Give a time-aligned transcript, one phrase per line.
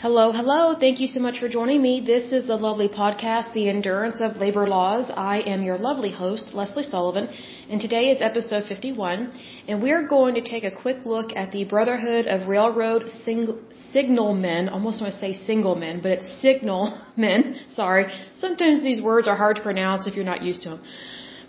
[0.00, 0.76] Hello, hello.
[0.78, 2.00] Thank you so much for joining me.
[2.00, 5.10] This is the lovely podcast, The Endurance of Labor Laws.
[5.12, 7.28] I am your lovely host, Lesley Sullivan,
[7.68, 9.32] and today is episode 51,
[9.66, 13.58] and we're going to take a quick look at the Brotherhood of Railroad Sing-
[13.92, 14.70] Signalmen.
[14.72, 17.56] Almost want to say single men, but it's signalmen.
[17.74, 18.06] Sorry.
[18.34, 20.82] Sometimes these words are hard to pronounce if you're not used to them.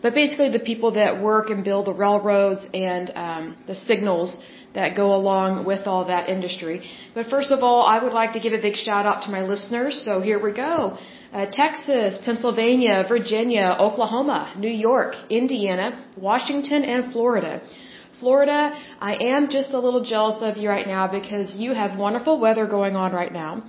[0.01, 4.37] But basically the people that work and build the railroads and um, the signals
[4.73, 6.81] that go along with all that industry.
[7.13, 9.41] But first of all, I would like to give a big shout out to my
[9.41, 10.01] listeners.
[10.05, 10.97] So here we go.
[11.33, 17.61] Uh, Texas, Pennsylvania, Virginia, Oklahoma, New York, Indiana, Washington, and Florida.
[18.19, 22.39] Florida, I am just a little jealous of you right now because you have wonderful
[22.39, 23.63] weather going on right now.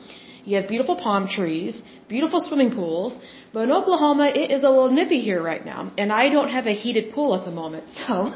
[0.44, 3.14] You have beautiful palm trees, beautiful swimming pools,
[3.52, 6.66] but in Oklahoma, it is a little nippy here right now, and I don't have
[6.66, 8.32] a heated pool at the moment, so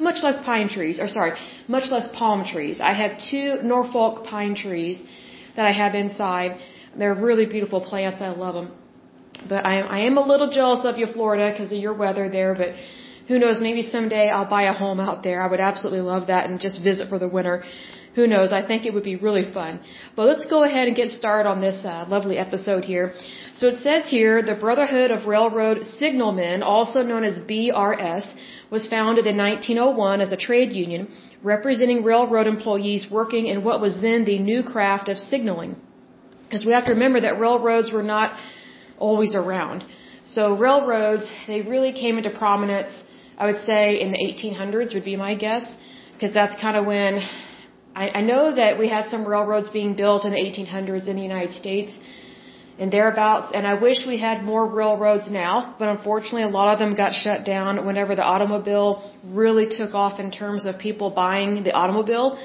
[0.00, 1.32] much less pine trees, or sorry,
[1.68, 2.80] much less palm trees.
[2.80, 5.02] I have two Norfolk pine trees
[5.56, 6.58] that I have inside.
[6.98, 8.20] They're really beautiful plants.
[8.20, 8.72] I love them.
[9.48, 12.54] But I, I am a little jealous of you, Florida, because of your weather there,
[12.54, 12.70] but
[13.28, 15.42] who knows, maybe someday I'll buy a home out there.
[15.42, 17.64] I would absolutely love that and just visit for the winter
[18.16, 18.50] who knows?
[18.60, 19.80] I think it would be really fun.
[20.16, 23.12] But let's go ahead and get started on this uh, lovely episode here.
[23.58, 28.26] So it says here, the Brotherhood of Railroad Signalmen, also known as BRS,
[28.70, 31.08] was founded in 1901 as a trade union
[31.42, 35.76] representing railroad employees working in what was then the new craft of signaling.
[36.44, 38.38] Because we have to remember that railroads were not
[38.98, 39.84] always around.
[40.24, 42.92] So railroads, they really came into prominence,
[43.36, 45.76] I would say, in the 1800s would be my guess,
[46.14, 47.20] because that's kind of when
[48.02, 51.26] I, I know that we had some railroads being built in the 1800s in the
[51.32, 51.98] United States
[52.78, 56.78] and thereabouts, and I wish we had more railroads now, but unfortunately a lot of
[56.78, 58.90] them got shut down whenever the automobile
[59.42, 62.38] really took off in terms of people buying the automobile.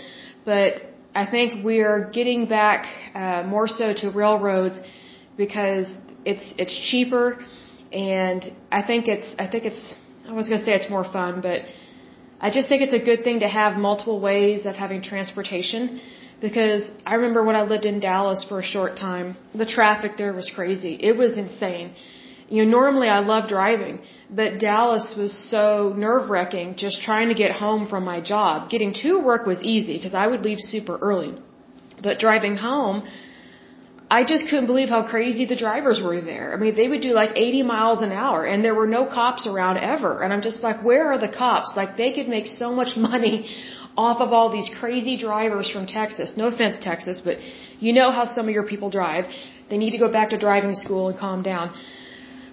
[0.45, 0.71] But
[1.13, 4.81] I think we are getting back uh, more so to railroads
[5.35, 5.87] because
[6.23, 7.25] it's it's cheaper,
[7.91, 8.41] and
[8.71, 9.83] I think it's I think it's
[10.29, 11.59] I was gonna say it's more fun, but
[12.45, 16.01] I just think it's a good thing to have multiple ways of having transportation
[16.41, 20.33] because I remember when I lived in Dallas for a short time, the traffic there
[20.33, 20.93] was crazy.
[21.09, 21.93] It was insane.
[22.49, 27.37] You know, normally I love driving, but Dallas was so nerve wracking just trying to
[27.43, 28.71] get home from my job.
[28.71, 31.33] Getting to work was easy because I would leave super early.
[32.01, 33.07] But driving home,
[34.17, 36.47] I just couldn't believe how crazy the drivers were there.
[36.53, 39.47] I mean, they would do like 80 miles an hour and there were no cops
[39.51, 40.11] around ever.
[40.21, 41.69] And I'm just like, where are the cops?
[41.77, 43.35] Like they could make so much money
[43.95, 46.33] off of all these crazy drivers from Texas.
[46.35, 47.37] No offense, Texas, but
[47.79, 49.25] you know how some of your people drive.
[49.69, 51.73] They need to go back to driving school and calm down.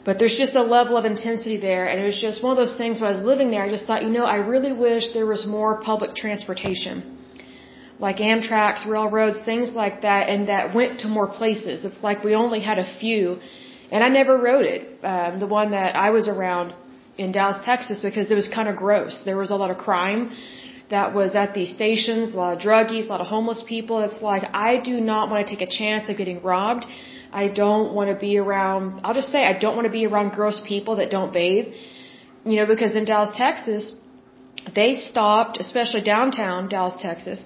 [0.05, 1.89] But there's just a level of intensity there.
[1.89, 3.85] And it was just one of those things when I was living there, I just
[3.85, 7.18] thought, you know, I really wish there was more public transportation
[7.99, 11.85] like Amtrak's, railroads, things like that, and that went to more places.
[11.85, 13.39] It's like we only had a few,
[13.91, 14.83] and I never rode it.
[15.03, 16.75] Um, the one that I was around
[17.17, 19.23] in Dallas, Texas, because it was kind of gross.
[19.25, 20.31] There was a lot of crime
[20.91, 24.01] that was at these stations, a lot of druggies, a lot of homeless people.
[24.01, 26.87] It's like I do not want to take a chance of getting robbed.
[27.33, 29.01] I don't want to be around.
[29.05, 31.75] I'll just say I don't want to be around gross people that don't bathe.
[32.45, 33.95] You know, because in Dallas, Texas,
[34.75, 37.45] they stopped, especially downtown Dallas, Texas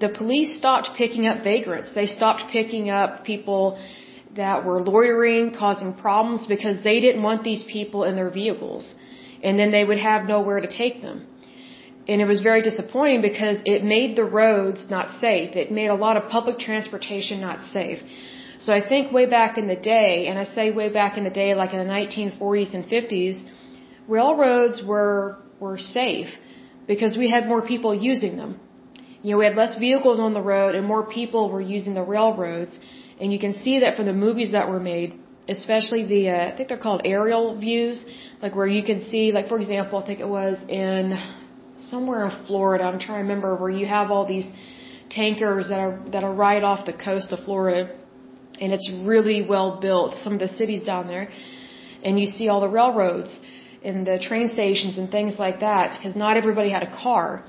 [0.00, 1.92] the police stopped picking up vagrants.
[1.94, 3.78] They stopped picking up people
[4.36, 8.94] that were loitering, causing problems because they didn't want these people in their vehicles.
[9.42, 11.26] And then they would have nowhere to take them.
[12.08, 15.54] And it was very disappointing because it made the roads not safe.
[15.54, 18.00] It made a lot of public transportation not safe.
[18.58, 21.36] So I think way back in the day, and I say way back in the
[21.42, 23.42] day like in the 1940s and 50s,
[24.08, 26.30] railroads were, were safe
[26.86, 28.58] because we had more people using them.
[29.22, 32.02] You know, we had less vehicles on the road and more people were using the
[32.02, 32.78] railroads.
[33.20, 36.56] And you can see that from the movies that were made, especially the, uh, I
[36.56, 38.04] think they're called aerial views,
[38.40, 41.02] like where you can see, like for example, I think it was in
[41.78, 44.48] somewhere in Florida, I'm trying to remember, where you have all these
[45.10, 47.96] tankers that are, that are right off the coast of Florida.
[48.60, 51.28] And it's really well built, some of the cities down there.
[52.04, 53.40] And you see all the railroads
[53.82, 57.44] and the train stations and things like that, because not everybody had a car.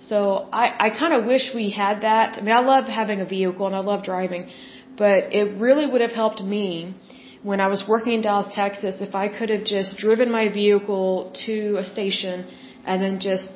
[0.00, 2.38] So I, I kind of wish we had that.
[2.38, 4.48] I mean, I love having a vehicle and I love driving,
[4.96, 6.94] but it really would have helped me
[7.42, 11.32] when I was working in Dallas, Texas, if I could have just driven my vehicle
[11.46, 12.46] to a station
[12.84, 13.48] and then just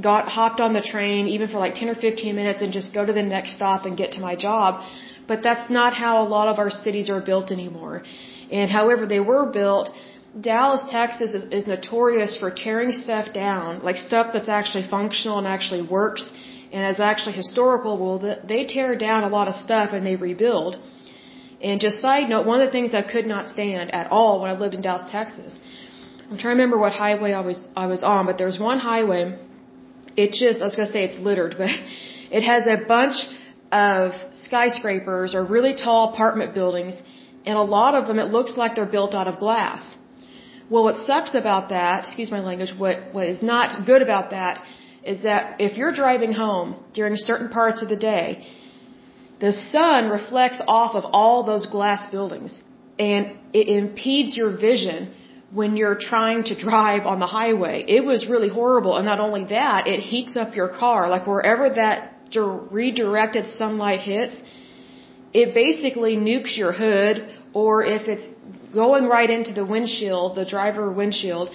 [0.00, 3.04] got hopped on the train even for like 10 or 15 minutes and just go
[3.04, 4.84] to the next stop and get to my job.
[5.26, 8.02] But that's not how a lot of our cities are built anymore.
[8.50, 9.90] And however they were built,
[10.38, 15.46] Dallas, Texas is, is notorious for tearing stuff down, like stuff that's actually functional and
[15.46, 16.30] actually works,
[16.70, 20.78] and as actually historical, well, they tear down a lot of stuff and they rebuild.
[21.62, 24.50] And just side note, one of the things I could not stand at all when
[24.50, 25.58] I lived in Dallas, Texas,
[26.30, 28.78] I'm trying to remember what highway I was I was on, but there was one
[28.78, 29.22] highway.
[30.14, 31.70] It just I was gonna say it's littered, but
[32.30, 33.16] it has a bunch
[33.72, 37.02] of skyscrapers or really tall apartment buildings,
[37.46, 39.96] and a lot of them it looks like they're built out of glass.
[40.70, 44.62] Well, what sucks about that, excuse my language, what what is not good about that
[45.02, 48.46] is that if you're driving home during certain parts of the day,
[49.40, 52.62] the sun reflects off of all those glass buildings
[52.98, 55.14] and it impedes your vision
[55.50, 57.84] when you're trying to drive on the highway.
[57.88, 58.96] It was really horrible.
[58.96, 61.08] And not only that, it heats up your car.
[61.08, 61.96] Like wherever that
[62.70, 64.42] redirected sunlight hits,
[65.32, 68.28] it basically nukes your hood or if it's
[68.72, 71.50] going right into the windshield, the driver windshield,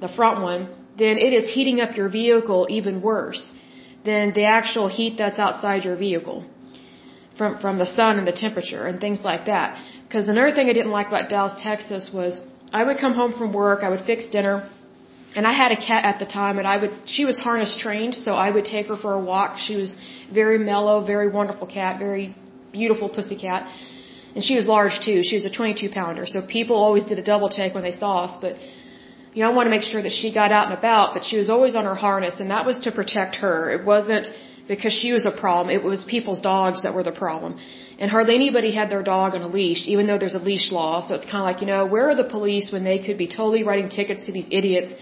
[0.00, 3.54] the front one, then it is heating up your vehicle even worse
[4.04, 6.44] than the actual heat that's outside your vehicle
[7.36, 9.68] from from the sun and the temperature and things like that.
[10.06, 12.40] Because another thing I didn't like about Dallas, Texas was
[12.72, 14.68] I would come home from work, I would fix dinner,
[15.36, 18.14] and I had a cat at the time, and I would she was harness trained,
[18.14, 19.58] so I would take her for a walk.
[19.66, 19.94] She was
[20.40, 22.34] very mellow, very wonderful cat, very
[22.72, 23.62] beautiful pussy cat,
[24.38, 25.18] and she was large too.
[25.28, 28.12] She was a 22 pounder, so people always did a double take when they saw
[28.26, 28.54] us, but.
[29.34, 31.36] You know, I want to make sure that she got out and about, but she
[31.40, 33.70] was always on her harness, and that was to protect her.
[33.70, 34.26] It wasn't
[34.68, 35.74] because she was a problem.
[35.74, 37.58] It was people's dogs that were the problem.
[37.98, 41.02] And hardly anybody had their dog on a leash, even though there's a leash law.
[41.06, 43.26] So it's kind of like, you know, where are the police when they could be
[43.26, 44.92] totally writing tickets to these idiots?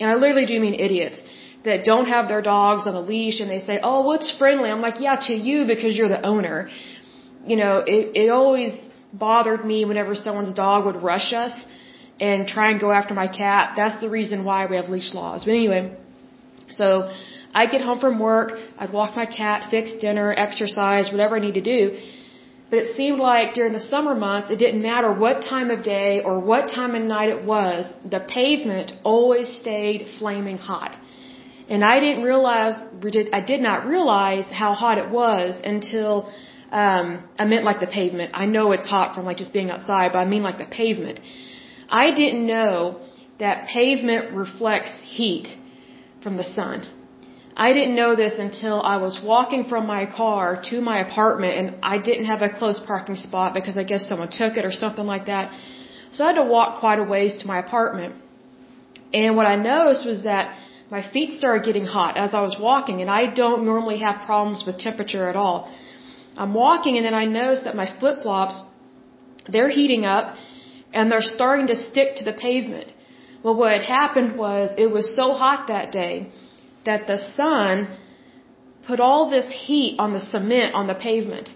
[0.00, 1.20] And I literally do mean idiots
[1.64, 4.70] that don't have their dogs on a leash and they say, oh, what's friendly?
[4.70, 6.68] I'm like, yeah, to you because you're the owner.
[7.44, 8.72] You know, it, it always
[9.18, 11.64] bothered me whenever someone's dog would rush us
[12.20, 13.74] and try and go after my cat.
[13.76, 15.44] That's the reason why we have leash laws.
[15.44, 15.96] But anyway,
[16.70, 17.10] so
[17.54, 21.54] I'd get home from work, I'd walk my cat, fix dinner, exercise, whatever I need
[21.54, 21.98] to do.
[22.70, 26.22] But it seemed like during the summer months, it didn't matter what time of day
[26.22, 30.98] or what time of night it was, the pavement always stayed flaming hot.
[31.68, 32.76] And I didn't realize,
[33.32, 36.28] I did not realize how hot it was until,
[36.82, 37.06] um,
[37.40, 38.30] I meant like the pavement.
[38.42, 41.20] I know it's hot from like just being outside, but I mean like the pavement.
[42.02, 42.74] I didn't know
[43.44, 45.48] that pavement reflects heat
[46.22, 46.78] from the sun.
[47.66, 51.66] I didn't know this until I was walking from my car to my apartment and
[51.94, 55.06] I didn't have a close parking spot because I guess someone took it or something
[55.14, 55.58] like that.
[56.12, 58.16] So I had to walk quite a ways to my apartment.
[59.14, 60.44] And what I noticed was that
[60.90, 64.64] my feet started getting hot as I was walking and I don't normally have problems
[64.66, 65.58] with temperature at all.
[66.36, 68.62] I'm walking and then I noticed that my flip flops,
[69.48, 70.36] they're heating up
[70.92, 72.92] and they're starting to stick to the pavement.
[73.42, 76.30] Well, what had happened was it was so hot that day
[76.84, 77.88] that the sun
[78.86, 81.48] put all this heat on the cement on the pavement.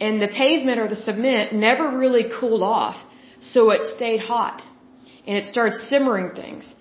[0.00, 2.96] And the pavement or the cement never really cooled off.
[3.40, 4.62] So it stayed hot.
[5.26, 6.74] And it started simmering things.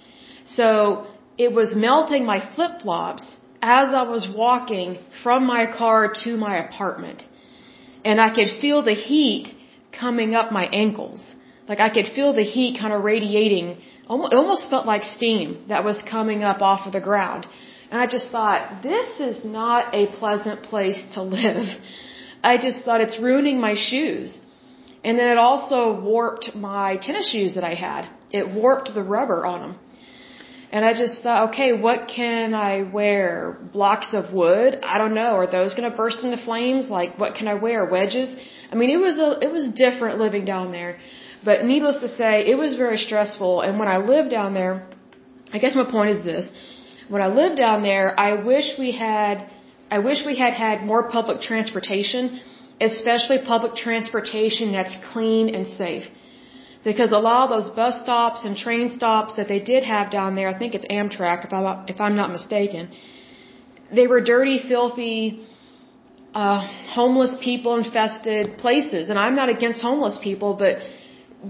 [0.45, 1.07] So
[1.37, 6.57] it was melting my flip flops as I was walking from my car to my
[6.65, 7.23] apartment.
[8.03, 9.53] And I could feel the heat
[9.91, 11.21] coming up my ankles.
[11.67, 13.67] Like I could feel the heat kind of radiating.
[13.69, 17.47] It almost felt like steam that was coming up off of the ground.
[17.89, 21.67] And I just thought, this is not a pleasant place to live.
[22.43, 24.39] I just thought it's ruining my shoes.
[25.03, 28.09] And then it also warped my tennis shoes that I had.
[28.31, 29.79] It warped the rubber on them.
[30.73, 33.27] And I just thought, okay, what can I wear?
[33.77, 34.71] Blocks of wood?
[34.93, 35.31] I don't know.
[35.41, 36.89] Are those going to burst into flames?
[36.99, 37.79] Like, what can I wear?
[37.97, 38.29] Wedges?
[38.71, 40.97] I mean, it was a, it was different living down there.
[41.49, 43.61] But needless to say, it was very stressful.
[43.61, 44.87] And when I lived down there,
[45.55, 46.51] I guess my point is this
[47.13, 49.45] when I lived down there, I wish we had,
[49.91, 52.39] I wish we had had more public transportation,
[52.81, 56.05] especially public transportation that's clean and safe.
[56.89, 60.35] Because a lot of those bus stops and train stops that they did have down
[60.35, 62.89] there, I think it's Amtrak if I'm, if I'm not mistaken,
[63.97, 65.45] they were dirty, filthy,
[66.33, 66.59] uh,
[66.97, 69.09] homeless people infested places.
[69.09, 70.77] And I'm not against homeless people, but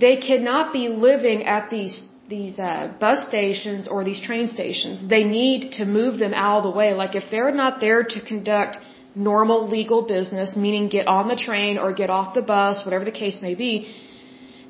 [0.06, 1.96] they cannot be living at these
[2.30, 6.64] these uh, bus stations or these train stations, they need to move them out of
[6.64, 6.94] the way.
[6.94, 8.78] Like if they're not there to conduct
[9.16, 13.18] normal legal business, meaning get on the train or get off the bus, whatever the
[13.24, 13.74] case may be,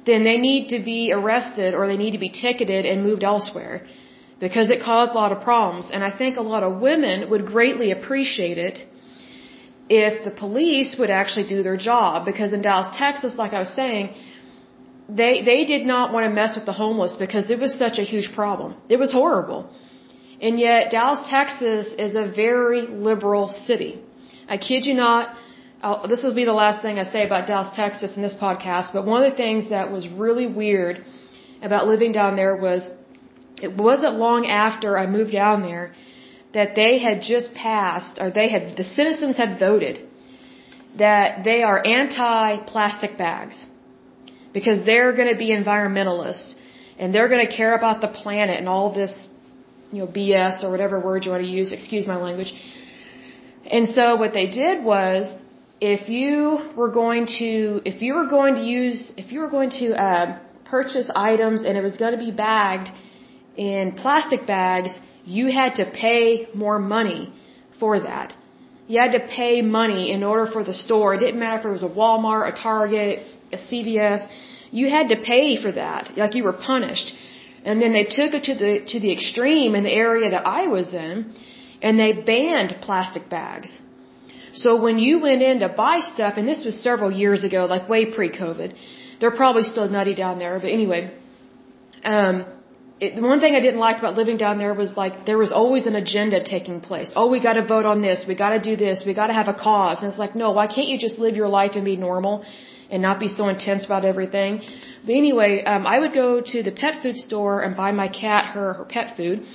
[0.06, 3.86] then they need to be arrested or they need to be ticketed and moved elsewhere
[4.40, 5.90] because it caused a lot of problems.
[5.94, 8.86] And I think a lot of women would greatly appreciate it
[9.90, 13.74] if the police would actually do their job because in Dallas, Texas, like I was
[13.82, 14.14] saying,
[15.10, 18.06] they they did not want to mess with the homeless because it was such a
[18.14, 18.76] huge problem.
[18.90, 19.70] It was horrible.
[20.42, 24.02] And yet Dallas, Texas is a very liberal city.
[24.48, 25.36] I kid you not.
[25.84, 28.94] I'll, this will be the last thing I say about Dallas, Texas in this podcast,
[28.94, 31.04] but one of the things that was really weird
[31.62, 32.90] about living down there was
[33.62, 35.94] it wasn't long after I moved down there
[36.54, 40.00] that they had just passed, or they had, the citizens had voted
[40.98, 43.66] that they are anti-plastic bags
[44.54, 46.56] because they're going to be environmentalists
[46.98, 49.14] and they're going to care about the planet and all this,
[49.92, 52.54] you know, BS or whatever word you want to use, excuse my language.
[53.66, 55.34] And so what they did was,
[55.86, 59.72] if you were going to, if you were going to use, if you were going
[59.82, 62.90] to uh, purchase items and it was going to be bagged
[63.58, 64.92] in plastic bags,
[65.26, 67.34] you had to pay more money
[67.82, 68.34] for that.
[68.88, 71.16] You had to pay money in order for the store.
[71.16, 73.20] It didn't matter if it was a Walmart, a Target,
[73.52, 74.22] a CVS.
[74.72, 76.18] You had to pay for that.
[76.18, 77.14] Like you were punished.
[77.66, 80.68] And then they took it to the to the extreme in the area that I
[80.68, 81.34] was in,
[81.82, 83.70] and they banned plastic bags.
[84.54, 87.90] So when you went in to buy stuff, and this was several years ago, like
[87.90, 88.76] way pre-COVID,
[89.20, 90.60] they're probably still nutty down there.
[90.60, 91.12] But anyway,
[92.04, 92.46] um,
[93.00, 95.52] it, the one thing I didn't like about living down there was like there was
[95.52, 97.14] always an agenda taking place.
[97.16, 98.26] Oh, we got to vote on this.
[98.28, 99.04] We got to do this.
[99.06, 99.98] We got to have a cause.
[100.00, 102.46] And it's like, no, why can't you just live your life and be normal
[102.92, 104.62] and not be so intense about everything?
[105.06, 108.52] But anyway, um, I would go to the pet food store and buy my cat
[108.54, 109.46] her her pet food.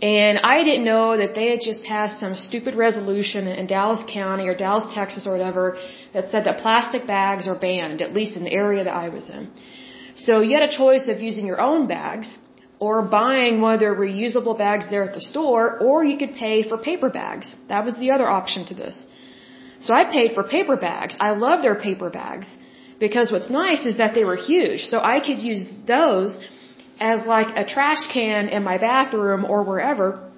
[0.00, 4.46] And I didn't know that they had just passed some stupid resolution in Dallas County
[4.46, 5.76] or Dallas, Texas or whatever
[6.12, 9.28] that said that plastic bags are banned, at least in the area that I was
[9.28, 9.50] in.
[10.14, 12.38] So you had a choice of using your own bags
[12.78, 16.62] or buying one of their reusable bags there at the store, or you could pay
[16.68, 17.56] for paper bags.
[17.68, 19.04] That was the other option to this.
[19.80, 21.16] So I paid for paper bags.
[21.18, 22.48] I love their paper bags
[23.00, 24.82] because what's nice is that they were huge.
[24.84, 26.38] So I could use those
[27.00, 30.30] as like a trash can in my bathroom or wherever,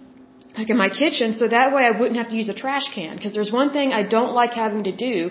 [0.57, 3.17] like in my kitchen, so that way I wouldn't have to use a trash can.
[3.17, 5.31] Because there's one thing I don't like having to do,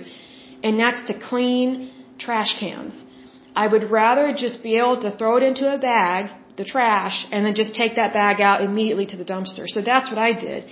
[0.63, 3.03] and that's to clean trash cans.
[3.55, 7.45] I would rather just be able to throw it into a bag, the trash, and
[7.45, 9.65] then just take that bag out immediately to the dumpster.
[9.67, 10.65] So that's what I did.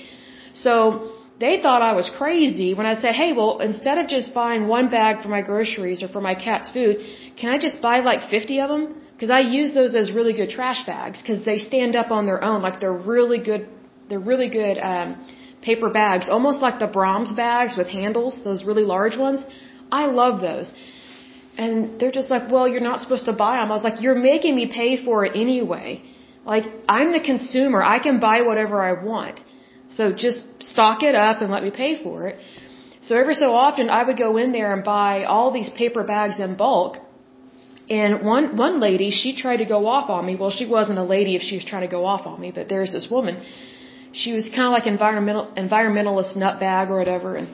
[0.54, 4.68] So they thought I was crazy when I said, hey, well, instead of just buying
[4.68, 6.98] one bag for my groceries or for my cat's food,
[7.40, 9.02] can I just buy like 50 of them?
[9.18, 12.42] Because I use those as really good trash bags because they stand up on their
[12.50, 12.62] own.
[12.62, 13.68] Like they're really good,
[14.10, 15.16] they're really good um,
[15.64, 19.44] paper bags, almost like the Braum's bags with handles, those really large ones.
[19.92, 20.72] I love those.
[21.58, 23.72] And they're just like, well, you're not supposed to buy them.
[23.72, 26.04] I was like, you're making me pay for it anyway.
[26.46, 27.82] Like, I'm the consumer.
[27.96, 29.44] I can buy whatever I want.
[29.98, 32.40] So just stock it up and let me pay for it.
[33.02, 36.40] So every so often I would go in there and buy all these paper bags
[36.40, 36.98] in bulk.
[37.90, 40.36] And one, one lady, she tried to go off on me.
[40.36, 42.68] Well, she wasn't a lady if she was trying to go off on me, but
[42.68, 43.42] there's this woman.
[44.12, 47.48] She was kind of like environmental, environmentalist nutbag or whatever and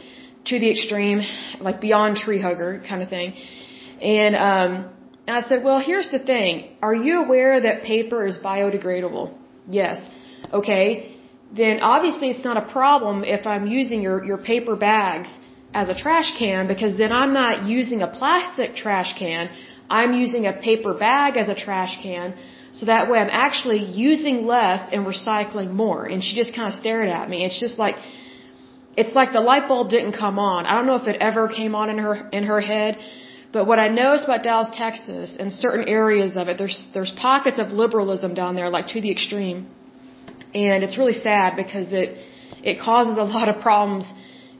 [0.45, 1.21] to the extreme,
[1.59, 3.33] like beyond tree hugger kind of thing.
[4.01, 4.89] And um,
[5.27, 6.75] I said, well, here's the thing.
[6.81, 9.33] Are you aware that paper is biodegradable?
[9.67, 10.09] Yes.
[10.51, 11.15] Okay.
[11.55, 15.29] Then obviously it's not a problem if I'm using your, your paper bags
[15.73, 19.49] as a trash can because then I'm not using a plastic trash can.
[19.89, 22.33] I'm using a paper bag as a trash can.
[22.71, 26.05] So that way I'm actually using less and recycling more.
[26.05, 27.45] And she just kind of stared at me.
[27.45, 27.97] It's just like,
[28.97, 30.65] it's like the light bulb didn't come on.
[30.65, 32.97] I don't know if it ever came on in her, in her head,
[33.53, 37.59] but what I noticed about Dallas, Texas, and certain areas of it, there's there's pockets
[37.63, 39.67] of liberalism down there, like to the extreme,
[40.65, 42.17] and it's really sad because it
[42.71, 44.05] it causes a lot of problems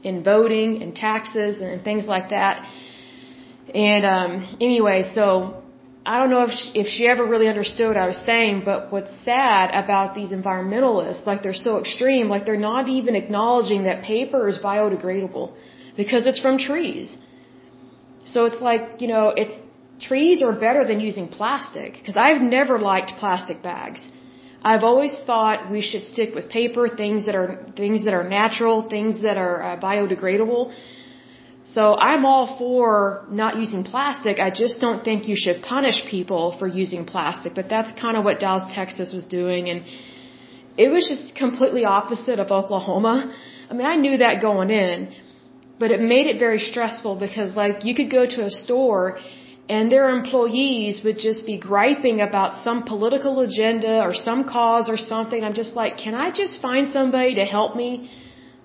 [0.04, 2.64] in voting and taxes and things like that.
[3.74, 5.62] And um, anyway, so
[6.06, 8.92] I don't know if she, if she ever really understood what I was saying, but
[8.92, 14.02] what's sad about these environmentalists, like they're so extreme, like they're not even acknowledging that
[14.02, 15.54] paper is biodegradable
[15.96, 17.16] because it's from trees.
[18.26, 19.56] So it's like, you know, it's
[20.00, 24.08] trees are better than using plastic because I've never liked plastic bags.
[24.62, 28.88] I've always thought we should stick with paper, things that are things that are natural,
[28.88, 30.72] things that are uh, biodegradable.
[31.66, 34.38] So I'm all for not using plastic.
[34.38, 37.54] I just don't think you should punish people for using plastic.
[37.54, 39.84] But that's kind of what Dallas, Texas was doing, and
[40.76, 43.34] it was just completely opposite of Oklahoma.
[43.70, 45.14] I mean, I knew that going in,
[45.78, 49.18] but it made it very stressful because like you could go to a store
[49.68, 54.98] and their employees would just be griping about some political agenda or some cause or
[54.98, 55.42] something.
[55.42, 58.10] I'm just like, can I just find somebody to help me?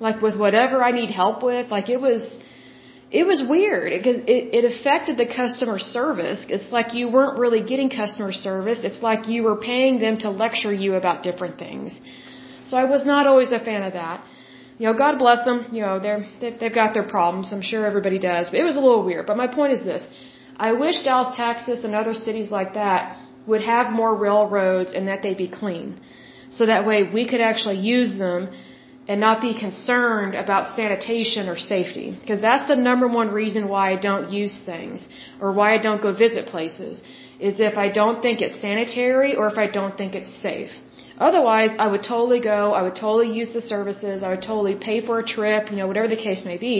[0.02, 1.72] Like with whatever I need help with?
[1.72, 2.22] Like it was,
[3.12, 6.46] it was weird because it, it affected the customer service.
[6.48, 8.82] It's like you weren't really getting customer service.
[8.84, 12.00] It's like you were paying them to lecture you about different things.
[12.66, 14.24] So I was not always a fan of that.
[14.78, 15.66] you know, God bless them.
[15.72, 16.24] You know, they're
[16.60, 17.52] they've got their problems.
[17.52, 18.50] I'm sure everybody does.
[18.52, 19.26] But it was a little weird.
[19.26, 20.04] But my point is this:
[20.58, 25.24] I wish Dallas, Texas, and other cities like that would have more railroads and that
[25.24, 26.00] they'd be clean,
[26.52, 28.50] so that way we could actually use them
[29.10, 32.08] and not be concerned about sanitation or safety.
[32.22, 35.10] Because that's the number one reason why I don't use things
[35.42, 37.02] or why I don't go visit places
[37.48, 40.72] is if I don't think it's sanitary or if I don't think it's safe.
[41.28, 45.00] Otherwise, I would totally go, I would totally use the services, I would totally pay
[45.08, 46.78] for a trip, you know, whatever the case may be.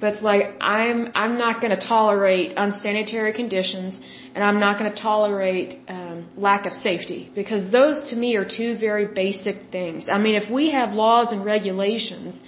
[0.00, 4.00] But it's like I'm I'm not going to tolerate unsanitary conditions,
[4.34, 8.44] and I'm not going to tolerate um, lack of safety because those to me are
[8.44, 10.08] two very basic things.
[10.10, 12.40] I mean, if we have laws and regulations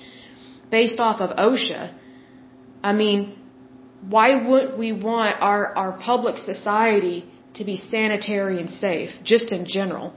[0.71, 1.92] based off of OSHA,
[2.85, 3.37] I mean,
[4.09, 9.66] why wouldn't we want our our public society to be sanitary and safe, just in
[9.66, 10.12] general?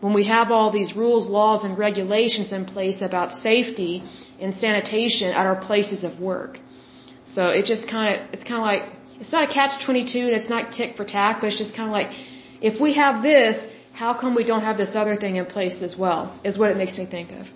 [0.00, 4.04] When we have all these rules, laws, and regulations in place about safety
[4.38, 6.60] and sanitation at our places of work.
[7.34, 8.84] So it just kind of, it's kind of like,
[9.20, 11.88] it's not a catch 22 and it's not tick for tack, but it's just kind
[11.88, 12.10] of like,
[12.60, 13.56] if we have this,
[13.92, 16.76] how come we don't have this other thing in place as well, is what it
[16.76, 17.46] makes me think of.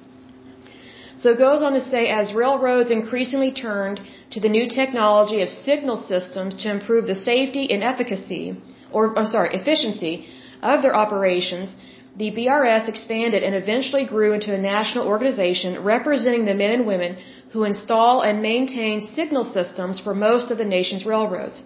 [1.20, 4.00] So it goes on to say, as railroads increasingly turned
[4.30, 8.56] to the new technology of signal systems to improve the safety and efficacy,
[8.90, 10.26] or, I'm sorry, efficiency
[10.62, 11.74] of their operations,
[12.16, 17.18] the BRS expanded and eventually grew into a national organization representing the men and women
[17.52, 21.62] who install and maintain signal systems for most of the nation's railroads.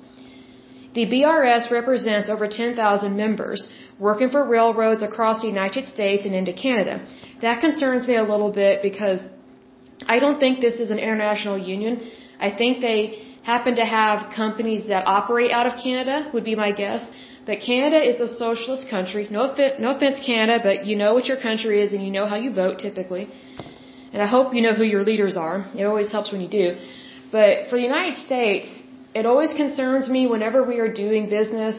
[0.95, 6.53] The BRS represents over 10,000 members working for railroads across the United States and into
[6.53, 6.95] Canada.
[7.43, 9.21] That concerns me a little bit because
[10.07, 12.11] I don't think this is an international union.
[12.39, 12.99] I think they
[13.43, 17.03] happen to have companies that operate out of Canada, would be my guess.
[17.47, 19.29] But Canada is a socialist country.
[19.31, 19.43] No,
[19.79, 22.53] no offense, Canada, but you know what your country is and you know how you
[22.55, 23.29] vote typically.
[24.15, 25.57] And I hope you know who your leaders are.
[25.81, 26.67] It always helps when you do.
[27.33, 28.69] But for the United States,
[29.21, 31.77] it always concerns me whenever we are doing business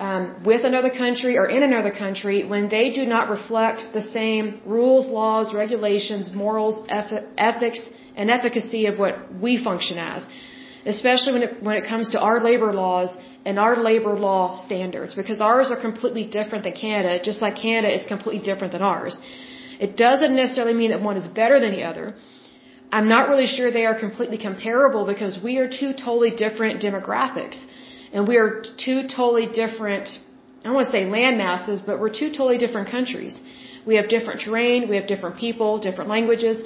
[0.00, 4.60] um, with another country or in another country when they do not reflect the same
[4.66, 7.80] rules, laws, regulations, morals, ethics,
[8.16, 9.14] and efficacy of what
[9.46, 10.26] we function as.
[10.84, 15.14] Especially when it, when it comes to our labor laws and our labor law standards,
[15.14, 19.18] because ours are completely different than Canada, just like Canada is completely different than ours.
[19.86, 22.14] It doesn't necessarily mean that one is better than the other.
[22.90, 27.58] I'm not really sure they are completely comparable because we are two totally different demographics.
[28.12, 30.18] And we are two totally different,
[30.60, 33.38] I don't want to say land masses, but we're two totally different countries.
[33.86, 36.56] We have different terrain, we have different people, different languages,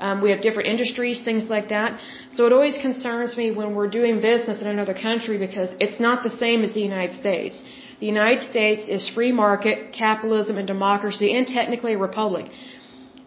[0.00, 2.00] um, we have different industries, things like that.
[2.30, 6.22] So it always concerns me when we're doing business in another country because it's not
[6.22, 7.62] the same as the United States.
[8.00, 12.46] The United States is free market, capitalism, and democracy, and technically a republic.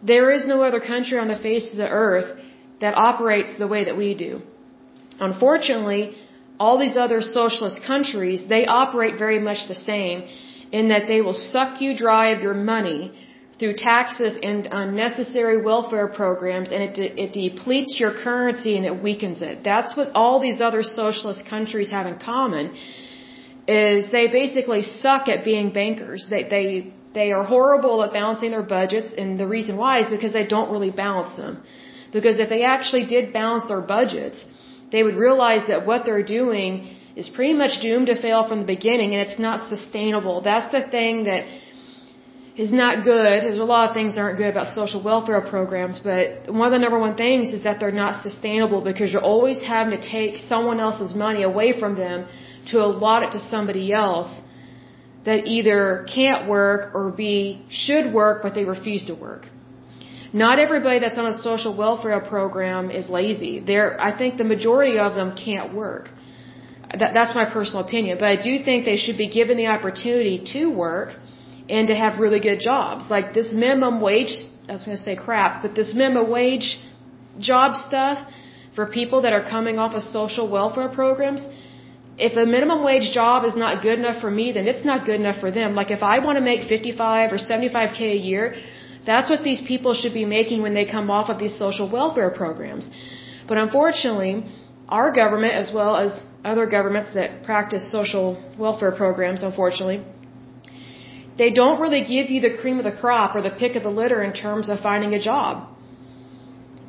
[0.02, 2.40] There is no other country on the face of the earth
[2.80, 4.42] that operates the way that we do.
[5.20, 6.16] Unfortunately,
[6.60, 10.24] all these other socialist countries, they operate very much the same
[10.72, 13.12] in that they will suck you dry of your money
[13.60, 19.04] through taxes and unnecessary welfare programs and it, de- it depletes your currency and it
[19.08, 19.64] weakens it.
[19.64, 22.74] That's what all these other socialist countries have in common
[23.68, 26.28] is they basically suck at being bankers.
[26.30, 30.34] They, they, they are horrible at balancing their budgets and the reason why is because
[30.34, 31.62] they don't really balance them.
[32.12, 34.46] Because if they actually did balance their budgets,
[34.92, 38.66] they would realize that what they're doing is pretty much doomed to fail from the
[38.66, 40.42] beginning and it's not sustainable.
[40.42, 41.46] That's the thing that
[42.58, 43.44] is not good.
[43.44, 46.74] There's a lot of things that aren't good about social welfare programs, but one of
[46.74, 50.38] the number one things is that they're not sustainable because you're always having to take
[50.38, 52.28] someone else's money away from them
[52.68, 54.42] to allot it to somebody else
[55.26, 59.48] that either can't work or B should work but they refuse to work.
[60.34, 63.60] Not everybody that's on a social welfare program is lazy.
[63.60, 66.10] There, I think the majority of them can't work.
[66.98, 70.44] That, that's my personal opinion, but I do think they should be given the opportunity
[70.54, 71.10] to work
[71.70, 73.10] and to have really good jobs.
[73.10, 74.34] Like this minimum wage,
[74.70, 76.80] I was going to say crap, but this minimum wage
[77.40, 78.18] job stuff
[78.76, 81.42] for people that are coming off of social welfare programs,
[82.18, 85.20] if a minimum wage job is not good enough for me, then it's not good
[85.20, 85.74] enough for them.
[85.76, 88.56] Like if I want to make 55 or 75k a year,
[89.06, 92.30] that's what these people should be making when they come off of these social welfare
[92.30, 92.90] programs.
[93.48, 94.46] But unfortunately,
[94.90, 100.04] our government, as well as other governments that practice social welfare programs, unfortunately,
[101.38, 103.90] they don't really give you the cream of the crop or the pick of the
[103.90, 105.68] litter in terms of finding a job.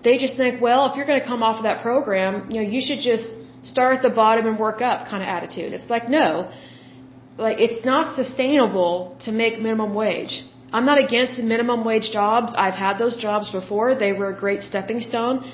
[0.04, 2.68] They just think, well, if you're going to come off of that program, you know,
[2.68, 5.72] you should just start at the bottom and work up kind of attitude.
[5.72, 6.50] It's like, no,
[7.38, 10.44] like it's not sustainable to make minimum wage.
[10.72, 12.54] I'm not against minimum wage jobs.
[12.56, 13.94] I've had those jobs before.
[13.94, 15.44] They were a great stepping stone.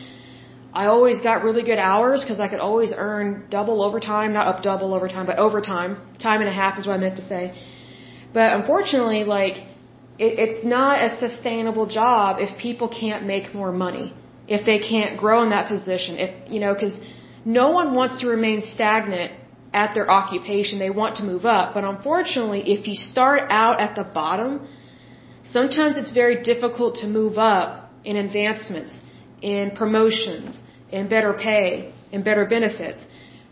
[0.73, 4.63] I always got really good hours because I could always earn double overtime, not up
[4.63, 5.97] double overtime, but overtime.
[6.19, 7.43] Time and a half is what I meant to say.
[8.33, 9.57] But unfortunately, like,
[10.19, 14.15] it, it's not a sustainable job if people can't make more money,
[14.47, 17.01] if they can't grow in that position, if, you know, because
[17.45, 19.33] no one wants to remain stagnant
[19.73, 20.79] at their occupation.
[20.79, 21.75] They want to move up.
[21.75, 24.67] But unfortunately, if you start out at the bottom,
[25.45, 29.01] sometimes it's very difficult to move up in advancements,
[29.43, 33.05] in promotions, in better pay, in better benefits.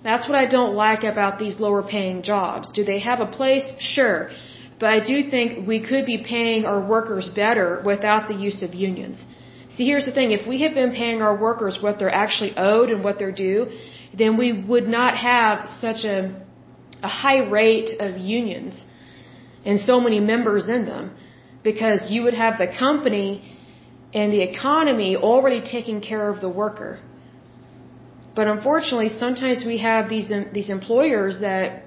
[0.03, 2.71] That's what I don't like about these lower paying jobs.
[2.71, 3.73] Do they have a place?
[3.79, 4.31] Sure.
[4.79, 8.75] But I do think we could be paying our workers better without the use of
[8.75, 9.25] unions.
[9.71, 10.31] See, here's the thing.
[10.33, 13.67] If we had been paying our workers what they're actually owed and what they're due,
[14.17, 16.19] then we would not have such a,
[17.03, 18.87] a high rate of unions
[19.65, 21.15] and so many members in them
[21.65, 23.29] because you would have the company
[24.15, 27.01] and the economy already taking care of the worker.
[28.37, 31.83] But unfortunately, sometimes we have these these employers that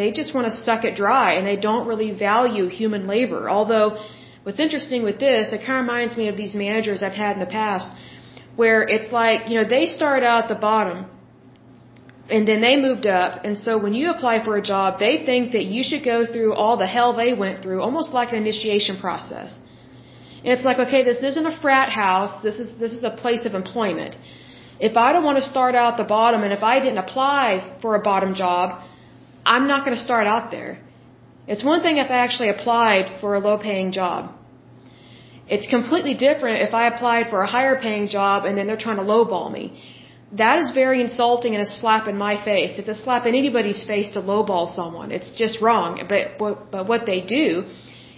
[0.00, 3.50] they just want to suck it dry and they don't really value human labor.
[3.50, 3.88] Although,
[4.48, 7.42] what's interesting with this, it kind of reminds me of these managers I've had in
[7.46, 7.88] the past,
[8.60, 10.98] where it's like you know they start out at the bottom
[12.36, 13.44] and then they moved up.
[13.46, 16.52] And so when you apply for a job, they think that you should go through
[16.62, 19.58] all the hell they went through, almost like an initiation process.
[20.44, 22.32] And it's like, okay, this isn't a frat house.
[22.42, 24.16] This is, this is a place of employment.
[24.88, 27.46] If I don't want to start out at the bottom and if I didn't apply
[27.82, 28.82] for a bottom job,
[29.46, 30.72] I'm not going to start out there.
[31.46, 34.34] It's one thing if I actually applied for a low paying job.
[35.48, 38.96] It's completely different if I applied for a higher paying job and then they're trying
[38.96, 39.64] to lowball me
[40.32, 42.78] that is very insulting and a slap in my face.
[42.78, 45.10] It's a slap in anybody's face to lowball someone.
[45.10, 46.04] It's just wrong.
[46.08, 47.64] But, but, but what they do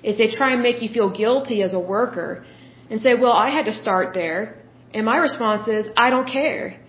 [0.02, 2.44] is they try and make you feel guilty as a worker
[2.88, 4.60] and say, well, I had to start there.
[4.92, 6.80] And my response is, I don't care.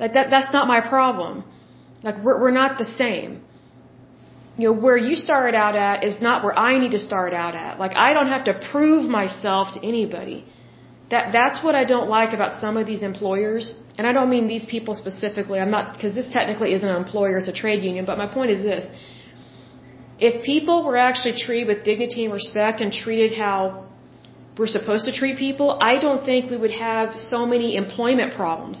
[0.00, 1.44] Like that, that's not my problem.
[2.02, 3.42] Like we're, we're not the same.
[4.58, 7.54] You know, where you started out at is not where I need to start out
[7.54, 7.78] at.
[7.78, 10.44] Like I don't have to prove myself to anybody.
[11.10, 13.64] That that's what I don't like about some of these employers,
[13.96, 15.60] and I don't mean these people specifically.
[15.60, 18.04] I'm not because this technically isn't an employer; it's a trade union.
[18.10, 18.88] But my point is this:
[20.18, 23.86] if people were actually treated with dignity and respect and treated how
[24.58, 28.78] we're supposed to treat people, I don't think we would have so many employment problems.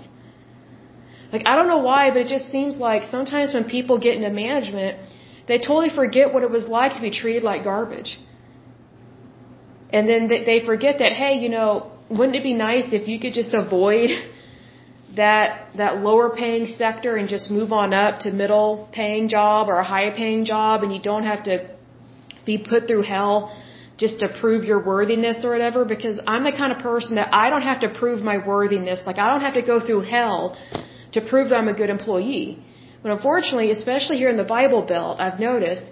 [1.32, 4.30] Like I don't know why, but it just seems like sometimes when people get into
[4.30, 4.98] management,
[5.48, 8.18] they totally forget what it was like to be treated like garbage.
[9.90, 13.34] And then they forget that, hey, you know, wouldn't it be nice if you could
[13.34, 14.10] just avoid
[15.16, 19.78] that that lower paying sector and just move on up to middle paying job or
[19.78, 21.70] a high paying job and you don't have to
[22.44, 23.56] be put through hell
[23.96, 25.84] just to prove your worthiness or whatever?
[25.84, 29.00] Because I'm the kind of person that I don't have to prove my worthiness.
[29.06, 30.56] Like I don't have to go through hell
[31.12, 32.62] to prove that I'm a good employee
[33.06, 35.86] but unfortunately especially here in the Bible Belt I've noticed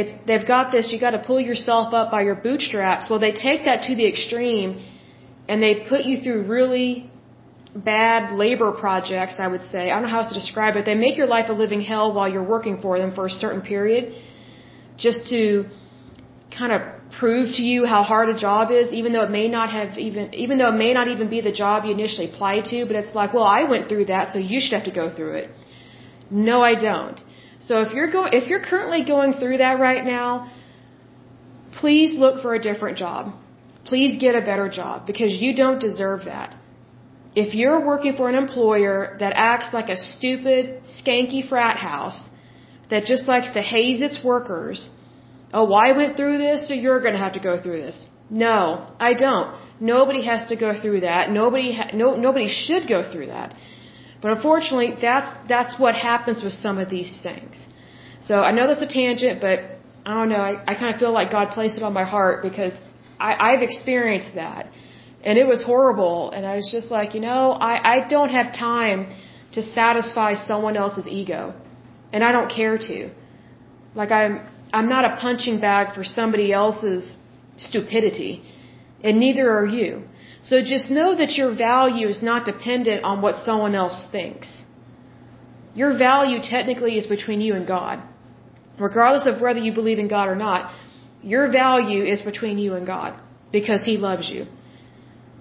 [0.00, 3.34] it's they've got this you got to pull yourself up by your bootstraps well they
[3.48, 4.70] take that to the extreme
[5.48, 6.90] and they put you through really
[7.74, 9.90] bad labor projects, I would say.
[9.90, 10.84] I don't know how else to describe it.
[10.84, 13.62] They make your life a living hell while you're working for them for a certain
[13.62, 14.14] period
[14.96, 15.66] just to
[16.56, 16.82] kind of
[17.18, 20.34] prove to you how hard a job is, even though it may not have even,
[20.34, 23.14] even though it may not even be the job you initially applied to, but it's
[23.14, 25.50] like, well, I went through that, so you should have to go through it.
[26.30, 27.20] No, I don't.
[27.58, 30.50] So if you're going, if you're currently going through that right now,
[31.80, 33.32] please look for a different job
[33.90, 36.50] please get a better job because you don't deserve that.
[37.44, 40.62] If you're working for an employer that acts like a stupid,
[40.96, 42.20] skanky frat house
[42.90, 44.90] that just likes to haze its workers,
[45.52, 47.98] oh, I went through this, so you're going to have to go through this.
[48.30, 48.58] No,
[49.08, 49.50] I don't.
[49.80, 51.30] Nobody has to go through that.
[51.30, 53.54] Nobody, ha- no, nobody should go through that.
[54.20, 57.68] But unfortunately, that's that's what happens with some of these things.
[58.20, 59.58] So I know that's a tangent, but
[60.04, 60.44] I don't know.
[60.50, 62.74] I, I kind of feel like God placed it on my heart because
[63.20, 64.70] I, I've experienced that.
[65.22, 66.30] And it was horrible.
[66.30, 68.98] And I was just like, you know, I, I don't have time
[69.52, 71.54] to satisfy someone else's ego.
[72.12, 73.10] And I don't care to.
[73.94, 77.16] Like I'm, I'm not a punching bag for somebody else's
[77.56, 78.42] stupidity.
[79.02, 80.04] And neither are you.
[80.42, 84.64] So just know that your value is not dependent on what someone else thinks.
[85.74, 88.02] Your value technically is between you and God.
[88.78, 90.72] Regardless of whether you believe in God or not,
[91.22, 93.18] your value is between you and God
[93.52, 94.46] because He loves you.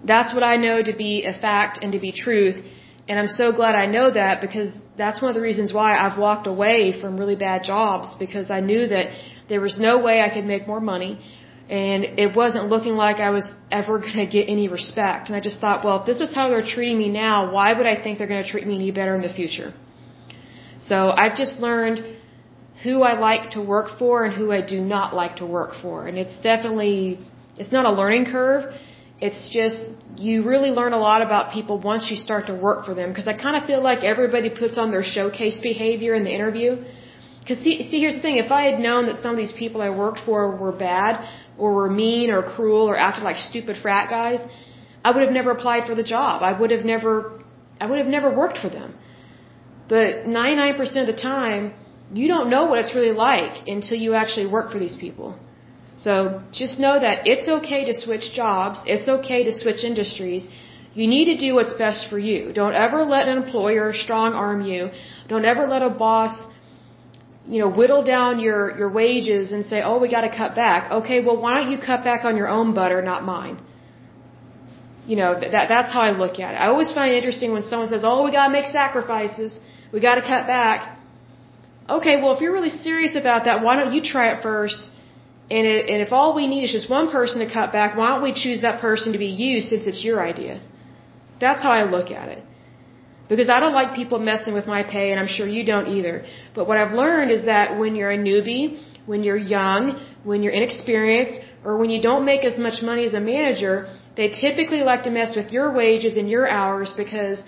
[0.03, 2.57] That's what I know to be a fact and to be truth.
[3.07, 6.17] And I'm so glad I know that because that's one of the reasons why I've
[6.17, 9.11] walked away from really bad jobs because I knew that
[9.49, 11.21] there was no way I could make more money.
[11.69, 15.27] And it wasn't looking like I was ever going to get any respect.
[15.27, 17.85] And I just thought, well, if this is how they're treating me now, why would
[17.85, 19.73] I think they're going to treat me any better in the future?
[20.79, 22.17] So I've just learned
[22.83, 26.07] who I like to work for and who I do not like to work for.
[26.07, 27.19] And it's definitely,
[27.57, 28.73] it's not a learning curve.
[29.19, 29.81] It's just,
[30.15, 33.09] you really learn a lot about people once you start to work for them.
[33.09, 36.85] Because I kind of feel like everybody puts on their showcase behavior in the interview.
[37.39, 38.37] Because see, see, here's the thing.
[38.37, 41.73] If I had known that some of these people I worked for were bad, or
[41.73, 44.39] were mean or cruel or acted like stupid frat guys,
[45.03, 46.41] I would have never applied for the job.
[46.41, 47.41] I would have never,
[47.79, 48.95] I would have never worked for them.
[49.87, 51.73] But 99% of the time,
[52.13, 55.37] you don't know what it's really like until you actually work for these people.
[55.97, 58.79] So just know that it's okay to switch jobs.
[58.85, 60.47] It's okay to switch industries.
[60.93, 62.53] You need to do what's best for you.
[62.53, 64.89] Don't ever let an employer strong arm you.
[65.27, 66.35] Don't ever let a boss
[67.53, 70.91] you know, whittle down your, your wages and say, oh, we got to cut back.
[70.99, 73.57] Okay, well, why don't you cut back on your own butter, not mine?
[75.05, 76.57] You know, that, that's how I look at it.
[76.57, 79.57] I always find it interesting when someone says, oh, we got to make sacrifices.
[79.93, 80.97] We got to cut back.
[81.89, 84.91] Okay, well, if you're really serious about that, why don't you try it first?
[85.49, 88.09] And, it, and if all we need is just one person to cut back, why
[88.09, 90.61] don't we choose that person to be you since it's your idea?
[91.39, 92.43] That's how I look at it.
[93.29, 96.25] Because I don't like people messing with my pay, and I'm sure you don't either.
[96.55, 99.83] But what I've learned is that when you're a newbie, when you're young,
[100.23, 103.75] when you're inexperienced, or when you don't make as much money as a manager,
[104.15, 107.43] they typically like to mess with your wages and your hours because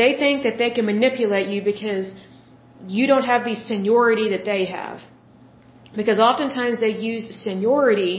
[0.00, 2.12] they think that they can manipulate you because
[2.86, 5.00] you don't have the seniority that they have.
[5.94, 8.16] Because oftentimes they use seniority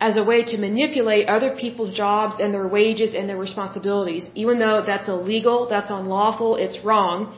[0.00, 4.30] as a way to manipulate other people's jobs and their wages and their responsibilities.
[4.34, 7.34] Even though that's illegal, that's unlawful, it's wrong,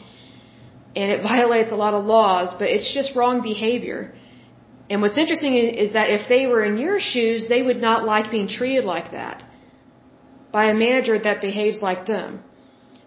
[0.95, 4.13] and it violates a lot of laws, but it's just wrong behavior.
[4.91, 8.31] And what's interesting is that if they were in your shoes, they would not like
[8.31, 9.45] being treated like that
[10.53, 12.43] by a manager that behaves like them.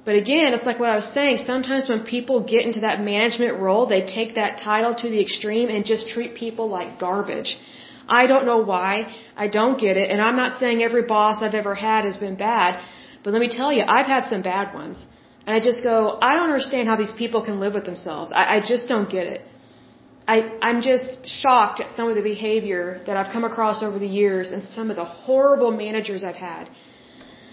[0.05, 3.59] But again, it's like what I was saying, sometimes when people get into that management
[3.59, 7.57] role, they take that title to the extreme and just treat people like garbage.
[8.07, 9.13] I don't know why.
[9.35, 10.09] I don't get it.
[10.09, 12.83] And I'm not saying every boss I've ever had has been bad,
[13.23, 15.05] but let me tell you, I've had some bad ones.
[15.45, 18.31] And I just go, I don't understand how these people can live with themselves.
[18.33, 19.41] I, I just don't get it.
[20.25, 24.07] I, I'm just shocked at some of the behavior that I've come across over the
[24.07, 26.69] years and some of the horrible managers I've had.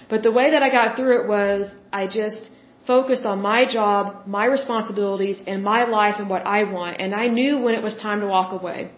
[0.08, 2.50] But the way that I got through it was I just
[2.86, 7.00] focused on my job, my responsibilities, and my life and what I want.
[7.00, 8.90] And I knew when it was time to walk away.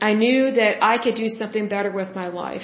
[0.00, 2.62] I knew that I could do something better with my life.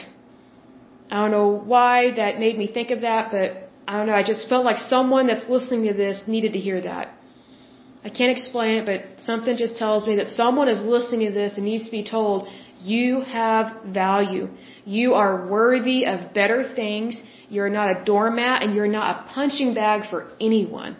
[1.10, 4.14] I don't know why that made me think of that, but I don't know.
[4.14, 7.12] I just felt like someone that's listening to this needed to hear that.
[8.04, 11.56] I can't explain it, but something just tells me that someone is listening to this
[11.56, 12.48] and needs to be told,
[12.80, 14.48] you have value.
[14.84, 17.22] You are worthy of better things.
[17.48, 20.96] You're not a doormat and you're not a punching bag for anyone.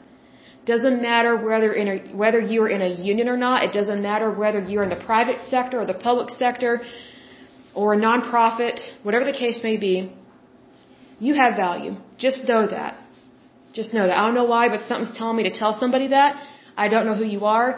[0.67, 3.63] Doesn't matter whether in a, whether you're in a union or not.
[3.67, 6.83] It doesn't matter whether you're in the private sector or the public sector
[7.73, 10.13] or a nonprofit, whatever the case may be.
[11.21, 11.93] You have value.
[12.19, 12.99] Just know that.
[13.73, 14.17] Just know that.
[14.19, 16.43] I don't know why, but something's telling me to tell somebody that.
[16.77, 17.71] I don't know who you are,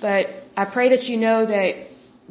[0.00, 1.70] but I pray that you know that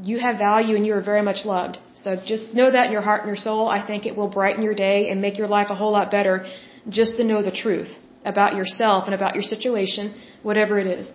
[0.01, 1.77] you have value and you are very much loved.
[1.95, 3.67] So just know that in your heart and your soul.
[3.67, 6.47] I think it will brighten your day and make your life a whole lot better
[6.89, 7.91] just to know the truth
[8.25, 11.11] about yourself and about your situation, whatever it is.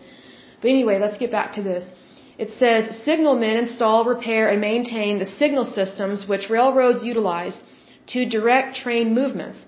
[0.60, 1.84] But anyway, let's get back to this.
[2.38, 7.60] It says signalmen install, repair, and maintain the signal systems which railroads utilize
[8.08, 9.64] to direct train movements.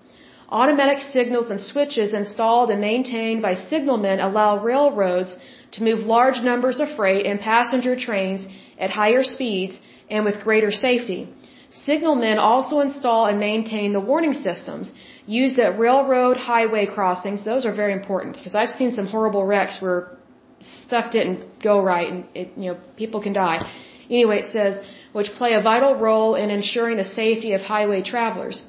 [0.50, 5.36] Automatic signals and switches installed and maintained by signalmen allow railroads
[5.72, 8.46] to move large numbers of freight and passenger trains
[8.78, 9.78] at higher speeds
[10.10, 11.28] and with greater safety.
[11.86, 14.92] Signalmen also install and maintain the warning systems
[15.28, 17.44] used at railroad highway crossings.
[17.44, 20.16] Those are very important because I've seen some horrible wrecks where
[20.86, 23.58] stuff didn't go right and it, you know people can die.
[24.10, 24.80] Anyway, it says
[25.12, 28.62] which play a vital role in ensuring the safety of highway travelers.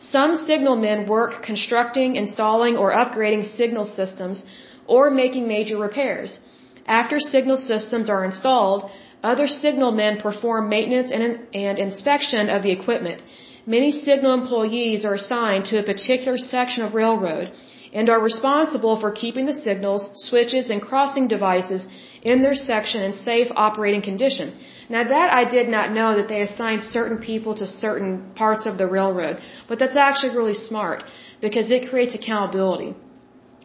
[0.00, 4.42] Some signalmen work constructing, installing, or upgrading signal systems
[4.86, 6.40] or making major repairs.
[6.86, 8.90] After signal systems are installed,
[9.22, 11.22] other signalmen perform maintenance and,
[11.54, 13.22] and inspection of the equipment.
[13.66, 17.52] Many signal employees are assigned to a particular section of railroad
[17.92, 21.86] and are responsible for keeping the signals, switches, and crossing devices
[22.22, 24.54] in their section in safe operating condition.
[24.88, 28.78] Now that I did not know that they assigned certain people to certain parts of
[28.78, 31.04] the railroad, but that's actually really smart
[31.40, 32.94] because it creates accountability.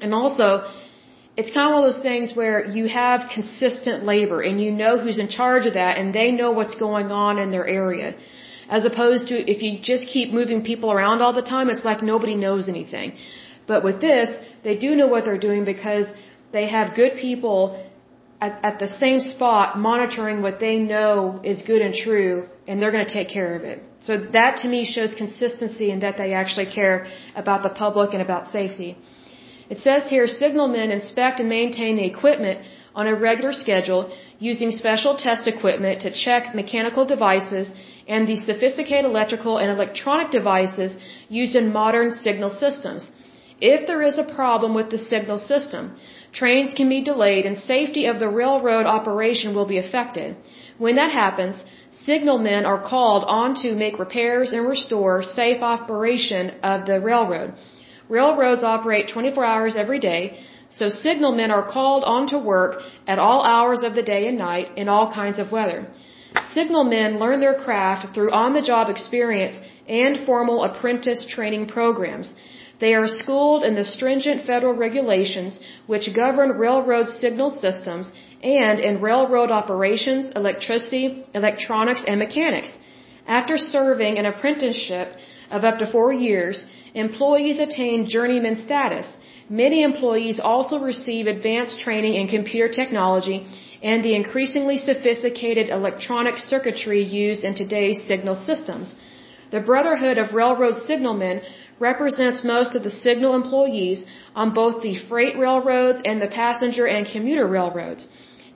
[0.02, 0.70] And also,
[1.36, 5.00] it's kind of one of those things where you have consistent labor and you know
[5.00, 8.16] who's in charge of that and they know what's going on in their area.
[8.70, 12.02] As opposed to if you just keep moving people around all the time, it's like
[12.02, 13.14] nobody knows anything.
[13.66, 14.30] But with this,
[14.64, 16.08] they do know what they're doing because
[16.52, 17.60] they have good people
[18.42, 22.92] at, at the same spot monitoring what they know is good and true and they're
[22.92, 23.84] going to take care of it.
[24.02, 28.22] So that to me shows consistency and that they actually care about the public and
[28.22, 28.98] about safety.
[29.70, 32.60] It says here signalmen inspect and maintain the equipment
[32.96, 37.72] on a regular schedule using special test equipment to check mechanical devices
[38.08, 40.98] and the sophisticated electrical and electronic devices
[41.30, 43.10] used in modern signal systems.
[43.60, 45.96] If there is a problem with the signal system,
[46.32, 50.36] trains can be delayed and safety of the railroad operation will be affected.
[50.78, 51.64] When that happens,
[52.06, 57.56] signalmen are called on to make repairs and restore safe operation of the railroad.
[58.10, 60.40] Railroads operate 24 hours every day,
[60.70, 64.78] so signalmen are called on to work at all hours of the day and night
[64.78, 65.88] in all kinds of weather.
[66.56, 72.34] Signalmen learn their craft through on-the-job experience and formal apprentice training programs.
[72.80, 78.12] They are schooled in the stringent federal regulations which govern railroad signal systems
[78.44, 82.72] and in railroad operations, electricity, electronics, and mechanics.
[83.28, 85.16] After serving an apprenticeship
[85.50, 89.18] of up to four years, employees attain journeyman status.
[89.50, 93.48] Many employees also receive advanced training in computer technology
[93.82, 98.96] and the increasingly sophisticated electronic circuitry used in today's signal systems.
[99.52, 101.42] The Brotherhood of Railroad Signalmen
[101.80, 104.04] represents most of the signal employees
[104.36, 108.08] on both the freight railroads and the passenger and commuter railroads.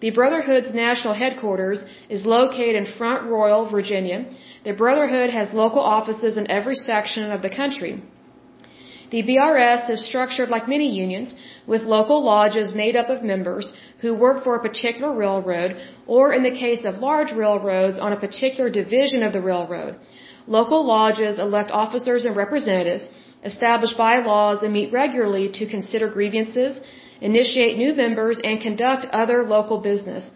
[0.02, 4.26] The Brotherhood's national headquarters is located in Front Royal, Virginia.
[4.64, 8.02] The Brotherhood has local offices in every section of the country.
[9.12, 11.36] The BRS is structured like many unions,
[11.68, 15.76] with local lodges made up of members who work for a particular railroad,
[16.08, 19.96] or in the case of large railroads, on a particular division of the railroad.
[20.48, 23.10] Local lodges elect officers and representatives,
[23.44, 26.80] establish bylaws, and meet regularly to consider grievances,
[27.22, 30.30] initiate new members, and conduct other local business.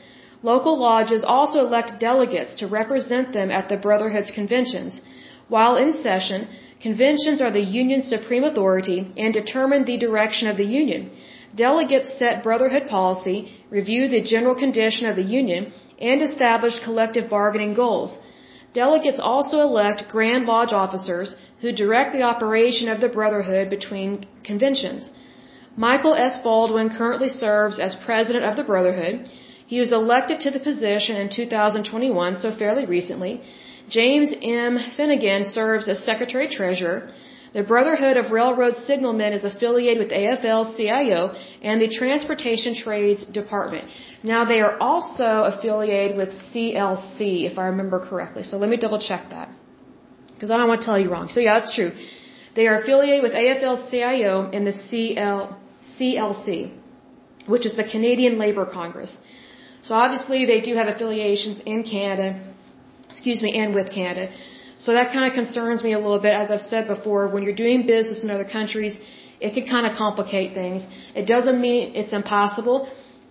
[0.43, 5.01] Local lodges also elect delegates to represent them at the Brotherhood's conventions.
[5.47, 6.47] While in session,
[6.81, 11.09] Conventions are the union's supreme authority and determine the direction of the union.
[11.55, 13.37] Delegates set brotherhood policy,
[13.69, 18.17] review the general condition of the union, and establish collective bargaining goals.
[18.73, 25.09] Delegates also elect Grand Lodge officers who direct the operation of the brotherhood between conventions.
[25.77, 26.37] Michael S.
[26.43, 29.29] Baldwin currently serves as president of the brotherhood.
[29.67, 33.41] He was elected to the position in 2021, so fairly recently.
[33.89, 34.77] James M.
[34.97, 37.07] Finnegan serves as Secretary Treasurer.
[37.53, 43.89] The Brotherhood of Railroad Signalmen is affiliated with AFL-CIO and the Transportation Trades Department.
[44.23, 48.43] Now they are also affiliated with CLC, if I remember correctly.
[48.43, 49.49] So let me double check that.
[50.33, 51.29] Because I don't want to tell you wrong.
[51.29, 51.91] So yeah, that's true.
[52.55, 55.57] They are affiliated with AFL-CIO and the CL,
[55.97, 56.71] CLC,
[57.47, 59.15] which is the Canadian Labour Congress.
[59.81, 62.54] So obviously they do have affiliations in Canada
[63.15, 64.25] excuse me, and with Canada.
[64.85, 66.33] So that kind of concerns me a little bit.
[66.43, 68.93] As I've said before, when you're doing business in other countries,
[69.45, 70.85] it could kind of complicate things.
[71.21, 72.77] It doesn't mean it's impossible,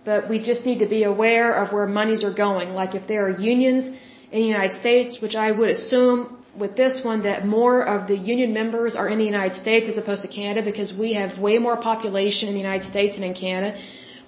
[0.09, 2.69] but we just need to be aware of where monies are going.
[2.81, 3.85] Like if there are unions
[4.31, 6.17] in the United States, which I would assume
[6.63, 9.97] with this one that more of the union members are in the United States as
[10.01, 13.35] opposed to Canada because we have way more population in the United States than in
[13.47, 13.77] Canada.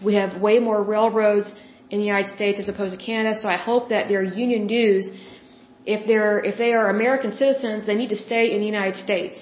[0.03, 1.47] We have way more railroads
[1.89, 3.39] in the United States as opposed to Canada.
[3.41, 5.05] So I hope that their union dues
[5.95, 9.37] if they're if they are American citizens, they need to stay in the United States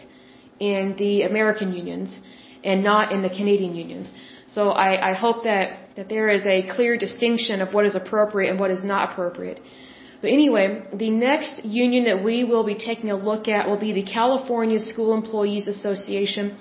[0.74, 2.22] in the American unions
[2.64, 4.12] and not in the Canadian unions.
[4.48, 5.66] So I, I hope that,
[5.98, 9.60] that there is a clear distinction of what is appropriate and what is not appropriate.
[10.22, 13.94] But anyway, the next union that we will be taking a look at will be
[13.94, 16.58] the California School Employees Association.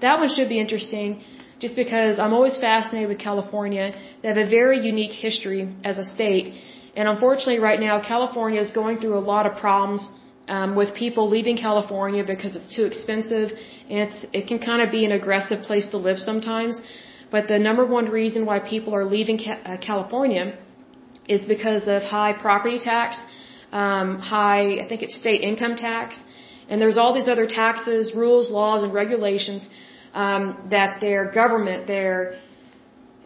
[0.00, 1.22] That one should be interesting
[1.58, 3.94] just because I'm always fascinated with California.
[4.20, 6.54] They have a very unique history as a state
[6.96, 10.02] and unfortunately, right now, California is going through a lot of problems
[10.48, 13.50] um, with people leaving California because it's too expensive.
[13.90, 16.80] And it's, it can kind of be an aggressive place to live sometimes.
[17.30, 20.56] But the number one reason why people are leaving ca- uh, California
[21.28, 23.20] is because of high property tax,
[23.72, 26.20] um, high, I think it's state income tax,
[26.68, 29.68] and there's all these other taxes, rules, laws, and regulations
[30.14, 32.38] um, that their government, their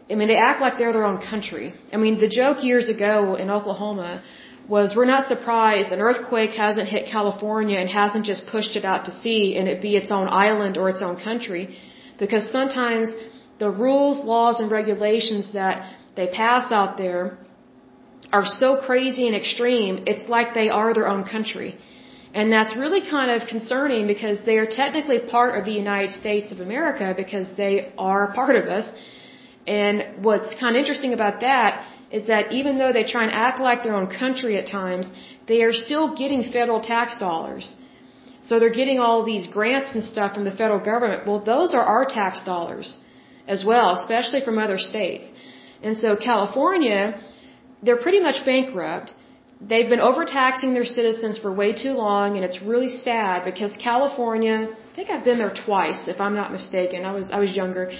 [0.09, 1.73] I mean, they act like they're their own country.
[1.93, 4.23] I mean, the joke years ago in Oklahoma
[4.67, 9.05] was we're not surprised an earthquake hasn't hit California and hasn't just pushed it out
[9.05, 11.63] to sea and it be its own island or its own country
[12.19, 13.13] because sometimes
[13.63, 15.75] the rules, laws, and regulations that
[16.15, 17.37] they pass out there
[18.31, 21.77] are so crazy and extreme, it's like they are their own country.
[22.33, 26.51] And that's really kind of concerning because they are technically part of the United States
[26.53, 28.91] of America because they are part of us.
[29.79, 31.85] And what's kind of interesting about that
[32.17, 35.05] is that even though they try and act like their own country at times,
[35.51, 37.65] they are still getting federal tax dollars.
[38.47, 41.27] So they're getting all these grants and stuff from the federal government.
[41.27, 42.97] Well, those are our tax dollars
[43.55, 45.25] as well, especially from other states.
[45.87, 47.01] And so California,
[47.83, 49.13] they're pretty much bankrupt
[49.69, 54.57] they've been overtaxing their citizens for way too long and it's really sad because California,
[54.91, 57.05] I think I've been there twice if I'm not mistaken.
[57.05, 57.91] I was I was younger.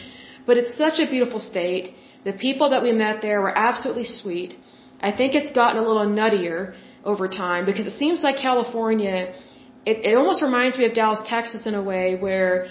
[0.45, 1.93] But it's such a beautiful state.
[2.23, 4.57] The people that we met there were absolutely sweet.
[4.99, 9.33] I think it's gotten a little nuttier over time because it seems like California
[9.85, 12.67] it, it almost reminds me of Dallas, Texas in a way where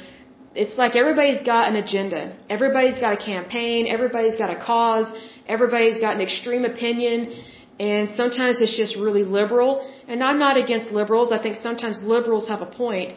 [0.54, 2.36] it's like everybody's got an agenda.
[2.48, 5.06] Everybody's got a campaign, everybody's got a cause,
[5.46, 7.32] everybody's got an extreme opinion
[7.80, 9.70] and sometimes it's just really liberal.
[10.06, 11.32] And I'm not against liberals.
[11.32, 13.14] I think sometimes liberals have a point.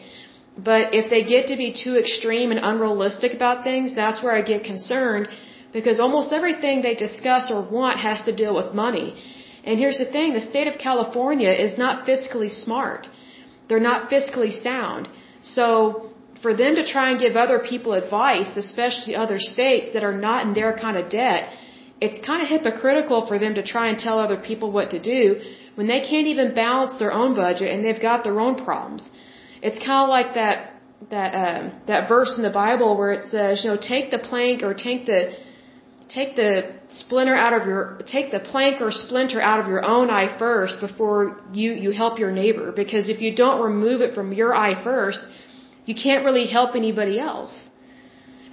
[0.56, 4.42] But if they get to be too extreme and unrealistic about things, that's where I
[4.42, 5.28] get concerned
[5.72, 9.16] because almost everything they discuss or want has to deal with money.
[9.64, 13.08] And here's the thing, the state of California is not fiscally smart.
[13.68, 15.08] They're not fiscally sound.
[15.42, 16.10] So
[16.42, 20.46] for them to try and give other people advice, especially other states that are not
[20.46, 21.42] in their kind of debt,
[22.00, 25.40] it's kind of hypocritical for them to try and tell other people what to do
[25.76, 29.10] when they can't even balance their own budget and they've got their own problems.
[29.66, 30.56] It's kind of like that
[31.10, 34.62] that um, that verse in the Bible where it says, you know, take the plank
[34.62, 35.20] or take the
[36.08, 36.50] take the
[36.88, 37.82] splinter out of your
[38.14, 41.18] take the plank or splinter out of your own eye first before
[41.60, 45.22] you you help your neighbor because if you don't remove it from your eye first,
[45.86, 47.54] you can't really help anybody else.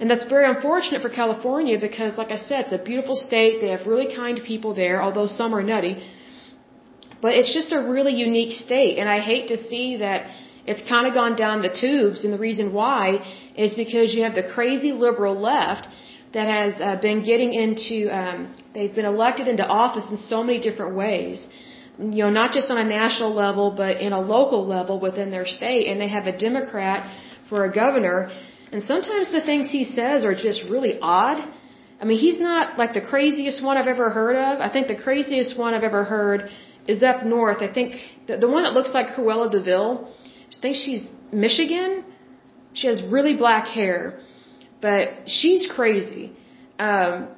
[0.00, 3.60] And that's very unfortunate for California because, like I said, it's a beautiful state.
[3.60, 5.94] They have really kind people there, although some are nutty.
[7.24, 8.98] But it's just a really unique state.
[8.98, 10.20] And I hate to see that
[10.66, 12.24] it's kind of gone down the tubes.
[12.24, 13.04] And the reason why
[13.56, 15.88] is because you have the crazy liberal left
[16.34, 20.60] that has uh, been getting into, um, they've been elected into office in so many
[20.60, 21.46] different ways.
[21.98, 25.46] You know, not just on a national level, but in a local level within their
[25.46, 25.86] state.
[25.88, 27.00] And they have a Democrat
[27.48, 28.30] for a governor
[28.72, 31.38] and sometimes the things he says are just really odd.
[32.00, 34.60] I mean, he's not like the craziest one I've ever heard of.
[34.60, 36.48] I think the craziest one I've ever heard
[36.88, 37.58] is up north.
[37.60, 37.96] I think
[38.26, 40.08] the, the one that looks like Cruella de Vil.
[40.60, 42.04] Think she's Michigan.
[42.74, 44.18] She has really black hair,
[44.80, 46.32] but she's crazy.
[46.78, 47.28] Um,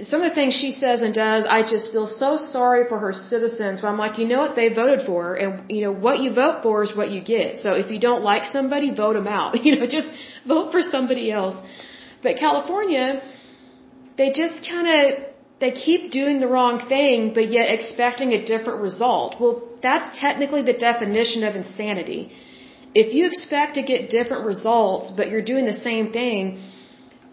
[0.00, 3.12] some of the things she says and does, I just feel so sorry for her
[3.12, 3.80] citizens.
[3.80, 4.56] But I'm like, you know what?
[4.56, 7.60] They voted for, her, and you know what you vote for is what you get.
[7.60, 9.58] So if you don't like somebody, vote them out.
[9.64, 10.08] You know, just
[10.46, 11.56] vote for somebody else.
[12.22, 13.22] But California,
[14.16, 15.31] they just kind of
[15.62, 19.30] they keep doing the wrong thing, but yet expecting a different result.
[19.40, 19.54] Well,
[19.86, 22.22] that's technically the definition of insanity.
[23.02, 26.42] If you expect to get different results, but you're doing the same thing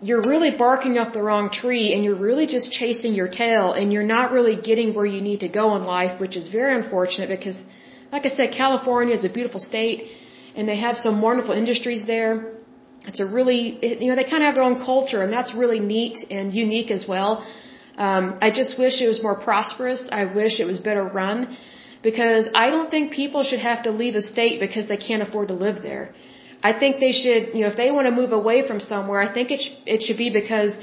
[0.02, 3.92] you're really barking up the wrong tree and you're really just chasing your tail and
[3.92, 7.28] you're not really getting where you need to go in life, which is very unfortunate
[7.28, 7.60] because,
[8.12, 10.08] like I said, California is a beautiful state
[10.56, 12.54] and they have some wonderful industries there.
[13.06, 13.62] It's a really,
[14.02, 16.92] you know, they kind of have their own culture and that's really neat and unique
[16.92, 17.46] as well.
[18.08, 20.02] Um, I just wish it was more prosperous.
[20.20, 21.40] I wish it was better run
[22.02, 25.50] because I don't think people should have to leave a state because they can't afford
[25.50, 26.06] to live there.
[26.70, 29.30] I think they should, you know, if they want to move away from somewhere, I
[29.34, 30.78] think it, sh- it should be because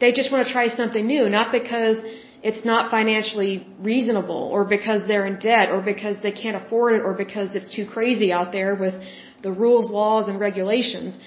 [0.00, 2.00] they just want to try something new, not because
[2.42, 7.02] it's not financially reasonable or because they're in debt or because they can't afford it
[7.02, 8.94] or because it's too crazy out there with
[9.42, 11.18] the rules, laws, and regulations.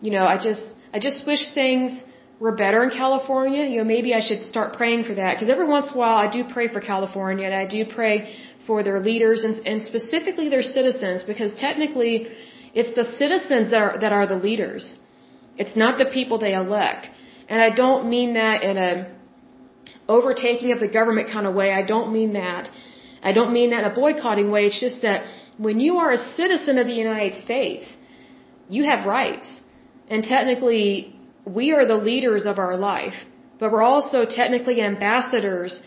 [0.00, 2.04] You know, I just, I just wish things
[2.40, 3.64] were better in California.
[3.64, 6.18] You know, maybe I should start praying for that because every once in a while
[6.26, 8.16] I do pray for California and I do pray
[8.66, 12.28] for their leaders and, and specifically their citizens because technically
[12.74, 14.94] it's the citizens that are, that are the leaders.
[15.56, 17.10] It's not the people they elect.
[17.48, 18.92] And I don't mean that in a
[20.08, 21.72] overtaking of the government kind of way.
[21.72, 22.70] I don't mean that.
[23.22, 24.66] I don't mean that in a boycotting way.
[24.66, 25.26] It's just that
[25.56, 27.96] when you are a citizen of the United States,
[28.68, 29.60] you have rights.
[30.08, 31.17] And technically,
[31.54, 33.14] we are the leaders of our life.
[33.58, 35.82] But we're also technically ambassadors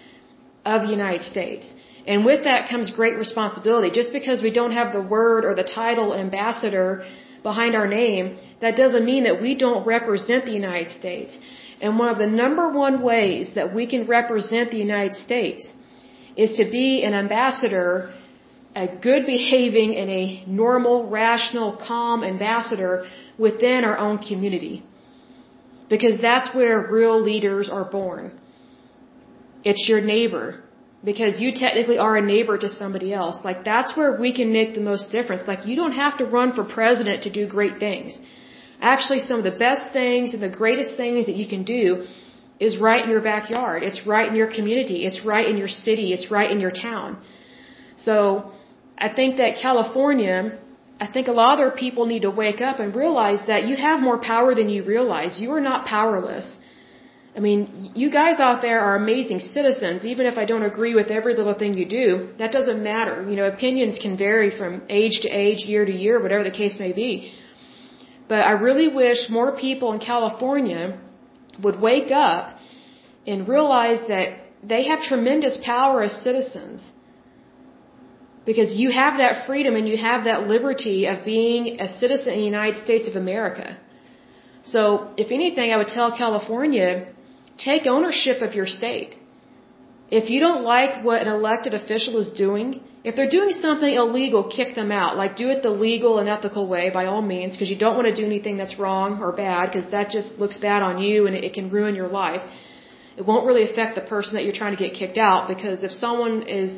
[0.66, 1.74] of the United States.
[2.06, 3.92] And with that comes great responsibility.
[3.92, 7.06] Just because we don't have the word or the title ambassador
[7.44, 11.40] behind our name, that doesn't mean that we don't represent the United States.
[11.82, 15.74] And one of the number one ways that we can represent the United States
[16.36, 18.14] is to be an ambassador,
[18.76, 23.08] a good behaving and a normal, rational, calm ambassador
[23.38, 24.84] within our own community.
[25.94, 28.26] Because that's where real leaders are born.
[29.70, 30.48] It's your neighbor.
[31.10, 33.38] Because you technically are a neighbor to somebody else.
[33.50, 35.44] Like that's where we can make the most difference.
[35.52, 38.20] Like you don't have to run for president to do great things.
[38.94, 41.86] Actually, some of the best things and the greatest things that you can do
[42.68, 43.84] is right in your backyard.
[43.90, 45.00] It's right in your community.
[45.08, 46.08] It's right in your city.
[46.16, 47.10] It's right in your town.
[48.08, 48.16] So,
[49.06, 50.38] I think that California,
[51.04, 53.76] I think a lot of other people need to wake up and realize that you
[53.76, 55.40] have more power than you realize.
[55.44, 56.48] You are not powerless.
[57.36, 61.10] I mean, you guys out there are amazing citizens, even if I don't agree with
[61.18, 62.08] every little thing you do.
[62.42, 63.16] That doesn't matter.
[63.30, 66.78] You know, opinions can vary from age to age, year to year, whatever the case
[66.86, 67.12] may be.
[68.28, 70.84] But I really wish more people in California
[71.64, 72.58] would wake up
[73.26, 74.28] and realize that
[74.64, 76.92] they have tremendous power as citizens.
[78.46, 82.40] Because you have that freedom and you have that liberty of being a citizen in
[82.40, 83.78] the United States of America.
[84.64, 87.08] So, if anything, I would tell California,
[87.58, 89.16] take ownership of your state.
[90.20, 94.44] If you don't like what an elected official is doing, if they're doing something illegal,
[94.58, 95.18] kick them out.
[95.22, 98.08] Like, do it the legal and ethical way by all means, because you don't want
[98.12, 101.36] to do anything that's wrong or bad, because that just looks bad on you and
[101.36, 102.42] it can ruin your life.
[103.18, 105.92] It won't really affect the person that you're trying to get kicked out, because if
[105.92, 106.78] someone is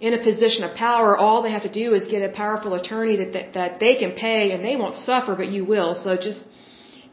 [0.00, 3.16] in a position of power, all they have to do is get a powerful attorney
[3.16, 5.94] that, that, that they can pay and they won't suffer, but you will.
[5.94, 6.42] So just,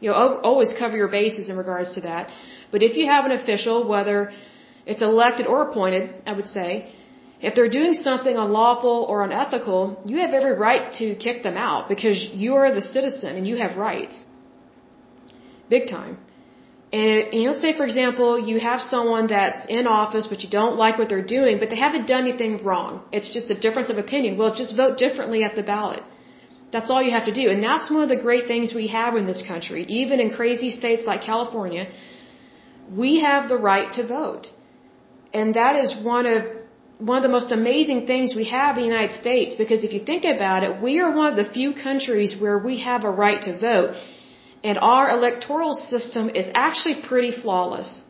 [0.00, 0.14] you know,
[0.50, 2.30] always cover your bases in regards to that.
[2.70, 4.32] But if you have an official, whether
[4.86, 6.70] it's elected or appointed, I would say,
[7.40, 11.88] if they're doing something unlawful or unethical, you have every right to kick them out
[11.88, 14.24] because you are the citizen and you have rights.
[15.68, 16.18] Big time.
[16.90, 20.98] And, let's say, for example, you have someone that's in office, but you don't like
[20.98, 23.02] what they're doing, but they haven't done anything wrong.
[23.12, 24.38] It's just a difference of opinion.
[24.38, 26.02] Well, just vote differently at the ballot.
[26.72, 27.50] That's all you have to do.
[27.50, 29.84] And that's one of the great things we have in this country.
[29.88, 31.88] Even in crazy states like California,
[33.02, 34.50] we have the right to vote.
[35.34, 36.44] And that is one of
[36.98, 40.00] one of the most amazing things we have in the United States because if you
[40.04, 43.40] think about it, we are one of the few countries where we have a right
[43.42, 43.94] to vote.
[44.64, 48.04] And our electoral system is actually pretty flawless,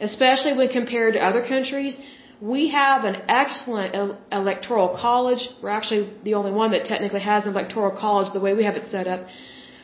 [0.00, 1.98] especially when compared to other countries.
[2.40, 3.94] We have an excellent
[4.30, 5.48] electoral college.
[5.60, 8.76] We're actually the only one that technically has an electoral college the way we have
[8.76, 9.26] it set up.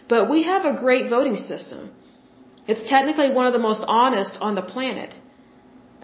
[0.08, 1.90] But we have a great voting system.
[2.66, 5.14] It's technically one of the most honest on the planet.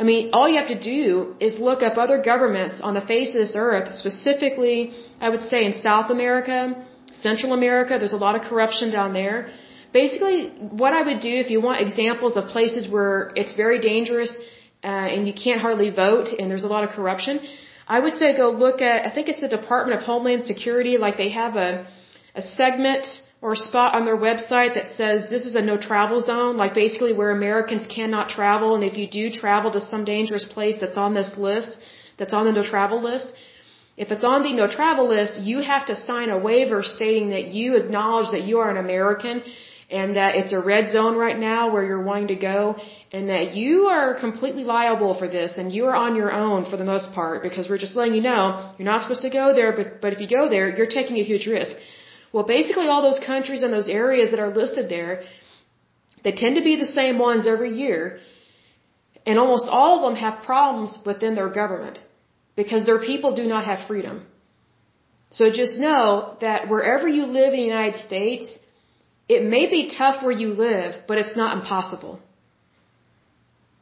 [0.01, 3.31] I mean, all you have to do is look up other governments on the face
[3.35, 6.59] of this earth, specifically, I would say in South America,
[7.13, 9.37] Central America, there's a lot of corruption down there.
[9.93, 10.51] Basically,
[10.83, 14.37] what I would do if you want examples of places where it's very dangerous
[14.85, 17.41] uh, and you can't hardly vote and there's a lot of corruption,
[17.89, 21.17] I would say go look at, I think it's the Department of Homeland Security, like
[21.17, 21.87] they have a,
[22.37, 23.05] a segment
[23.43, 26.73] or a spot on their website that says this is a no travel zone, like
[26.73, 30.99] basically where Americans cannot travel, and if you do travel to some dangerous place that's
[30.99, 31.79] on this list,
[32.17, 33.35] that's on the no travel list,
[33.97, 37.47] if it's on the no travel list, you have to sign a waiver stating that
[37.49, 39.43] you acknowledge that you are an American
[39.91, 42.77] and that it's a red zone right now where you're wanting to go
[43.13, 46.77] and that you are completely liable for this and you are on your own for
[46.77, 49.73] the most part because we're just letting you know you're not supposed to go there
[49.79, 51.77] but but if you go there you're taking a huge risk.
[52.33, 55.25] Well basically all those countries and those areas that are listed there
[56.25, 58.21] they tend to be the same ones every year
[59.27, 62.03] and almost all of them have problems within their government
[62.57, 64.27] because their people do not have freedom.
[65.31, 68.59] So just know that wherever you live in the United States
[69.37, 72.15] it may be tough where you live, but it's not impossible.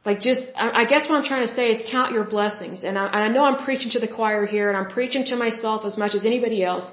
[0.09, 0.45] Like just,
[0.81, 2.85] I guess what I'm trying to say is count your blessings.
[2.89, 5.87] And I, I know I'm preaching to the choir here and I'm preaching to myself
[5.91, 6.87] as much as anybody else.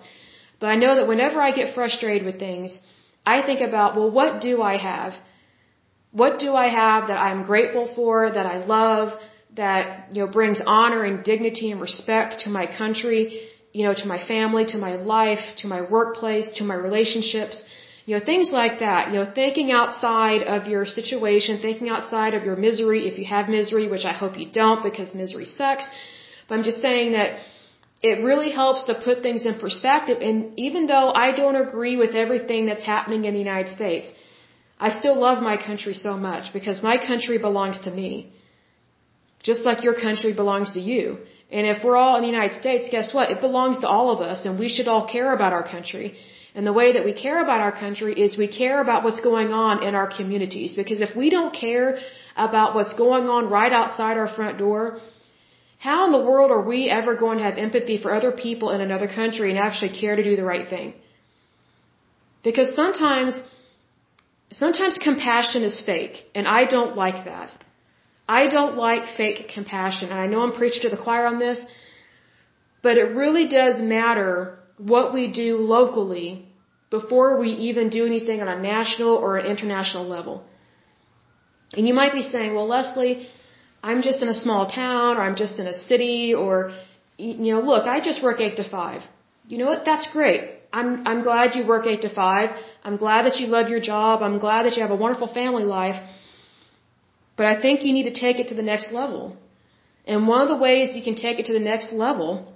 [0.59, 2.79] But I know that whenever I get frustrated with things,
[3.35, 5.13] I think about, well, what do I have?
[6.21, 9.07] What do I have that I'm grateful for, that I love,
[9.61, 13.23] that, you know, brings honor and dignity and respect to my country,
[13.77, 17.57] you know, to my family, to my life, to my workplace, to my relationships.
[18.05, 19.07] You know, things like that.
[19.09, 23.49] You know, thinking outside of your situation, thinking outside of your misery, if you have
[23.49, 25.87] misery, which I hope you don't because misery sucks.
[26.47, 27.39] But I'm just saying that
[28.09, 30.19] it really helps to put things in perspective.
[30.21, 30.37] And
[30.67, 34.11] even though I don't agree with everything that's happening in the United States,
[34.79, 38.13] I still love my country so much because my country belongs to me.
[39.49, 41.17] Just like your country belongs to you.
[41.51, 43.31] And if we're all in the United States, guess what?
[43.31, 46.07] It belongs to all of us and we should all care about our country.
[46.55, 49.51] And the way that we care about our country is we care about what's going
[49.65, 50.73] on in our communities.
[50.81, 51.97] Because if we don't care
[52.47, 54.99] about what's going on right outside our front door,
[55.87, 58.79] how in the world are we ever going to have empathy for other people in
[58.87, 60.93] another country and actually care to do the right thing?
[62.47, 63.37] Because sometimes,
[64.51, 67.51] sometimes compassion is fake, and I don't like that.
[68.27, 71.63] I don't like fake compassion, and I know I'm preaching to the choir on this,
[72.81, 76.45] but it really does matter what we do locally
[76.89, 80.43] before we even do anything on a national or an international level.
[81.73, 83.27] And you might be saying, well, Lesley,
[83.83, 86.71] I'm just in a small town or I'm just in a city or,
[87.17, 89.01] you know, look, I just work eight to five.
[89.47, 89.85] You know what?
[89.85, 90.41] That's great.
[90.71, 92.49] I'm, I'm glad you work eight to five.
[92.83, 94.21] I'm glad that you love your job.
[94.21, 95.99] I'm glad that you have a wonderful family life.
[97.37, 99.37] But I think you need to take it to the next level.
[100.05, 102.53] And one of the ways you can take it to the next level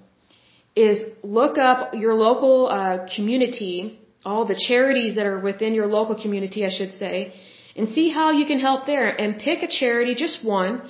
[0.76, 6.15] is look up your local uh, community, all the charities that are within your local
[6.22, 7.34] community, I should say,
[7.76, 9.09] and see how you can help there.
[9.22, 10.82] And pick a charity, just one,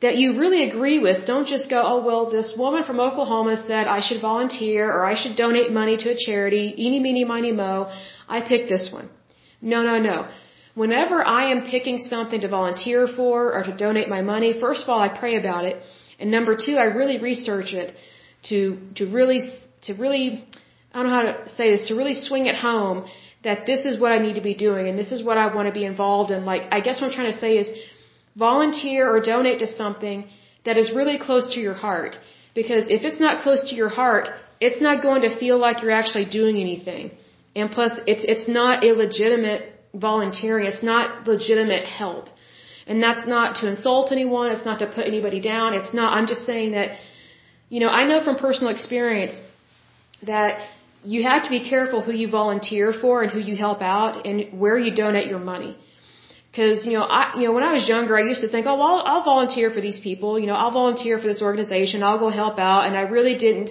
[0.00, 1.26] that you really agree with.
[1.26, 5.14] Don't just go, oh, well, this woman from Oklahoma said I should volunteer or I
[5.14, 6.74] should donate money to a charity.
[6.76, 7.90] Eeny, meeny, miny, mo.
[8.28, 9.08] I picked this one.
[9.60, 10.28] No, no, no.
[10.74, 14.88] Whenever I am picking something to volunteer for or to donate my money, first of
[14.88, 15.76] all, I pray about it.
[16.18, 17.94] And number two, I really research it
[18.50, 19.40] to, to really,
[19.82, 20.44] to really,
[20.92, 23.06] I don't know how to say this, to really swing it home
[23.44, 25.66] that this is what I need to be doing and this is what I want
[25.68, 26.44] to be involved in.
[26.44, 27.68] Like, I guess what I'm trying to say is
[28.36, 30.26] volunteer or donate to something
[30.64, 32.16] that is really close to your heart.
[32.54, 34.28] Because if it's not close to your heart,
[34.60, 37.10] it's not going to feel like you're actually doing anything.
[37.56, 39.62] And plus, it's, it's not a legitimate
[39.94, 40.66] volunteering.
[40.66, 42.28] It's not legitimate help.
[42.86, 44.50] And that's not to insult anyone.
[44.50, 45.74] It's not to put anybody down.
[45.74, 46.98] It's not, I'm just saying that,
[47.72, 49.34] you know, I know from personal experience
[50.30, 50.52] that
[51.12, 54.60] you have to be careful who you volunteer for and who you help out and
[54.62, 55.72] where you donate your money.
[56.50, 58.76] Because you know, I you know when I was younger, I used to think, oh,
[58.80, 60.38] well, I'll, I'll volunteer for these people.
[60.42, 62.02] You know, I'll volunteer for this organization.
[62.08, 63.70] I'll go help out, and I really didn't,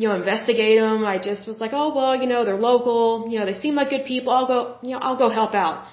[0.00, 1.04] you know, investigate them.
[1.14, 3.28] I just was like, oh, well, you know, they're local.
[3.30, 4.32] You know, they seem like good people.
[4.38, 5.86] I'll go, you know, I'll go help out.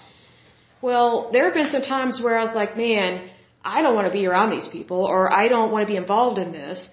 [0.81, 3.09] Well, there have been some times where I was like, man,
[3.75, 6.39] I don't want to be around these people, or I don't want to be involved
[6.47, 6.89] in this.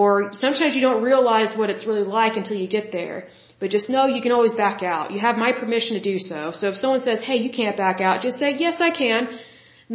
[0.00, 0.12] Or
[0.44, 3.16] sometimes you don't realize what it's really like until you get there.
[3.60, 5.12] But just know you can always back out.
[5.14, 6.40] You have my permission to do so.
[6.60, 9.20] So if someone says, hey, you can't back out, just say, yes, I can.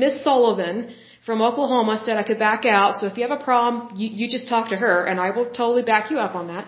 [0.04, 0.78] Miss Sullivan
[1.28, 2.92] from Oklahoma said I could back out.
[3.00, 5.48] So if you have a problem, you, you just talk to her and I will
[5.62, 6.68] totally back you up on that.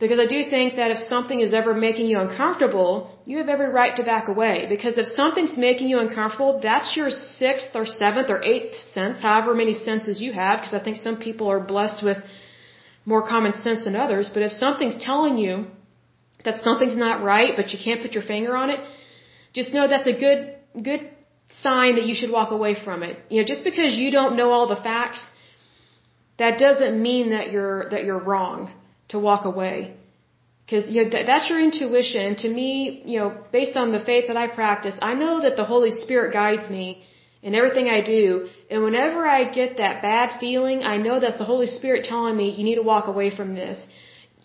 [0.00, 2.90] Because I do think that if something is ever making you uncomfortable,
[3.28, 4.56] you have every right to back away.
[4.74, 9.54] Because if something's making you uncomfortable, that's your sixth or seventh or eighth sense, however
[9.54, 12.18] many senses you have, because I think some people are blessed with
[13.12, 14.28] more common sense than others.
[14.34, 15.66] But if something's telling you
[16.44, 18.80] that something's not right, but you can't put your finger on it,
[19.58, 20.40] just know that's a good,
[20.90, 21.02] good
[21.66, 23.18] sign that you should walk away from it.
[23.30, 25.24] You know, just because you don't know all the facts,
[26.38, 28.72] that doesn't mean that you're, that you're wrong
[29.08, 29.96] to walk away.
[30.68, 32.34] Cause, you know, th- that's your intuition.
[32.44, 35.64] To me, you know, based on the faith that I practice, I know that the
[35.64, 37.04] Holy Spirit guides me
[37.42, 38.48] in everything I do.
[38.70, 42.50] And whenever I get that bad feeling, I know that's the Holy Spirit telling me,
[42.50, 43.86] you need to walk away from this.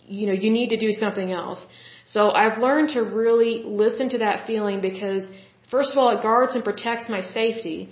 [0.05, 1.65] You know, you need to do something else.
[2.05, 5.27] So I've learned to really listen to that feeling because,
[5.69, 7.89] first of all, it guards and protects my safety.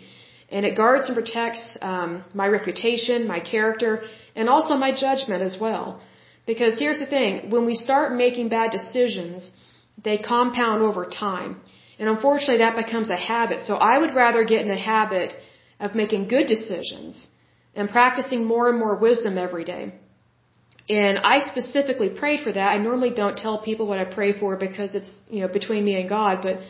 [0.52, 4.02] And it guards and protects um, my reputation, my character,
[4.36, 6.02] and also my judgment as well.
[6.48, 9.52] Because here's the thing when we start making bad decisions,
[10.04, 11.62] they compound over time.
[12.00, 13.62] And unfortunately, that becomes a habit.
[13.62, 15.34] So I would rather get in a habit
[15.80, 17.28] of making good decisions
[17.76, 19.94] and practicing more and more wisdom every day.
[20.90, 22.68] And I specifically prayed for that.
[22.76, 26.00] I normally don't tell people what I pray for because it's, you know, between me
[26.02, 26.62] and God, but,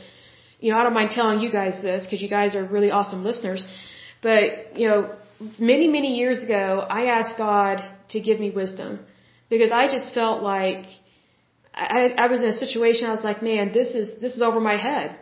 [0.59, 3.23] you know, I don't mind telling you guys this because you guys are really awesome
[3.23, 3.65] listeners.
[4.21, 5.15] But, you know,
[5.57, 8.99] many, many years ago, I asked God to give me wisdom
[9.49, 10.85] because I just felt like
[11.73, 14.59] I, I was in a situation, I was like, man, this is, this is over
[14.59, 15.17] my head.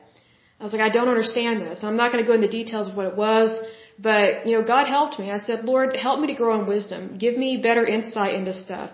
[0.60, 1.84] I was like, I don't understand this.
[1.84, 3.56] I'm not going to go into details of what it was.
[4.00, 5.32] But, you know, God helped me.
[5.32, 7.18] I said, Lord, help me to grow in wisdom.
[7.18, 8.92] Give me better insight into stuff.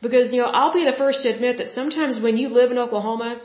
[0.00, 2.78] Because, you know, I'll be the first to admit that sometimes when you live in
[2.78, 3.40] Oklahoma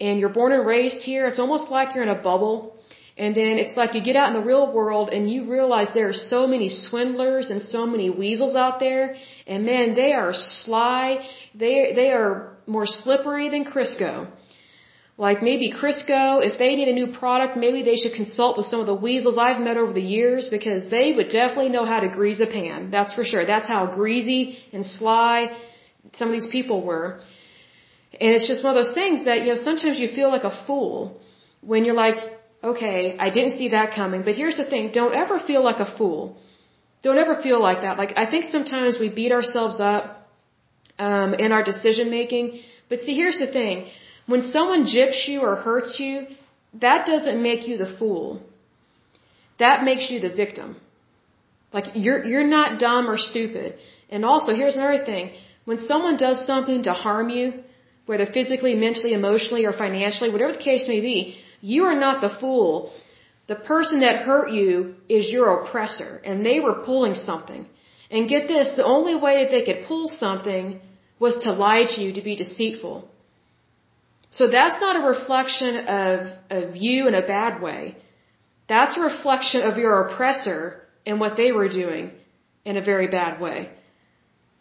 [0.00, 2.76] and you're born and raised here, it's almost like you're in a bubble.
[3.18, 6.08] And then it's like you get out in the real world and you realize there
[6.08, 9.16] are so many swindlers and so many weasels out there.
[9.46, 11.26] And man, they are sly.
[11.54, 14.28] They, they are more slippery than Crisco.
[15.16, 18.80] Like maybe Crisco, if they need a new product, maybe they should consult with some
[18.80, 22.08] of the weasels I've met over the years because they would definitely know how to
[22.08, 22.90] grease a pan.
[22.90, 23.44] That's for sure.
[23.44, 25.54] That's how greasy and sly
[26.14, 27.20] some of these people were.
[28.18, 30.54] And it's just one of those things that, you know, sometimes you feel like a
[30.66, 31.20] fool
[31.60, 32.16] when you're like,
[32.64, 34.22] okay, I didn't see that coming.
[34.22, 36.38] But here's the thing, don't ever feel like a fool.
[37.02, 37.98] Don't ever feel like that.
[37.98, 40.19] Like, I think sometimes we beat ourselves up
[41.08, 42.60] um, in our decision making.
[42.88, 43.86] But see, here's the thing
[44.32, 46.26] when someone gyps you or hurts you,
[46.86, 48.26] that doesn't make you the fool.
[49.58, 50.76] That makes you the victim.
[51.76, 53.78] Like you're you're not dumb or stupid.
[54.10, 55.32] And also, here's another thing:
[55.64, 57.46] when someone does something to harm you,
[58.06, 62.32] whether physically, mentally, emotionally, or financially, whatever the case may be, you are not the
[62.40, 62.92] fool.
[63.52, 67.66] The person that hurt you is your oppressor, and they were pulling something.
[68.10, 70.80] And get this: the only way that they could pull something
[71.20, 72.96] was to lie to you, to be deceitful.
[74.30, 76.18] So that's not a reflection of,
[76.58, 77.96] of you in a bad way.
[78.68, 80.60] That's a reflection of your oppressor
[81.04, 82.12] and what they were doing
[82.64, 83.58] in a very bad way.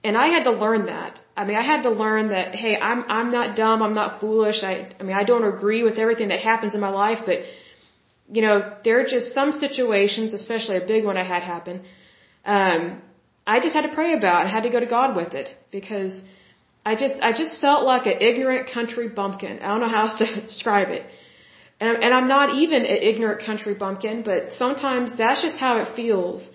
[0.03, 1.22] And I had to learn that.
[1.36, 4.64] I mean, I had to learn that, hey, I'm, I'm not dumb, I'm not foolish,
[4.64, 7.39] I, I mean, I don't agree with everything that happens in my life, but,
[8.32, 8.55] you know,
[8.86, 11.82] there are just some situations, especially a big one I had happen,
[12.45, 13.01] um,
[13.45, 16.22] I just had to pray about and had to go to God with it because
[16.86, 19.60] I just, I just felt like an ignorant country bumpkin.
[19.60, 21.06] I don't know how else to describe it.
[21.80, 25.96] And, and I'm not even an ignorant country bumpkin, but sometimes that's just how it
[25.96, 26.50] feels.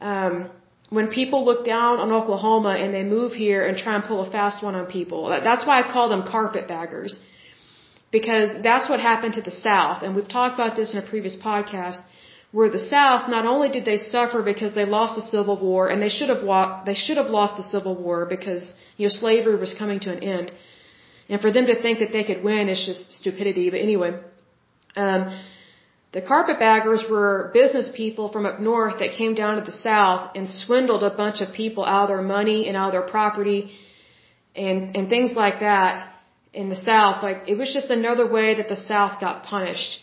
[0.00, 0.50] Um,
[0.96, 4.30] when people look down on Oklahoma and they move here and try and pull a
[4.30, 5.20] fast one on people.
[5.48, 7.18] That's why I call them carpetbaggers.
[8.10, 10.02] Because that's what happened to the South.
[10.02, 12.00] And we've talked about this in a previous podcast
[12.52, 16.00] where the South not only did they suffer because they lost the Civil War and
[16.02, 19.56] they should have wa- they should have lost the Civil War because you know slavery
[19.56, 20.52] was coming to an end.
[21.28, 23.70] And for them to think that they could win is just stupidity.
[23.70, 24.20] But anyway,
[24.96, 25.22] um,
[26.12, 30.50] the carpetbaggers were business people from up north that came down to the south and
[30.50, 33.70] swindled a bunch of people out of their money and out of their property
[34.54, 36.12] and, and things like that
[36.52, 37.22] in the south.
[37.22, 40.00] Like, it was just another way that the south got punished.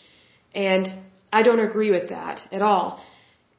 [0.55, 0.87] And
[1.31, 3.03] I don't agree with that at all.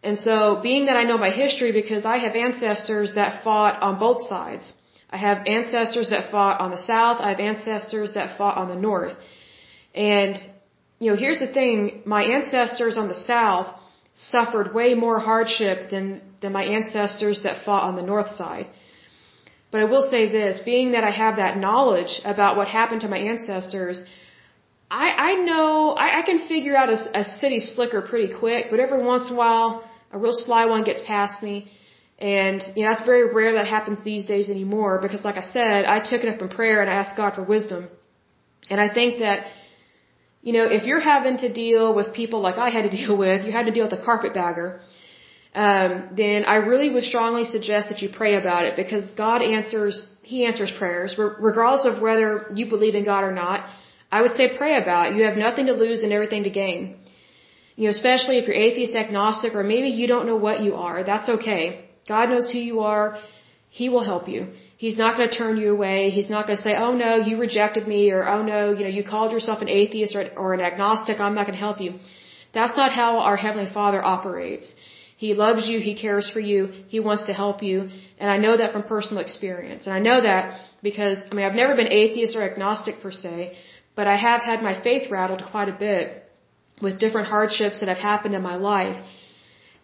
[0.03, 3.99] And so, being that I know my history because I have ancestors that fought on
[3.99, 4.73] both sides.
[5.11, 7.21] I have ancestors that fought on the south.
[7.21, 9.17] I have ancestors that fought on the north.
[9.95, 10.37] And
[11.01, 13.69] you know, here's the thing, my ancestors on the south
[14.13, 18.67] suffered way more hardship than, than my ancestors that fought on the north side.
[19.71, 23.09] But I will say this, being that I have that knowledge about what happened to
[23.09, 24.05] my ancestors,
[24.91, 28.81] I, I know, I, I can figure out a, a city slicker pretty quick, but
[28.81, 31.71] every once in a while, a real sly one gets past me.
[32.19, 35.87] And, you know, that's very rare that happens these days anymore because like I said,
[35.87, 37.89] I took it up in prayer and I asked God for wisdom.
[38.69, 39.47] And I think that
[40.43, 43.45] you know, if you're having to deal with people like I had to deal with,
[43.45, 44.81] you had to deal with a carpetbagger,
[45.55, 50.09] um, then I really would strongly suggest that you pray about it because God answers,
[50.23, 53.69] He answers prayers, regardless of whether you believe in God or not.
[54.13, 55.17] I would say pray about it.
[55.17, 56.97] You have nothing to lose and everything to gain.
[57.77, 61.05] You know, especially if you're atheist, agnostic, or maybe you don't know what you are.
[61.05, 61.63] That's okay.
[62.09, 63.19] God knows who you are.
[63.71, 64.49] He will help you.
[64.85, 66.11] He's not going to turn you away.
[66.11, 68.95] He's not going to say, oh no, you rejected me, or oh no, you know,
[68.99, 71.93] you called yourself an atheist or, or an agnostic, I'm not going to help you.
[72.53, 74.75] That's not how our Heavenly Father operates.
[75.17, 78.57] He loves you, He cares for you, He wants to help you, and I know
[78.57, 79.87] that from personal experience.
[79.87, 83.57] And I know that because, I mean, I've never been atheist or agnostic per se,
[83.97, 86.05] but I have had my faith rattled quite a bit
[86.81, 88.99] with different hardships that have happened in my life.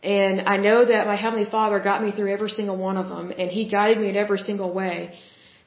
[0.03, 3.33] And I know that my Heavenly Father got me through every single one of them,
[3.37, 4.99] and He guided me in every single way.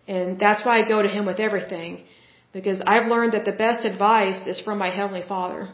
[0.08, 2.04] And that's why I go to Him with everything,
[2.58, 5.70] because I've learned that the best advice is from my Heavenly Father.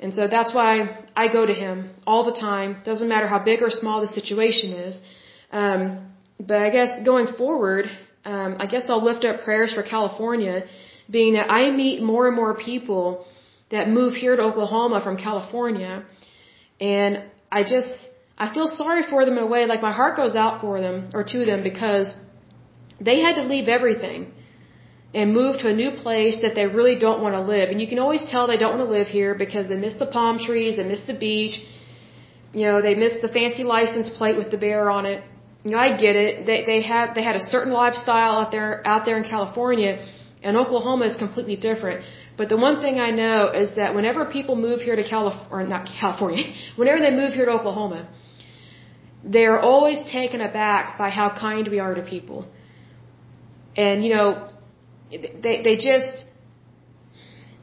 [0.00, 0.70] And so that's why
[1.16, 2.76] I go to Him all the time.
[2.84, 5.00] Doesn't matter how big or small the situation is.
[5.50, 5.82] Um,
[6.50, 7.90] but I guess going forward,
[8.24, 10.64] um, I guess I'll lift up prayers for California,
[11.10, 13.26] being that I meet more and more people
[13.70, 16.04] that move here to Oklahoma from California,
[16.80, 17.92] and I just,
[18.36, 21.10] I feel sorry for them in a way, like my heart goes out for them,
[21.14, 22.14] or to them, because
[23.00, 24.32] they had to leave everything
[25.14, 27.70] and move to a new place that they really don't want to live.
[27.70, 30.06] And you can always tell they don't want to live here because they miss the
[30.06, 31.56] palm trees, they miss the beach,
[32.52, 35.22] you know, they miss the fancy license plate with the bear on it.
[35.64, 36.46] You know, I get it.
[36.46, 39.92] They they have they had a certain lifestyle out there out there in California,
[40.42, 42.04] and Oklahoma is completely different.
[42.36, 45.66] But the one thing I know is that whenever people move here to California, or
[45.66, 46.44] not California,
[46.76, 48.08] whenever they move here to Oklahoma,
[49.24, 52.46] they're always taken aback by how kind we are to people.
[53.76, 54.48] And, you know,
[55.10, 56.24] they, they just,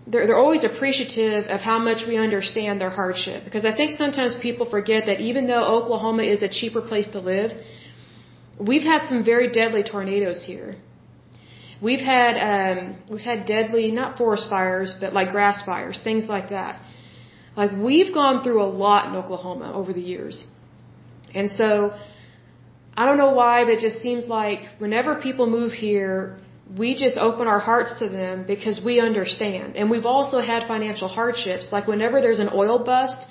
[0.08, 3.44] they're, they're always appreciative of how much we understand their hardship.
[3.46, 7.20] Because I think sometimes people forget that even though Oklahoma is a cheaper place to
[7.20, 7.52] live,
[8.60, 10.76] we've had some very deadly tornadoes here.
[11.82, 16.50] We've had um, we've had deadly not forest fires, but like grass fires, things like
[16.50, 16.82] that.
[17.58, 20.46] Like we've gone through a lot in Oklahoma over the years,
[21.34, 21.96] and so
[22.98, 26.38] I don't know why, but it just seems like whenever people move here,
[26.78, 29.76] we just open our hearts to them because we understand.
[29.76, 31.72] And we've also had financial hardships.
[31.72, 33.28] Like whenever there's an oil bust,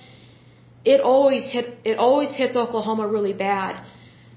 [0.84, 3.84] it always hit, it always hits Oklahoma really bad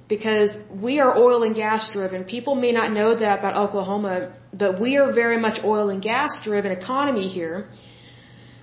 [0.08, 2.24] because we are oil and gas driven.
[2.24, 6.40] People may not know that about Oklahoma, but we are very much oil and gas
[6.44, 7.68] driven economy here.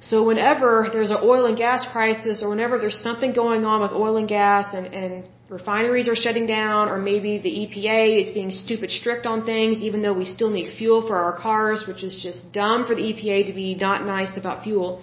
[0.01, 3.93] So whenever there's an oil and gas crisis or whenever there's something going on with
[3.93, 8.51] oil and gas and, and refineries are shutting down or maybe the EPA is being
[8.51, 12.17] stupid strict on things even though we still need fuel for our cars, which is
[12.23, 15.03] just dumb for the EPA to be not nice about fuel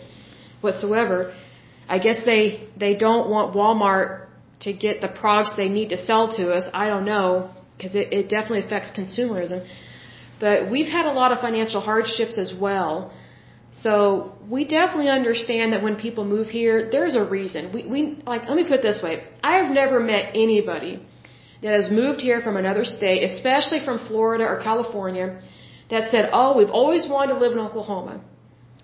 [0.62, 1.34] whatsoever.
[1.90, 4.28] I guess they, they don't want Walmart
[4.62, 6.70] to get the products they need to sell to us.
[6.74, 9.66] I don't know because it, it definitely affects consumerism.
[10.40, 13.12] But we've had a lot of financial hardships as well.
[13.74, 17.72] So we definitely understand that when people move here, there's a reason.
[17.74, 19.24] We, we like let me put it this way.
[19.42, 20.94] I have never met anybody
[21.62, 25.40] that has moved here from another state, especially from Florida or California,
[25.90, 28.22] that said, "Oh, we've always wanted to live in Oklahoma.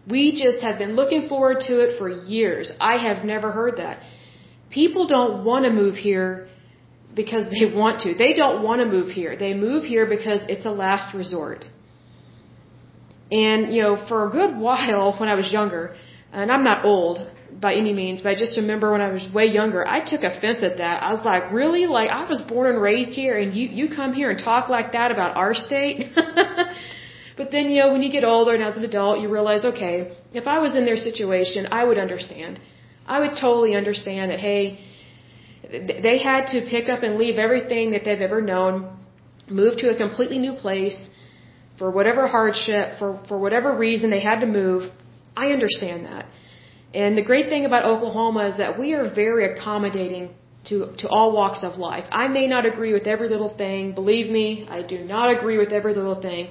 [0.07, 3.99] We just have been looking forward to it for years." I have never heard that.
[4.69, 6.47] People don't want to move here
[7.15, 8.13] because they want to.
[8.13, 9.35] They don't want to move here.
[9.35, 11.65] They move here because it's a last resort.
[13.31, 15.95] And, you know, for a good while when I was younger,
[16.31, 17.17] and I'm not old
[17.59, 20.63] by any means, but I just remember when I was way younger, I took offense
[20.63, 21.01] at that.
[21.01, 21.85] I was like, really?
[21.87, 24.91] Like, I was born and raised here and you, you come here and talk like
[24.91, 26.11] that about our state?
[27.37, 30.15] but then, you know, when you get older and as an adult, you realize, okay,
[30.33, 32.59] if I was in their situation, I would understand.
[33.07, 34.79] I would totally understand that, hey,
[35.71, 38.97] they had to pick up and leave everything that they've ever known,
[39.49, 40.97] move to a completely new place,
[41.77, 44.91] for whatever hardship, for, for whatever reason they had to move,
[45.35, 46.25] I understand that.
[46.93, 50.29] And the great thing about Oklahoma is that we are very accommodating
[50.65, 52.05] to, to all walks of life.
[52.11, 53.93] I may not agree with every little thing.
[53.93, 56.49] Believe me, I do not agree with every little thing.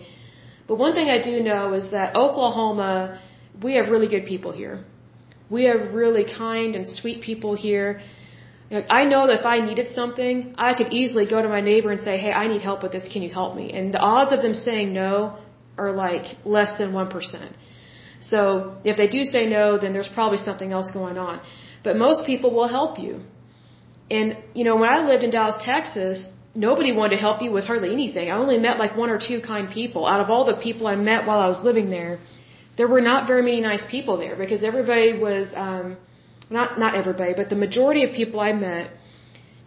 [0.68, 3.20] But one thing I do know is that Oklahoma,
[3.62, 4.84] we have really good people here.
[5.50, 8.00] We have really kind and sweet people here.
[8.70, 12.00] I know that if I needed something, I could easily go to my neighbor and
[12.00, 13.08] say, hey, I need help with this.
[13.12, 13.70] Can you help me?
[13.72, 15.38] And the odds of them saying no
[15.78, 17.52] are like less than 1%.
[18.20, 21.40] So if they do say no, then there's probably something else going on.
[21.84, 23.20] But most people will help you.
[24.10, 27.64] And, you know, when I lived in Dallas, Texas, nobody wanted to help you with
[27.64, 28.30] hardly anything.
[28.30, 30.06] I only met like one or two kind people.
[30.06, 32.18] Out of all the people I met while I was living there,
[32.76, 35.96] there were not very many nice people there because everybody was, um,
[36.50, 38.90] not not everybody, but the majority of people I met,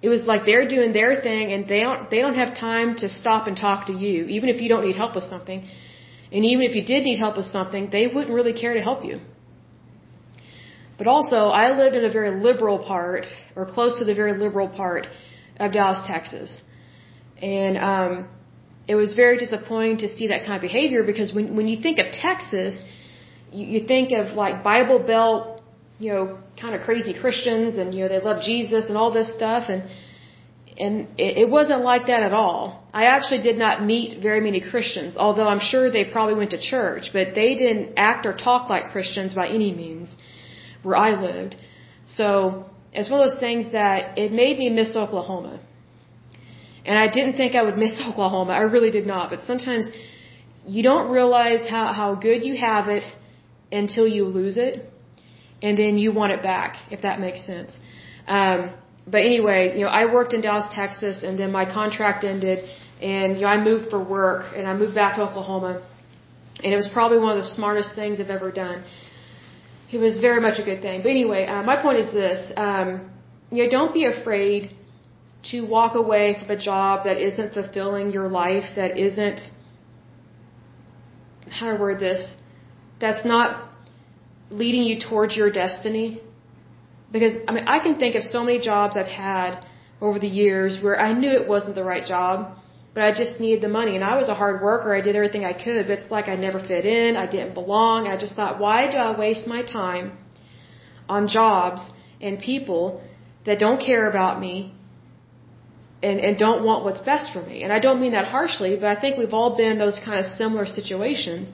[0.01, 3.09] it was like they're doing their thing and they don't they don't have time to
[3.09, 5.67] stop and talk to you, even if you don't need help with something.
[6.31, 9.03] And even if you did need help with something, they wouldn't really care to help
[9.03, 9.19] you.
[10.99, 14.69] But also, I lived in a very liberal part, or close to the very liberal
[14.69, 15.07] part
[15.57, 16.61] of Dallas, Texas.
[17.41, 18.27] And um,
[18.87, 21.99] it was very disappointing to see that kind of behavior because when, when you think
[21.99, 22.83] of Texas,
[23.51, 25.59] you, you think of like Bible Belt
[25.99, 29.29] you know, kind of crazy Christians and, you know, they love Jesus and all this
[29.31, 29.69] stuff.
[29.69, 29.83] And,
[30.77, 32.87] and it, it wasn't like that at all.
[32.93, 36.61] I actually did not meet very many Christians, although I'm sure they probably went to
[36.61, 40.15] church, but they didn't act or talk like Christians by any means
[40.81, 41.57] where I lived.
[42.05, 45.59] So it's one of those things that it made me miss Oklahoma.
[46.85, 48.53] And I didn't think I would miss Oklahoma.
[48.53, 49.29] I really did not.
[49.29, 49.85] But sometimes
[50.65, 53.03] you don't realize how, how good you have it
[53.71, 54.89] until you lose it
[55.61, 57.77] and then you want it back, if that makes sense.
[58.27, 58.71] Um,
[59.07, 62.65] but anyway, you know, I worked in Dallas, Texas, and then my contract ended,
[63.01, 65.81] and you know, I moved for work, and I moved back to Oklahoma,
[66.63, 68.83] and it was probably one of the smartest things I've ever done.
[69.91, 71.01] It was very much a good thing.
[71.01, 73.09] But anyway, uh, my point is this: um,
[73.51, 74.75] you know, don't be afraid
[75.51, 79.41] to walk away from a job that isn't fulfilling your life, that isn't
[81.49, 82.35] how to word this,
[82.99, 83.69] that's not
[84.49, 86.21] leading you towards your destiny?
[87.11, 89.65] Because, I mean, I can think of so many jobs I've had
[90.01, 92.57] over the years where I knew it wasn't the right job,
[92.93, 93.95] but I just needed the money.
[93.95, 94.93] And I was a hard worker.
[94.93, 97.17] I did everything I could, but it's like I never fit in.
[97.17, 98.07] I didn't belong.
[98.07, 100.17] I just thought, why do I waste my time
[101.07, 101.91] on jobs
[102.21, 103.01] and people
[103.45, 104.73] that don't care about me
[106.03, 107.63] and, and don't want what's best for me?
[107.63, 110.19] And I don't mean that harshly, but I think we've all been in those kind
[110.19, 111.51] of similar situations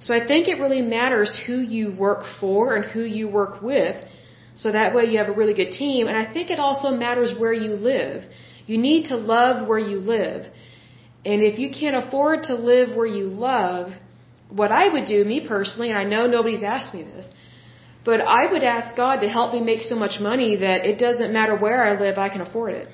[0.00, 3.96] so I think it really matters who you work for and who you work with.
[4.54, 6.06] So that way you have a really good team.
[6.06, 8.24] And I think it also matters where you live.
[8.66, 10.46] You need to love where you live.
[11.24, 13.92] And if you can't afford to live where you love,
[14.50, 17.26] what I would do, me personally, and I know nobody's asked me this,
[18.04, 21.32] but I would ask God to help me make so much money that it doesn't
[21.32, 22.88] matter where I live, I can afford it.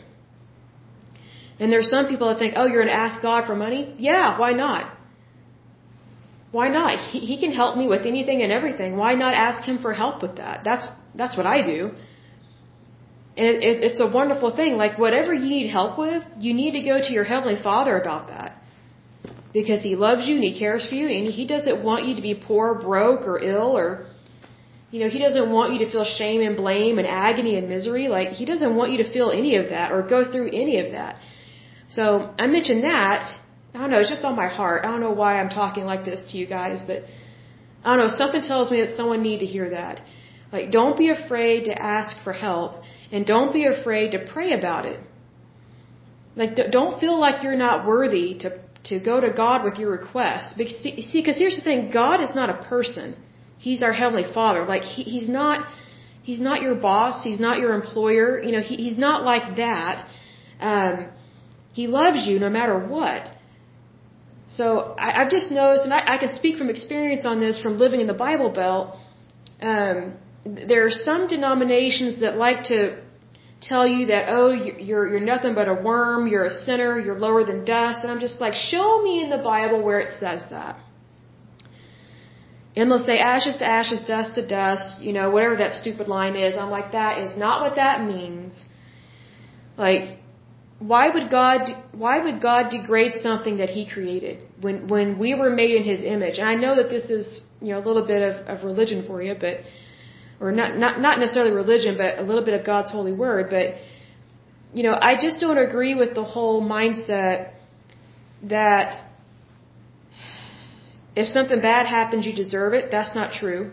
[1.61, 3.95] And there's some people that think, oh, you're going to ask God for money?
[3.99, 4.91] Yeah, why not?
[6.55, 6.93] Why not?
[7.11, 8.97] He, he can help me with anything and everything.
[8.97, 10.63] Why not ask him for help with that?
[10.69, 10.87] That's,
[11.21, 11.81] that's what I do.
[13.37, 14.77] And it, it, it's a wonderful thing.
[14.85, 18.29] Like whatever you need help with, you need to go to your Heavenly Father about
[18.29, 18.51] that.
[19.59, 22.23] Because He loves you and He cares for you and He doesn't want you to
[22.31, 24.07] be poor, broke, or ill or,
[24.93, 28.07] you know, He doesn't want you to feel shame and blame and agony and misery.
[28.17, 30.93] Like He doesn't want you to feel any of that or go through any of
[30.93, 31.17] that.
[31.89, 33.25] So I mentioned that.
[33.75, 34.85] I don't know, it's just on my heart.
[34.85, 37.03] I don't know why I'm talking like this to you guys, but
[37.85, 40.01] I don't know, something tells me that someone need to hear that.
[40.53, 44.87] Like, don't be afraid to ask for help and don't be afraid to pray about
[44.87, 45.01] it.
[46.37, 50.57] Like, don't feel like you're not worthy to, to go to God with your request.
[50.57, 53.17] Because, see, because here's the thing, God is not a person.
[53.59, 54.65] He's our Heavenly Father.
[54.65, 55.67] Like, he, He's not,
[56.23, 57.25] He's not your boss.
[57.25, 58.41] He's not your employer.
[58.43, 60.07] You know, he, He's not like that.
[60.61, 61.09] Um,
[61.73, 63.31] he loves you no matter what.
[64.49, 67.79] So I, I've just noticed, and I, I can speak from experience on this from
[67.79, 68.97] living in the Bible Belt.
[69.61, 70.15] Um,
[70.45, 73.03] there are some denominations that like to
[73.61, 77.45] tell you that oh you're you're nothing but a worm, you're a sinner, you're lower
[77.45, 80.79] than dust, and I'm just like show me in the Bible where it says that.
[82.77, 86.37] And they'll say ashes to ashes, dust to dust, you know, whatever that stupid line
[86.37, 86.57] is.
[86.57, 88.53] I'm like that is not what that means.
[89.79, 90.19] Like
[90.79, 95.51] why would God why would God degrade something that he created when when we were
[95.51, 96.39] made in his image?
[96.39, 99.23] And I know that this is, you know, a little bit of, of religion for
[99.23, 99.61] you, but
[100.41, 103.51] or not, not, not necessarily religion, but a little bit of God's holy word.
[103.51, 103.77] But,
[104.75, 107.55] you know, I just don't agree with the whole mindset
[108.43, 109.09] that
[111.17, 112.91] if something bad happens, you deserve it.
[112.91, 113.73] That's not true.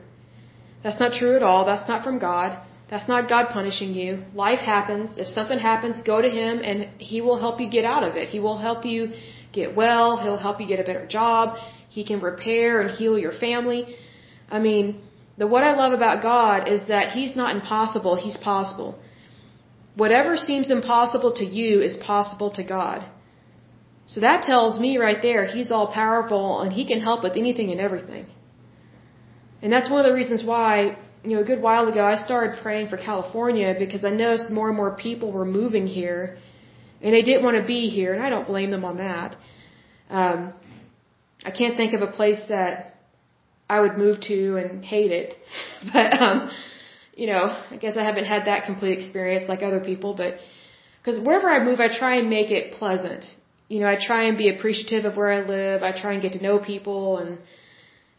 [0.83, 1.65] That's not true at all.
[1.65, 2.59] That's not from God.
[2.91, 4.09] That's not God punishing you.
[4.45, 5.17] Life happens.
[5.23, 8.27] If something happens, go to Him and He will help you get out of it.
[8.35, 9.13] He will help you
[9.59, 10.17] get well.
[10.23, 11.57] He'll help you get a better job.
[11.97, 13.81] He can repair and heal your family.
[14.49, 14.85] I mean,
[15.37, 18.91] the what I love about God is that He's not impossible, He's possible.
[20.03, 23.05] Whatever seems impossible to you is possible to God.
[24.07, 27.71] So that tells me right there, He's all powerful and He can help with anything
[27.71, 28.25] and everything.
[29.61, 32.61] And that's one of the reasons why, you know, a good while ago I started
[32.61, 36.37] praying for California because I noticed more and more people were moving here
[37.01, 39.37] and they didn't want to be here and I don't blame them on that.
[40.09, 40.53] Um,
[41.43, 42.95] I can't think of a place that
[43.69, 45.35] I would move to and hate it.
[45.93, 46.51] But, um,
[47.15, 50.35] you know, I guess I haven't had that complete experience like other people, but,
[51.03, 53.23] cause wherever I move, I try and make it pleasant.
[53.67, 55.81] You know, I try and be appreciative of where I live.
[55.81, 57.39] I try and get to know people and,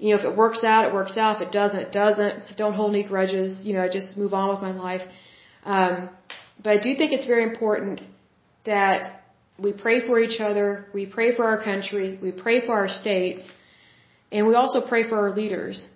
[0.03, 1.37] you know, if it works out, it works out.
[1.37, 2.57] If it doesn't, it doesn't.
[2.63, 3.51] Don't hold any grudges.
[3.67, 5.05] You know, I just move on with my life.
[5.65, 6.11] Um,
[6.63, 8.01] but I do think it's very important
[8.73, 9.23] that
[9.65, 10.87] we pray for each other.
[10.93, 12.19] We pray for our country.
[12.27, 13.43] We pray for our states
[14.33, 15.89] and we also pray for our leaders.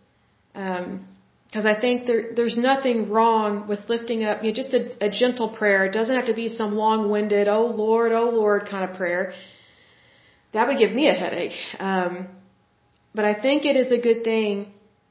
[0.53, 4.83] Because um, I think there, there's nothing wrong with lifting up, you know, just a,
[5.09, 5.85] a gentle prayer.
[5.87, 9.33] It doesn't have to be some long-winded, oh Lord, oh Lord kind of prayer.
[10.53, 11.59] That would give me a headache.
[11.81, 12.29] Um,
[13.17, 14.53] but I think it is a good thing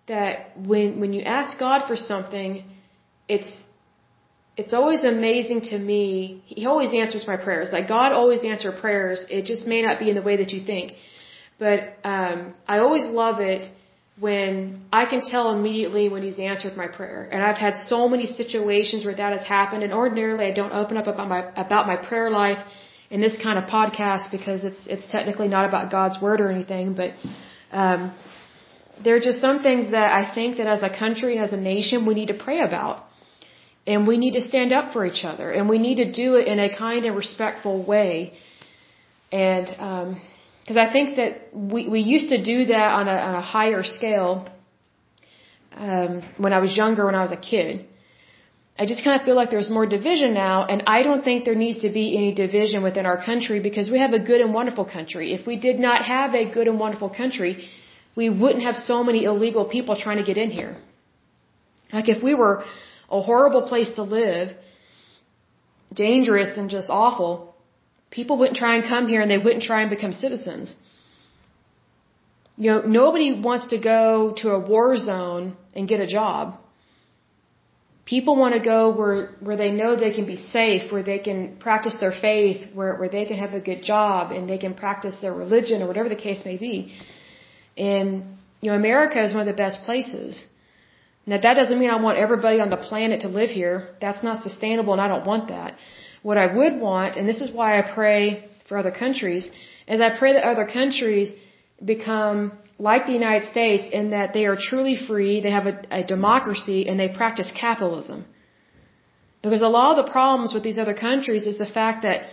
[0.08, 2.64] that when, when you ask God for something,
[3.36, 3.52] it's,
[4.56, 6.44] it's always amazing to me.
[6.46, 7.70] He always answers my prayers.
[7.78, 9.26] Like God always answers prayers.
[9.38, 10.94] It just may not be in the way that you think.
[11.58, 13.64] But um, I always love it
[14.20, 17.28] when I can tell immediately when he's answered my prayer.
[17.32, 19.84] And I've had so many situations where that has happened.
[19.84, 22.62] And ordinarily, I don't open up about my about my prayer life
[23.10, 26.94] in this kind of podcast because it's it's technically not about God's word or anything.
[26.94, 27.12] But
[27.72, 28.14] um,
[29.04, 31.58] there are just some things that I think that as a country and as a
[31.58, 33.04] nation we need to pray about.
[33.88, 35.52] And we need to stand up for each other.
[35.52, 38.34] And we need to do it in a kind and respectful way.
[39.32, 40.22] And um,
[40.62, 43.84] because I think that we, we used to do that on a, on a higher
[43.84, 44.48] scale
[45.76, 47.86] um, when I was younger, when I was a kid.
[48.78, 51.56] I just kind of feel like there's more division now, and I don't think there
[51.56, 54.84] needs to be any division within our country because we have a good and wonderful
[54.84, 55.34] country.
[55.34, 57.70] If we did not have a good and wonderful country,
[58.16, 60.76] we wouldn't have so many illegal people trying to get in here.
[61.94, 62.66] Like if we were
[63.10, 64.50] a horrible place to live,
[65.94, 67.56] dangerous and just awful,
[68.10, 70.76] people wouldn't try and come here and they wouldn't try and become citizens.
[72.58, 76.58] You know, nobody wants to go to a war zone and get a job.
[78.06, 81.58] People want to go where, where they know they can be safe, where they can
[81.58, 85.16] practice their faith, where, where they can have a good job and they can practice
[85.22, 86.94] their religion or whatever the case may be.
[87.76, 90.46] And, you know, America is one of the best places.
[91.26, 93.96] Now that doesn't mean I want everybody on the planet to live here.
[94.00, 95.76] That's not sustainable and I don't want that.
[96.22, 99.50] What I would want, and this is why I pray for other countries,
[99.88, 101.34] is I pray that other countries
[101.84, 106.04] become like the United States in that they are truly free, they have a, a
[106.04, 108.26] democracy, and they practice capitalism.
[109.42, 112.26] Because a lot of the problems with these other countries is the fact that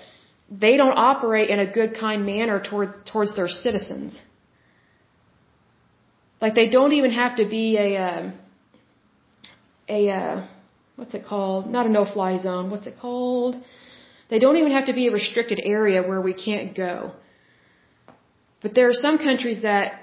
[0.50, 4.20] they don't operate in a good, kind manner toward, towards their citizens.
[6.40, 8.34] Like they don't even have to be a, um,
[9.88, 10.48] a, a, a
[10.96, 11.70] what's it called?
[11.70, 12.70] Not a no-fly zone.
[12.70, 13.56] What's it called?
[14.28, 17.12] They don't even have to be a restricted area where we can't go.
[18.62, 20.01] But there are some countries that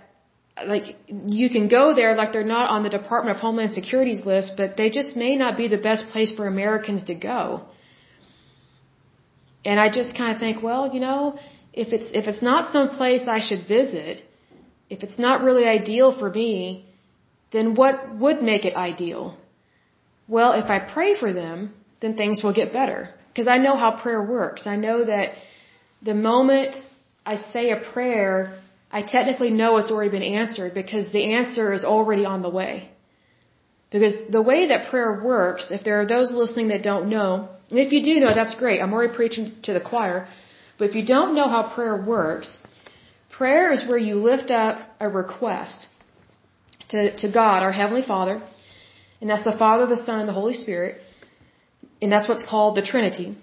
[0.66, 4.54] like you can go there like they're not on the Department of Homeland Security's list,
[4.58, 7.62] but they just may not be the best place for Americans to go.
[9.66, 11.38] And I just kind of think, well, you know,
[11.74, 14.24] if it's if it's not some place I should visit,
[14.90, 16.86] if it's not really ideal for me,
[17.52, 19.38] then what would make it ideal?
[20.28, 23.10] Well, if I pray for them, then things will get better.
[23.30, 24.68] Because I know how prayer works.
[24.68, 25.34] I know that
[26.02, 26.76] the moment
[27.26, 28.60] I say a prayer,
[28.92, 32.90] I technically know it's already been answered because the answer is already on the way.
[33.92, 37.80] Because the way that prayer works, if there are those listening that don't know, and
[37.80, 38.82] if you do know, that's great.
[38.82, 40.28] I'm already preaching to the choir.
[40.78, 42.58] But if you don't know how prayer works,
[43.30, 45.88] prayer is where you lift up a request
[46.90, 48.42] to, to God, our Heavenly Father,
[49.22, 51.02] and that's the Father, the Son, and the Holy Spirit,
[52.02, 53.38] and that's what's called the Trinity.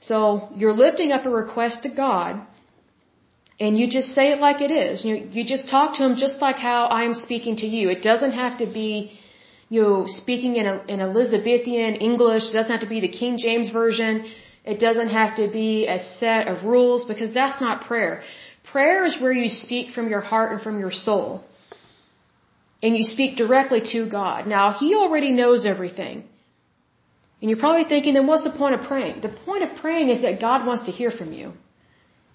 [0.00, 2.44] So you're lifting up a request to God,
[3.62, 5.04] and you just say it like it is.
[5.08, 7.84] You, you just talk to Him just like how I am speaking to you.
[7.96, 8.90] It doesn't have to be
[9.74, 12.44] you know, speaking in, a, in Elizabethan English.
[12.50, 14.14] It doesn't have to be the King James Version.
[14.72, 18.22] It doesn't have to be a set of rules because that's not prayer.
[18.72, 21.44] Prayer is where you speak from your heart and from your soul.
[22.82, 24.46] And you speak directly to God.
[24.58, 26.16] Now, He already knows everything.
[27.40, 29.20] And you're probably thinking, then what's the point of praying?
[29.28, 31.52] The point of praying is that God wants to hear from you.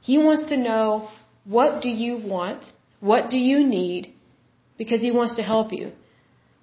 [0.02, 1.10] He wants to know
[1.46, 2.72] what do you want?
[3.00, 4.14] What do you need?
[4.78, 5.92] Because He wants to help you.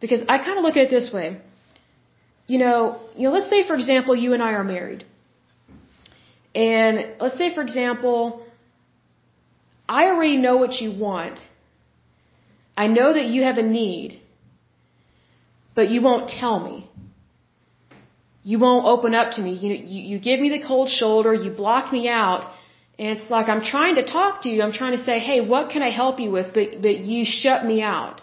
[0.01, 1.41] Because I kind of look at it this way.
[2.47, 5.05] You know, you know, let's say for example you and I are married.
[6.55, 8.45] And let's say for example
[9.89, 11.41] I already know what you want.
[12.77, 14.21] I know that you have a need.
[15.75, 16.91] But you won't tell me.
[18.43, 19.53] You won't open up to me.
[19.55, 22.51] You, you, you give me the cold shoulder, you block me out,
[22.99, 24.63] it's like I'm trying to talk to you.
[24.63, 26.55] I'm trying to say, hey, what can I help you with?
[26.55, 28.23] But, but you shut me out.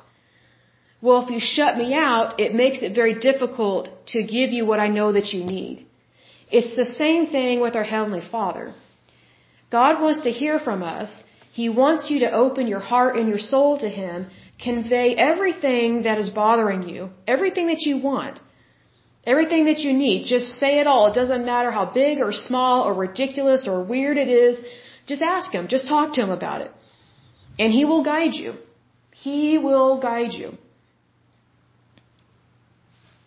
[1.01, 4.79] Well, if you shut me out, it makes it very difficult to give you what
[4.79, 5.87] I know that you need.
[6.49, 8.73] It's the same thing with our Heavenly Father.
[9.71, 11.23] God wants to hear from us.
[11.51, 14.27] He wants you to open your heart and your soul to Him,
[14.61, 18.39] convey everything that is bothering you, everything that you want,
[19.25, 20.25] everything that you need.
[20.25, 21.07] Just say it all.
[21.07, 24.61] It doesn't matter how big or small or ridiculous or weird it is.
[25.05, 25.67] Just ask Him.
[25.67, 26.71] Just talk to Him about it.
[27.59, 28.55] And He will guide you.
[29.11, 30.57] He will guide you.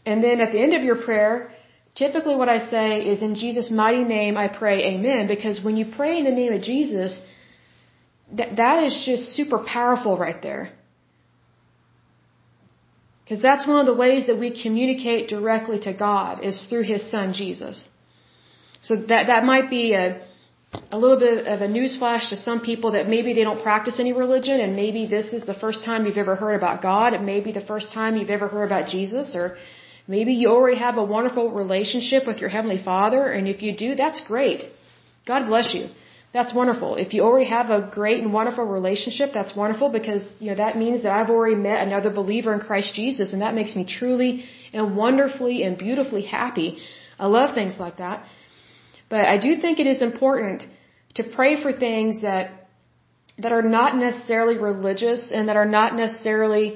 [0.07, 1.51] And then at the end of your prayer,
[1.95, 5.87] typically what I say is in Jesus' mighty name I pray amen because when you
[5.97, 7.19] pray in the name of Jesus,
[8.33, 10.73] that, that is just super powerful right there.
[13.25, 17.11] Because that's one of the ways that we communicate directly to God is through His
[17.11, 17.89] Son Jesus.
[18.81, 20.21] So that, that might be a,
[20.91, 24.13] a little bit of a newsflash to some people that maybe they don't practice any
[24.13, 27.15] religion and maybe this is the first time you've ever heard about God.
[27.15, 29.57] It may be the first time you've ever heard about Jesus or
[30.07, 33.95] Maybe you already have a wonderful relationship with your Heavenly Father, and if you do,
[33.95, 34.65] that's great.
[35.27, 35.89] God bless you.
[36.37, 36.97] That's wonderful.
[36.97, 40.77] If you already have a great and wonderful relationship, that's wonderful because, you know, that
[40.77, 44.45] means that I've already met another believer in Christ Jesus, and that makes me truly
[44.73, 46.79] and wonderfully and beautifully happy.
[47.21, 48.27] I love things like that.
[49.09, 50.67] But I do think it is important
[51.15, 52.51] to pray for things that
[53.39, 56.67] that are not necessarily religious and that are not necessarily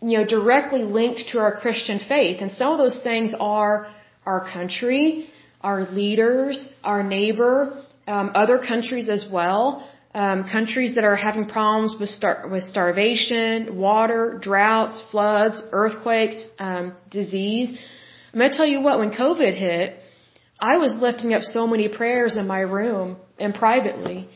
[0.00, 2.38] you know, directly linked to our Christian faith.
[2.40, 3.86] And some of those things are
[4.24, 5.28] our country,
[5.60, 9.88] our leaders, our neighbor, um, other countries as well.
[10.14, 16.94] Um, countries that are having problems with star- with starvation, water, droughts, floods, earthquakes, um,
[17.10, 17.78] disease.
[18.32, 18.98] I'm gonna tell you what.
[18.98, 19.98] When COVID hit,
[20.58, 24.28] I was lifting up so many prayers in my room and privately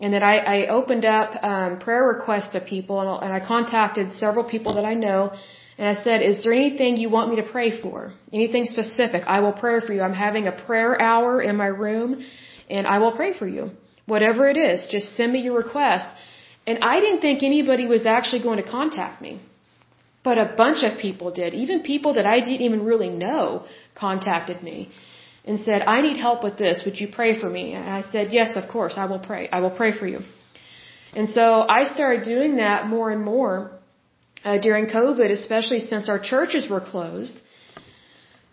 [0.00, 4.14] and then I, I opened up um, prayer requests to people, and, and I contacted
[4.14, 5.32] several people that I know,
[5.76, 8.14] and I said, "Is there anything you want me to pray for?
[8.32, 9.22] Anything specific?
[9.26, 10.00] I will pray for you.
[10.00, 12.24] I'm having a prayer hour in my room,
[12.70, 13.70] and I will pray for you.
[14.06, 16.08] Whatever it is, just send me your request."
[16.66, 19.40] And I didn't think anybody was actually going to contact me.
[20.22, 21.54] But a bunch of people did.
[21.54, 23.64] Even people that I didn't even really know
[23.94, 24.90] contacted me
[25.44, 26.84] and said, I need help with this.
[26.84, 27.72] Would you pray for me?
[27.72, 29.48] And I said, Yes, of course, I will pray.
[29.50, 30.20] I will pray for you.
[31.14, 33.72] And so I started doing that more and more
[34.44, 37.40] uh, during COVID, especially since our churches were closed.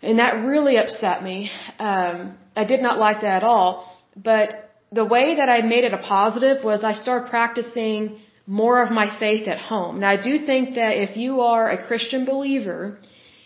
[0.00, 1.50] And that really upset me.
[1.78, 3.97] Um, I did not like that at all.
[4.24, 8.90] But the way that I made it a positive was I started practicing more of
[8.90, 10.00] my faith at home.
[10.00, 12.98] Now I do think that if you are a Christian believer,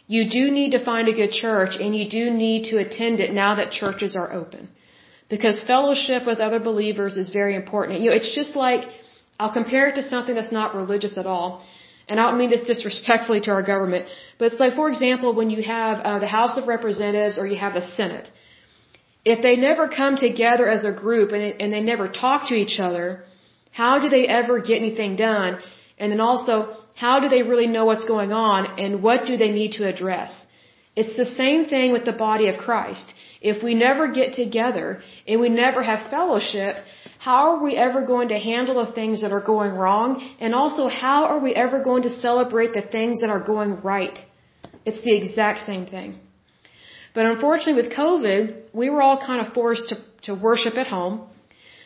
[0.07, 3.33] you do need to find a good church and you do need to attend it
[3.33, 4.69] now that churches are open.
[5.35, 8.01] Because fellowship with other believers is very important.
[8.01, 8.83] You know, it's just like,
[9.41, 11.65] I'll compare it to something that's not religious at all.
[12.09, 14.07] And I don't mean this disrespectfully to our government,
[14.39, 17.57] but it's like, for example, when you have uh, the House of Representatives or you
[17.57, 18.31] have the Senate.
[19.25, 22.55] If they never come together as a group and they, and they never talk to
[22.55, 23.25] each other,
[23.71, 25.59] how do they ever get anything done?
[25.99, 29.53] And then also, how do they really know what's going on and what do they
[29.53, 30.47] need to address?
[30.95, 33.15] It's the same thing with the body of Christ.
[33.41, 36.77] If we never get together and we never have fellowship,
[37.19, 40.11] how are we ever going to handle the things that are going wrong?
[40.39, 44.19] And also, how are we ever going to celebrate the things that are going right?
[44.85, 46.19] It's the exact same thing.
[47.15, 51.29] But unfortunately with COVID, we were all kind of forced to, to worship at home.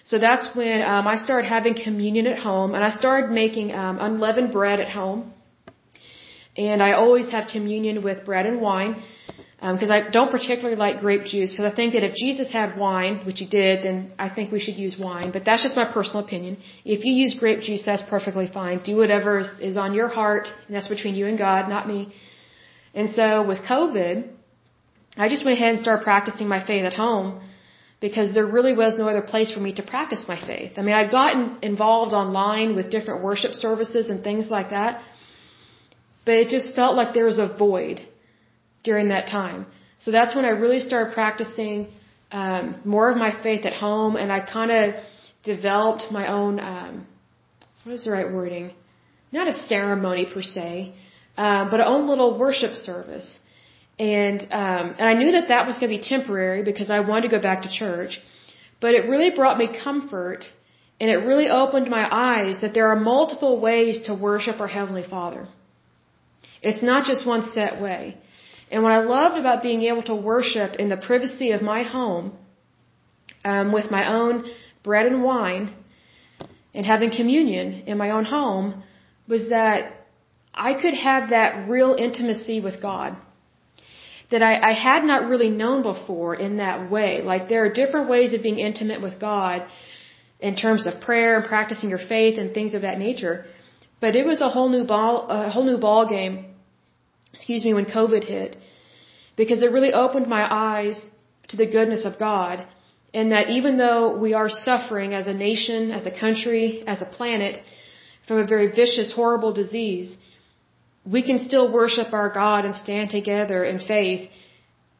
[0.04, 3.98] So that's when um, I started having communion at home, and I started making um,
[4.00, 5.32] unleavened bread at home.
[6.56, 9.02] And I always have communion with bread and wine
[9.60, 11.52] because um, I don't particularly like grape juice.
[11.52, 14.60] Because I think that if Jesus had wine, which he did, then I think we
[14.60, 15.32] should use wine.
[15.32, 16.58] But that's just my personal opinion.
[16.84, 18.82] If you use grape juice, that's perfectly fine.
[18.84, 22.14] Do whatever is, is on your heart, and that's between you and God, not me.
[22.94, 24.35] And so with COVID,
[25.24, 27.40] I just went ahead and started practicing my faith at home
[28.00, 30.72] because there really was no other place for me to practice my faith.
[30.78, 35.02] I mean, I'd gotten involved online with different worship services and things like that,
[36.26, 38.00] but it just felt like there was a void
[38.84, 39.66] during that time.
[39.98, 41.88] So that's when I really started practicing
[42.30, 44.94] um, more of my faith at home, and I kind of
[45.42, 47.06] developed my own um,
[47.86, 48.72] what is the right wording?
[49.30, 50.92] Not a ceremony per se,
[51.38, 53.38] uh, but a own little worship service.
[53.98, 57.22] And um, and I knew that that was going to be temporary because I wanted
[57.22, 58.20] to go back to church,
[58.78, 60.44] but it really brought me comfort,
[61.00, 65.02] and it really opened my eyes that there are multiple ways to worship our heavenly
[65.08, 65.48] Father.
[66.60, 68.18] It's not just one set way.
[68.70, 72.32] And what I loved about being able to worship in the privacy of my home,
[73.44, 74.44] um, with my own
[74.82, 75.74] bread and wine,
[76.74, 78.82] and having communion in my own home,
[79.26, 80.06] was that
[80.52, 83.16] I could have that real intimacy with God
[84.30, 87.22] that I, I had not really known before in that way.
[87.22, 89.66] Like there are different ways of being intimate with God
[90.40, 93.46] in terms of prayer and practicing your faith and things of that nature.
[94.00, 96.46] But it was a whole new ball, a whole new ball game.
[97.32, 98.56] Excuse me, when COVID hit,
[99.36, 101.04] because it really opened my eyes
[101.48, 102.66] to the goodness of God,
[103.12, 107.04] and that even though we are suffering as a nation, as a country, as a
[107.04, 107.62] planet
[108.26, 110.16] from a very vicious, horrible disease,
[111.10, 114.28] we can still worship our God and stand together in faith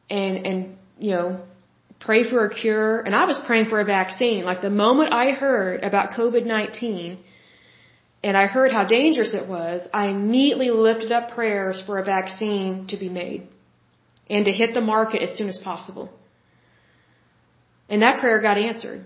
[0.09, 1.41] and, and, you know,
[1.99, 3.01] pray for a cure.
[3.01, 4.45] And I was praying for a vaccine.
[4.45, 7.17] Like the moment I heard about COVID-19
[8.23, 12.87] and I heard how dangerous it was, I immediately lifted up prayers for a vaccine
[12.87, 13.47] to be made
[14.29, 16.09] and to hit the market as soon as possible.
[17.89, 19.03] And that prayer got answered.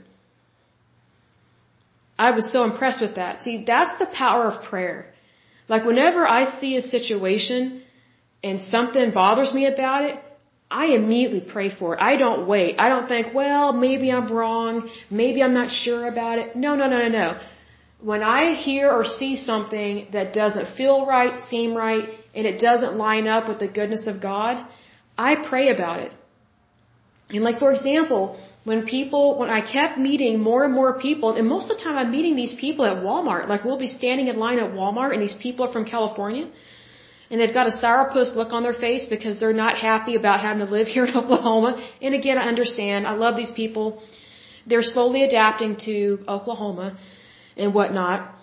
[2.18, 3.42] I was so impressed with that.
[3.42, 5.11] See, that's the power of prayer.
[5.72, 7.82] Like whenever I see a situation
[8.44, 10.16] and something bothers me about it,
[10.70, 12.00] I immediately pray for it.
[12.10, 12.72] I don't wait.
[12.84, 14.90] I don't think, well, maybe I'm wrong.
[15.22, 16.56] Maybe I'm not sure about it.
[16.66, 17.28] No, no, no, no, no.
[18.12, 22.96] When I hear or see something that doesn't feel right, seem right, and it doesn't
[23.06, 24.66] line up with the goodness of God,
[25.18, 26.12] I pray about it.
[27.30, 28.24] And like, for example,
[28.64, 31.98] when people, when I kept meeting more and more people, and most of the time
[31.98, 35.22] I'm meeting these people at Walmart, like we'll be standing in line at Walmart and
[35.22, 36.48] these people are from California,
[37.32, 40.66] and they've got a sourpuss look on their face because they're not happy about having
[40.66, 41.72] to live here in Oklahoma.
[42.02, 43.08] And again, I understand.
[43.08, 44.04] I love these people.
[44.68, 47.00] They're slowly adapting to Oklahoma
[47.58, 48.36] and whatnot.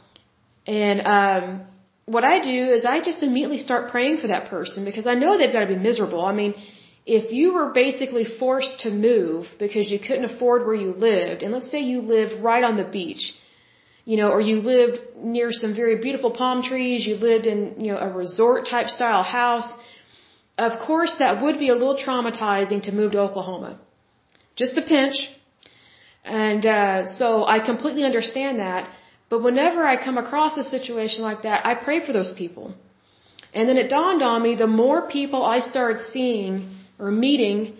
[0.66, 1.66] And um,
[2.06, 5.38] what I do is I just immediately start praying for that person because I know
[5.38, 6.24] they've got to be miserable.
[6.24, 6.54] I mean,
[7.16, 11.52] if you were basically forced to move because you couldn't afford where you lived, and
[11.54, 13.24] let's say you lived right on the beach,
[14.04, 14.98] you know, or you lived
[15.36, 19.22] near some very beautiful palm trees, you lived in, you know, a resort type style
[19.22, 19.70] house,
[20.58, 23.72] of course that would be a little traumatizing to move to Oklahoma.
[24.54, 25.18] Just a pinch.
[26.24, 28.90] And uh, so I completely understand that.
[29.30, 32.74] But whenever I come across a situation like that, I pray for those people.
[33.54, 36.54] And then it dawned on me the more people I started seeing
[36.98, 37.76] or meeting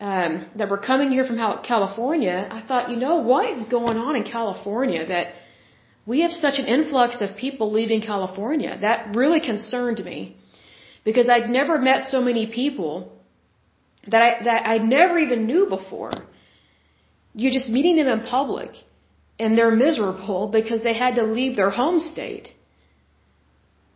[0.00, 4.16] um, that were coming here from California, I thought, you know, what is going on
[4.16, 5.34] in California that
[6.06, 8.76] we have such an influx of people leaving California.
[8.80, 10.36] That really concerned me
[11.04, 13.12] because I'd never met so many people
[14.08, 16.12] that I that I never even knew before.
[17.34, 18.70] You're just meeting them in public
[19.38, 22.54] and they're miserable because they had to leave their home state.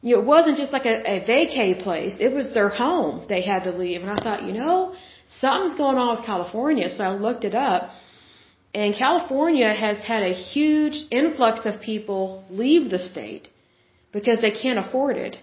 [0.05, 2.17] You know, it wasn't just like a, a vacay place.
[2.27, 4.03] It was their home they had to leave.
[4.03, 4.95] And I thought, you know,
[5.43, 6.89] something's going on with California.
[6.97, 7.83] So I looked it up.
[8.75, 13.49] And California has had a huge influx of people leave the state
[14.13, 15.39] because they can't afford it.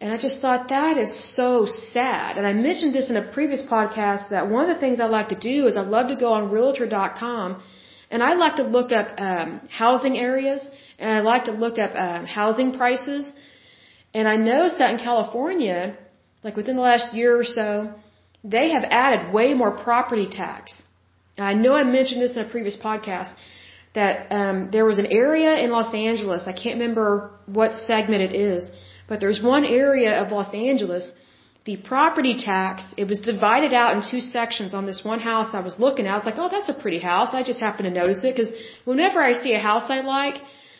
[0.00, 2.36] And I just thought that is so sad.
[2.36, 5.30] And I mentioned this in a previous podcast that one of the things I like
[5.30, 7.62] to do is I love to go on realtor.com
[8.10, 10.68] and I like to look up um, housing areas
[10.98, 13.32] and I like to look up um, housing prices.
[14.14, 15.98] And I noticed that in California,
[16.42, 17.92] like within the last year or so,
[18.44, 20.82] they have added way more property tax.
[21.36, 23.32] I know I mentioned this in a previous podcast
[23.94, 26.44] that um, there was an area in Los Angeles.
[26.46, 28.70] I can't remember what segment it is
[29.08, 31.10] but there's one area of Los Angeles,
[31.66, 35.62] the property tax, it was divided out in two sections on this one house I
[35.68, 36.12] was looking at.
[36.14, 37.30] I was like, oh, that's a pretty house.
[37.32, 38.52] I just happened to notice it because
[38.84, 40.36] whenever I see a house I like,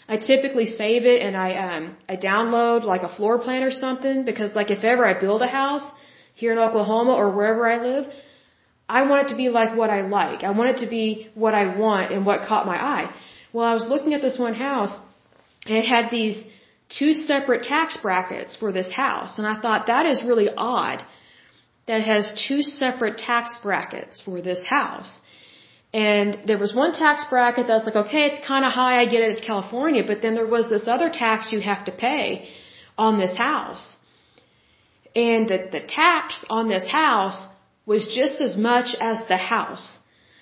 [0.08, 4.24] I typically save it and I, um, I download like a floor plan or something
[4.24, 5.86] because like if ever I build a house
[6.34, 8.04] here in Oklahoma or wherever I live,
[8.88, 10.44] I want it to be like what I like.
[10.44, 13.12] I want it to be what I want and what caught my eye.
[13.52, 14.94] Well, I was looking at this one house
[15.66, 16.44] and it had these
[16.88, 19.38] two separate tax brackets for this house.
[19.38, 21.04] And I thought that is really odd
[21.86, 25.20] that has two separate tax brackets for this house.
[25.94, 29.06] And there was one tax bracket that was like, okay, it's kind of high, I
[29.06, 32.48] get it, it's California, but then there was this other tax you have to pay
[32.98, 33.96] on this house.
[35.14, 37.46] And the, the tax on this house
[37.86, 39.98] was just as much as the house.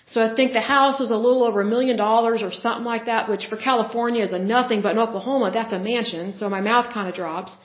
[0.06, 3.06] So I think the house was a little over a million dollars or something like
[3.06, 6.60] that, which for California is a nothing, but in Oklahoma that's a mansion, so my
[6.60, 7.56] mouth kind of drops.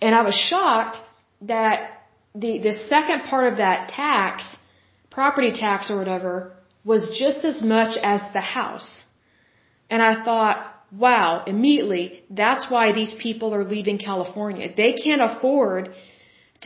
[0.00, 0.98] And I was shocked
[1.42, 2.02] that
[2.34, 4.56] the, the second part of that tax,
[5.10, 6.52] property tax or whatever,
[6.84, 9.04] was just as much as the house.
[9.88, 10.56] And I thought,
[10.92, 14.68] wow, immediately, that's why these people are leaving California.
[14.76, 15.90] They can't afford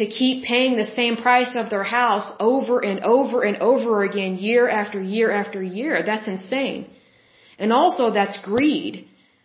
[0.00, 4.32] to keep paying the same price of their house over and over and over again
[4.48, 6.02] year after year after year.
[6.10, 6.80] That's insane.
[7.58, 8.94] And also that's greed.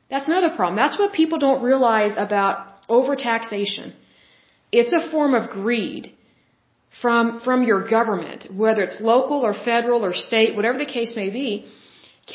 [0.10, 0.78] That's another problem.
[0.84, 2.56] That's what people don't realize about
[2.88, 3.88] overtaxation.
[4.72, 6.14] It's a form of greed
[7.02, 11.30] from, from your government, whether it's local or federal or state, whatever the case may
[11.42, 11.52] be.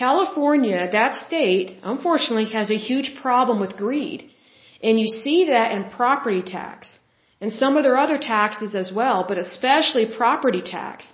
[0.04, 4.30] California, that state, unfortunately, has a huge problem with greed.
[4.82, 6.99] And you see that in property tax
[7.40, 11.12] and some of their other taxes as well, but especially property tax.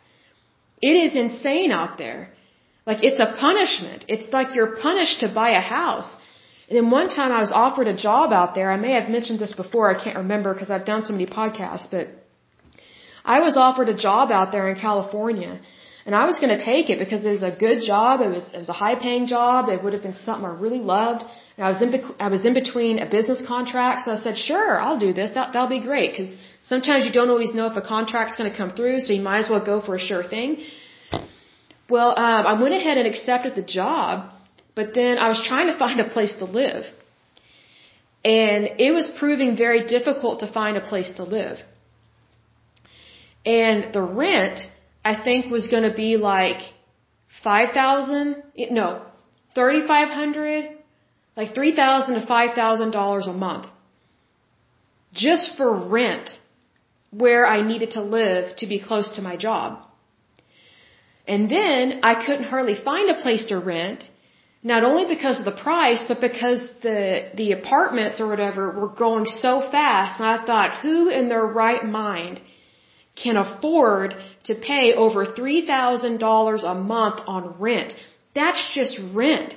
[0.82, 2.30] It is insane out there.
[2.86, 4.04] Like it's a punishment.
[4.08, 6.10] It's like you're punished to buy a house.
[6.68, 8.70] And then one time I was offered a job out there.
[8.70, 9.84] I may have mentioned this before.
[9.88, 12.08] I can't remember because I've done so many podcasts, but
[13.24, 15.60] I was offered a job out there in California
[16.06, 18.20] and I was going to take it because it was a good job.
[18.20, 19.68] It was, it was a high paying job.
[19.68, 21.24] It would have been something I really loved.
[21.56, 21.90] And I was in,
[22.26, 24.04] I was in between a business contract.
[24.04, 25.32] So I said, sure, I'll do this.
[25.34, 26.16] That, that'll be great.
[26.16, 29.00] Cause sometimes you don't always know if a contract's going to come through.
[29.00, 30.64] So you might as well go for a sure thing.
[31.90, 34.32] Well, um, I went ahead and accepted the job,
[34.76, 36.84] but then I was trying to find a place to live.
[38.24, 41.58] And it was proving very difficult to find a place to live.
[43.44, 44.60] And the rent
[45.10, 46.60] I think was going to be like
[47.44, 48.42] 5,000,
[48.80, 48.88] no,
[49.54, 50.78] 3,500,
[51.36, 53.66] like 3,000 to 5,000 dollars a month.
[55.26, 56.28] Just for rent
[57.24, 59.68] where I needed to live to be close to my job.
[61.34, 64.00] And then I couldn't hardly find a place to rent,
[64.72, 69.26] not only because of the price, but because the, the apartments or whatever were going
[69.44, 70.20] so fast.
[70.20, 72.40] And I thought, who in their right mind
[73.22, 74.14] can afford
[74.44, 77.94] to pay over $3,000 a month on rent.
[78.34, 79.56] That's just rent.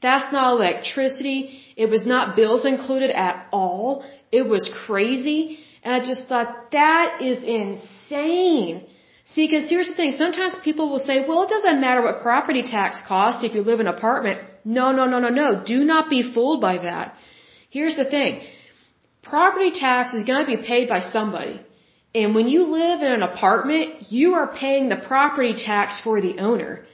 [0.00, 1.60] That's not electricity.
[1.76, 4.04] It was not bills included at all.
[4.32, 5.58] It was crazy.
[5.82, 8.86] And I just thought that is insane.
[9.26, 10.12] See, because here's the thing.
[10.12, 13.80] Sometimes people will say, well, it doesn't matter what property tax costs if you live
[13.80, 14.40] in an apartment.
[14.64, 15.62] No, no, no, no, no.
[15.64, 17.14] Do not be fooled by that.
[17.70, 18.40] Here's the thing.
[19.22, 21.60] Property tax is going to be paid by somebody.
[22.14, 26.38] And when you live in an apartment, you are paying the property tax for the
[26.38, 26.84] owner,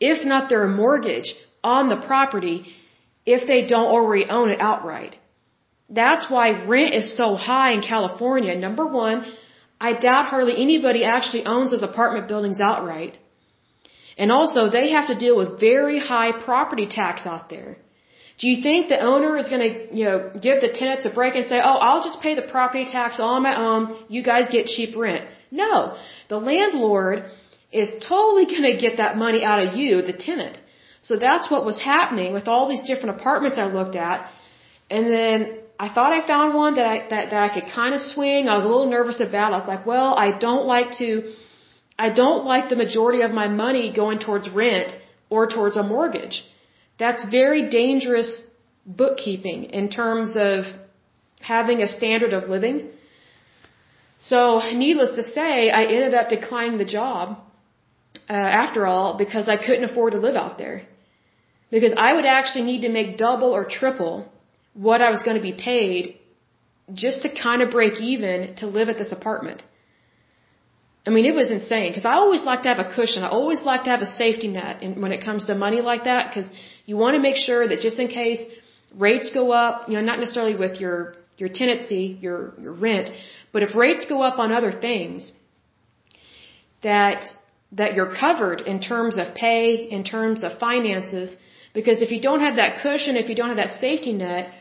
[0.00, 2.64] if not their mortgage on the property,
[3.26, 5.18] if they don't already own it outright.
[5.90, 8.54] That's why rent is so high in California.
[8.56, 9.30] Number one,
[9.78, 13.18] I doubt hardly anybody actually owns those apartment buildings outright.
[14.16, 17.76] And also, they have to deal with very high property tax out there.
[18.38, 21.34] Do you think the owner is going to, you know, give the tenants a break
[21.36, 23.96] and say, "Oh, I'll just pay the property tax on my own.
[24.08, 25.96] You guys get cheap rent." No.
[26.28, 27.24] The landlord
[27.70, 30.60] is totally going to get that money out of you, the tenant.
[31.02, 34.30] So that's what was happening with all these different apartments I looked at.
[34.88, 38.00] And then I thought I found one that I that, that I could kind of
[38.00, 38.48] swing.
[38.48, 39.52] I was a little nervous about.
[39.52, 41.08] I was like, "Well, I don't like to
[41.98, 44.96] I don't like the majority of my money going towards rent
[45.28, 46.36] or towards a mortgage."
[46.98, 48.40] That's very dangerous
[48.86, 50.64] bookkeeping in terms of
[51.40, 52.88] having a standard of living.
[54.18, 57.38] So, needless to say, I ended up declining the job
[58.30, 60.82] uh, after all because I couldn't afford to live out there.
[61.70, 64.30] Because I would actually need to make double or triple
[64.74, 66.18] what I was going to be paid
[66.92, 69.62] just to kind of break even to live at this apartment.
[71.06, 73.24] I mean, it was insane because I always like to have a cushion.
[73.24, 76.28] I always like to have a safety net when it comes to money like that
[76.28, 76.48] because
[76.86, 78.40] you want to make sure that just in case
[78.96, 83.10] rates go up, you know, not necessarily with your your tenancy, your your rent,
[83.52, 85.32] but if rates go up on other things,
[86.82, 87.22] that
[87.72, 91.36] that you're covered in terms of pay, in terms of finances,
[91.72, 94.52] because if you don't have that cushion, if you don't have that safety net,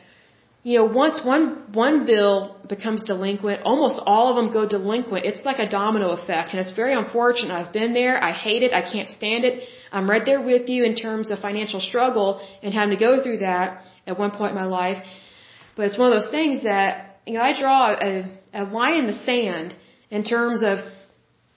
[0.63, 5.25] you know, once one one bill becomes delinquent, almost all of them go delinquent.
[5.25, 7.53] It's like a domino effect, and it's very unfortunate.
[7.53, 8.23] I've been there.
[8.23, 8.71] I hate it.
[8.71, 9.67] I can't stand it.
[9.91, 13.39] I'm right there with you in terms of financial struggle and having to go through
[13.39, 15.03] that at one point in my life.
[15.75, 19.07] But it's one of those things that you know I draw a, a line in
[19.07, 19.75] the sand
[20.11, 20.79] in terms of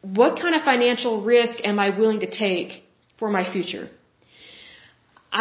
[0.00, 2.84] what kind of financial risk am I willing to take
[3.18, 3.90] for my future.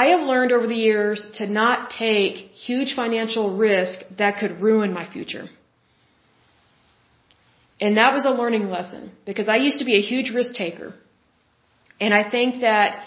[0.01, 2.35] I have learned over the years to not take
[2.67, 5.47] huge financial risk that could ruin my future.
[7.79, 10.95] And that was a learning lesson because I used to be a huge risk taker.
[12.01, 13.05] And I think that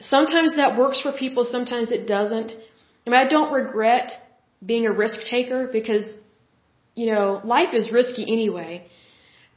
[0.00, 2.52] sometimes that works for people, sometimes it doesn't.
[3.06, 4.10] I mean, I don't regret
[4.70, 6.06] being a risk taker because,
[6.96, 8.86] you know, life is risky anyway.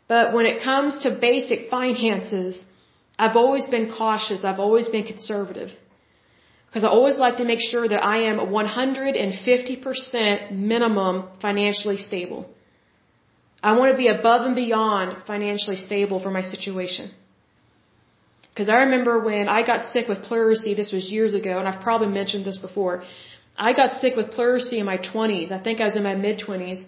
[0.08, 2.64] But when it comes to basic finances,
[3.18, 4.44] I've always been cautious.
[4.44, 5.72] I've always been conservative.
[6.68, 12.50] Because I always like to make sure that I am 150% minimum financially stable.
[13.62, 17.12] I want to be above and beyond financially stable for my situation.
[18.50, 21.82] Because I remember when I got sick with pleurisy, this was years ago, and I've
[21.82, 23.04] probably mentioned this before.
[23.58, 25.52] I got sick with pleurisy in my 20s.
[25.52, 26.84] I think I was in my mid 20s.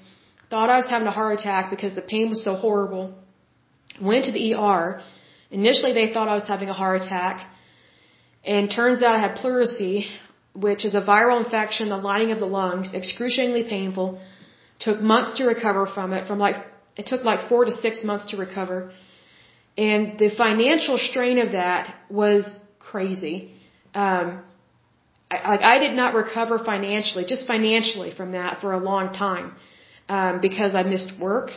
[0.49, 3.13] Thought I was having a heart attack because the pain was so horrible.
[4.01, 5.01] Went to the ER
[5.51, 7.47] Initially, they thought I was having a heart attack,
[8.43, 10.07] and turns out I had pleurisy,
[10.53, 14.19] which is a viral infection in the lining of the lungs, excruciatingly painful.
[14.79, 16.27] Took months to recover from it.
[16.27, 16.57] From like
[16.97, 18.91] it took like four to six months to recover,
[19.77, 22.49] and the financial strain of that was
[22.79, 23.51] crazy.
[23.93, 24.43] Um,
[25.29, 29.53] I, like I did not recover financially, just financially from that for a long time,
[30.09, 31.51] um, because I missed work.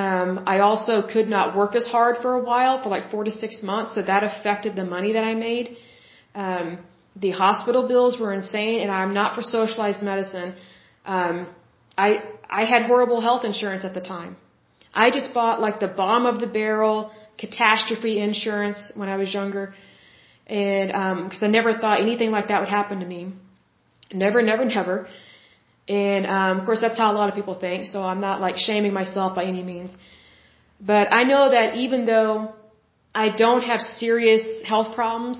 [0.00, 3.30] Um, I also could not work as hard for a while, for like four to
[3.30, 5.76] six months, so that affected the money that I made.
[6.34, 6.78] Um,
[7.24, 10.54] the hospital bills were insane, and I'm not for socialized medicine.
[11.04, 11.46] Um,
[12.06, 12.08] I
[12.60, 14.36] I had horrible health insurance at the time.
[14.94, 19.74] I just bought like the bomb of the barrel catastrophe insurance when I was younger,
[20.46, 20.88] and
[21.24, 23.22] because um, I never thought anything like that would happen to me.
[24.24, 24.96] Never, never, never.
[25.88, 27.86] And um, of course, that's how a lot of people think.
[27.86, 29.90] So I'm not like shaming myself by any means.
[30.80, 32.54] But I know that even though
[33.14, 35.38] I don't have serious health problems,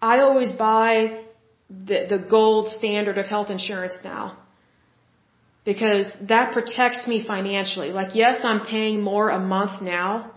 [0.00, 1.22] I always buy
[1.68, 4.38] the, the gold standard of health insurance now.
[5.64, 7.90] Because that protects me financially.
[7.90, 10.32] Like, yes, I'm paying more a month now,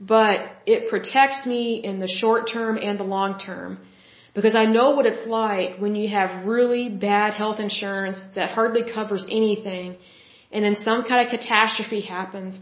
[0.00, 3.78] but it protects me in the short term and the long term.
[4.34, 8.84] Because I know what it's like when you have really bad health insurance that hardly
[8.96, 9.96] covers anything,
[10.50, 12.60] and then some kind of catastrophe happens,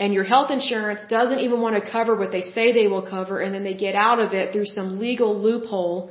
[0.00, 3.38] and your health insurance doesn't even want to cover what they say they will cover,
[3.40, 6.10] and then they get out of it through some legal loophole.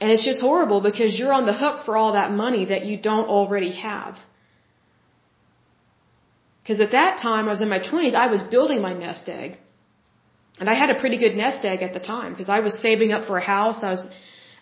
[0.00, 2.96] And it's just horrible because you're on the hook for all that money that you
[3.00, 4.16] don't already have.
[6.60, 9.58] Because at that time, I was in my 20s, I was building my nest egg.
[10.58, 13.12] And I had a pretty good nest egg at the time because I was saving
[13.12, 13.82] up for a house.
[13.82, 14.06] I was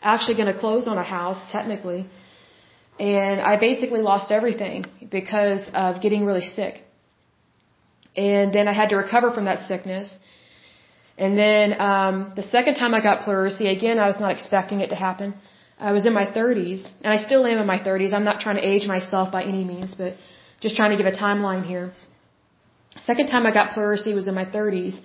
[0.03, 2.07] actually going to close on a house, technically.
[2.99, 6.83] And I basically lost everything because of getting really sick.
[8.17, 10.17] And then I had to recover from that sickness.
[11.17, 14.91] And then um, the second time I got pleurisy, again, I was not expecting it
[14.91, 15.35] to happen.
[15.79, 18.13] I was in my 30s, and I still am in my 30s.
[18.13, 20.15] I'm not trying to age myself by any means, but
[20.61, 21.93] just trying to give a timeline here.
[23.03, 25.01] Second time I got pleurisy was in my 30s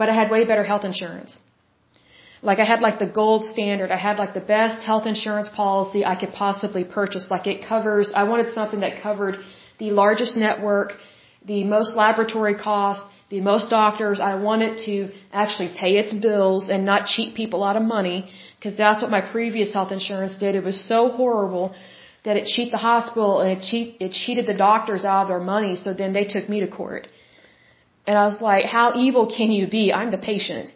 [0.00, 1.32] but I had way better health insurance.
[2.48, 3.90] Like I had like the gold standard.
[3.96, 7.26] I had like the best health insurance policy I could possibly purchase.
[7.34, 9.34] Like it covers, I wanted something that covered
[9.82, 10.88] the largest network,
[11.52, 13.04] the most laboratory costs,
[13.34, 14.20] the most doctors.
[14.32, 14.94] I wanted to
[15.44, 18.18] actually pay its bills and not cheat people out of money
[18.56, 20.54] because that's what my previous health insurance did.
[20.60, 21.66] It was so horrible
[22.24, 25.46] that it cheated the hospital and it, cheat, it cheated the doctors out of their
[25.54, 25.76] money.
[25.84, 27.06] So then they took me to court.
[28.10, 29.82] And I was like, how evil can you be?
[29.98, 30.72] I'm the patient.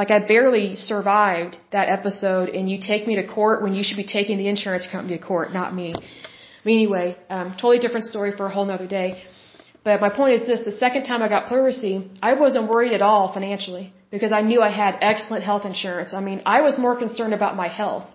[0.00, 4.00] Like I barely survived that episode and you take me to court when you should
[4.04, 5.94] be taking the insurance company to court, not me.
[6.64, 9.10] But anyway, um, totally different story for a whole nother day.
[9.84, 13.02] But my point is this, the second time I got pleurisy, I wasn't worried at
[13.08, 16.14] all financially because I knew I had excellent health insurance.
[16.20, 18.06] I mean, I was more concerned about my health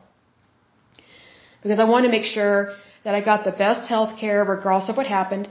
[1.64, 2.58] because I wanted to make sure
[3.06, 5.48] that I got the best health care regardless of what happened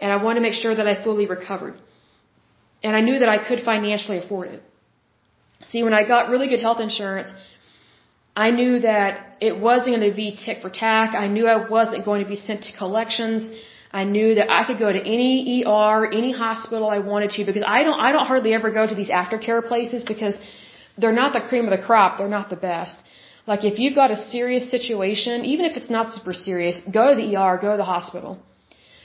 [0.00, 1.74] and I wanted to make sure that I fully recovered.
[2.84, 4.62] And I knew that I could financially afford it.
[5.70, 7.30] See, when I got really good health insurance,
[8.46, 11.14] I knew that it wasn't going to be tick for tack.
[11.24, 13.40] I knew I wasn't going to be sent to collections.
[14.00, 17.64] I knew that I could go to any ER, any hospital I wanted to because
[17.76, 20.36] I don't, I don't hardly ever go to these aftercare places because
[20.98, 22.18] they're not the cream of the crop.
[22.18, 22.96] They're not the best.
[23.46, 27.16] Like if you've got a serious situation, even if it's not super serious, go to
[27.22, 28.32] the ER, go to the hospital.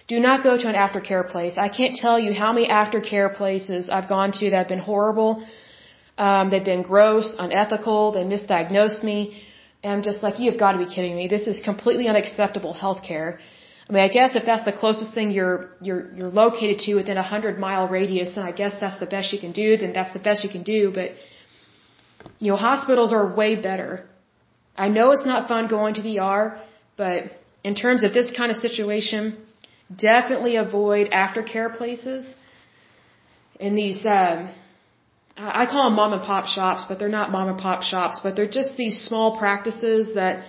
[0.09, 1.55] Do not go to an aftercare place.
[1.67, 5.31] I can't tell you how many aftercare places I've gone to that have been horrible
[6.19, 8.11] um, they've been gross, unethical.
[8.11, 9.19] They misdiagnosed me.
[9.81, 11.27] And I'm just like, you've got to be kidding me.
[11.29, 13.37] This is completely unacceptable healthcare.
[13.87, 17.17] I mean, I guess if that's the closest thing you're you're you're located to within
[17.17, 19.77] a hundred mile radius, then I guess that's the best you can do.
[19.77, 20.91] Then that's the best you can do.
[20.93, 21.09] But
[22.37, 23.91] you know, hospitals are way better.
[24.85, 26.61] I know it's not fun going to the ER,
[26.97, 27.17] but
[27.63, 29.37] in terms of this kind of situation,
[29.95, 32.29] definitely avoid aftercare places.
[33.59, 34.49] In these um,
[35.37, 38.35] I call them mom and pop shops, but they're not mom and pop shops, but
[38.35, 40.45] they're just these small practices that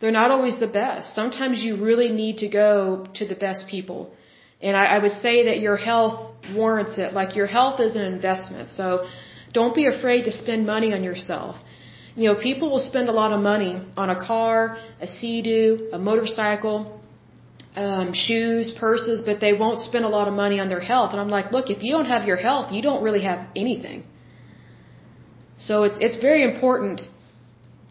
[0.00, 1.14] they're not always the best.
[1.14, 4.12] Sometimes you really need to go to the best people.
[4.60, 7.12] And I, I would say that your health warrants it.
[7.12, 8.70] Like your health is an investment.
[8.70, 9.06] So
[9.52, 11.56] don't be afraid to spend money on yourself.
[12.16, 15.98] You know, people will spend a lot of money on a car, a sea-doo, a
[15.98, 16.93] motorcycle,
[17.76, 21.12] um, shoes, purses, but they won't spend a lot of money on their health.
[21.12, 24.04] And I'm like, look, if you don't have your health, you don't really have anything.
[25.58, 27.00] So it's it's very important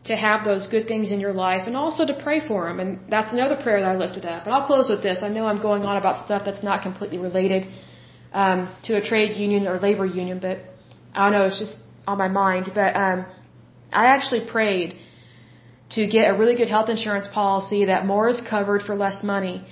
[0.05, 2.80] to have those good things in your life and also to pray for them.
[2.80, 4.45] And that's another prayer that I lifted up.
[4.45, 5.23] And I'll close with this.
[5.23, 7.68] I know I'm going on about stuff that's not completely related
[8.34, 10.60] um, to a trade union or labor union, but
[11.14, 11.45] I don't know.
[11.45, 12.72] It's just on my mind.
[12.76, 13.26] But um,
[13.93, 14.97] I actually prayed
[15.95, 19.65] to get a really good health insurance policy that more is covered for less money,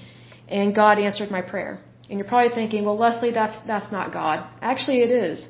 [0.48, 1.80] and God answered my prayer.
[2.10, 4.46] And you're probably thinking, well, Lesley, that's that's not God.
[4.62, 5.48] Actually, it is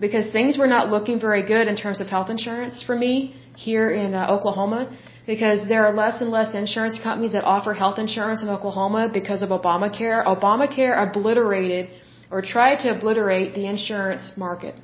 [0.00, 3.90] because things were not looking very good in terms of health insurance for me here
[3.90, 4.80] in uh, Oklahoma
[5.26, 9.42] because there are less and less insurance companies that offer health insurance in Oklahoma because
[9.42, 10.24] of Obamacare.
[10.26, 11.90] Obamacare obliterated
[12.30, 14.74] or tried to obliterate the insurance market.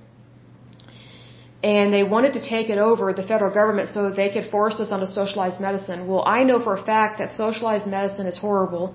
[1.73, 4.91] And they wanted to take it over, the federal government, so they could force us
[4.95, 6.07] onto socialized medicine.
[6.09, 8.86] Well, I know for a fact that socialized medicine is horrible.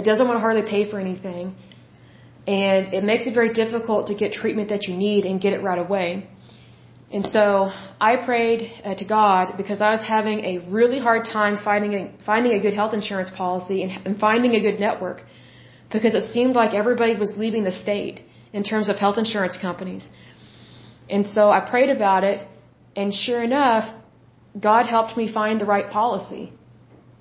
[0.00, 1.46] It doesn't want to hardly pay for anything
[2.46, 5.62] and it makes it very difficult to get treatment that you need and get it
[5.62, 6.28] right away.
[7.12, 11.58] And so I prayed uh, to God because I was having a really hard time
[11.62, 15.22] finding a, finding a good health insurance policy and, and finding a good network
[15.92, 18.22] because it seemed like everybody was leaving the state
[18.52, 20.08] in terms of health insurance companies.
[21.08, 22.46] And so I prayed about it,
[22.96, 23.94] and sure enough,
[24.58, 26.52] God helped me find the right policy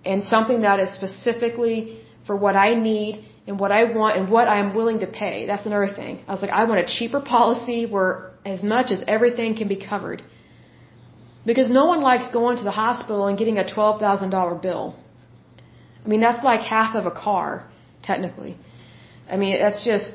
[0.04, 4.48] and something that is specifically for what I need and what I want and what
[4.48, 5.46] I'm willing to pay.
[5.46, 6.24] That's another thing.
[6.28, 9.76] I was like, I want a cheaper policy where as much as everything can be
[9.76, 10.24] covered.
[11.46, 14.96] Because no one likes going to the hospital and getting a $12,000 bill.
[16.04, 17.68] I mean, that's like half of a car,
[18.04, 18.58] technically.
[19.30, 20.12] I mean, that's just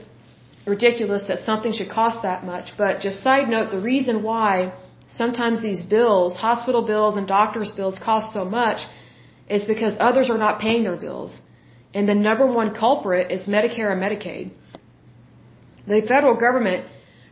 [0.66, 2.72] ridiculous that something should cost that much.
[2.76, 4.72] But just side note, the reason why
[5.16, 8.80] sometimes these bills, hospital bills and doctor's bills cost so much
[9.48, 11.40] is because others are not paying their bills.
[11.94, 14.50] And the number one culprit is Medicare and Medicaid.
[15.86, 16.86] The federal government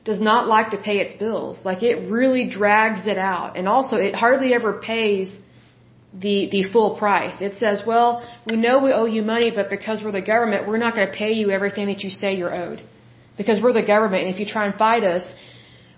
[0.05, 1.59] does not like to pay its bills.
[1.65, 3.57] Like it really drags it out.
[3.57, 5.37] And also it hardly ever pays
[6.13, 7.41] the, the full price.
[7.41, 10.79] It says, well, we know we owe you money, but because we're the government, we're
[10.79, 12.81] not going to pay you everything that you say you're owed.
[13.37, 15.25] Because we're the government, and if you try and fight us,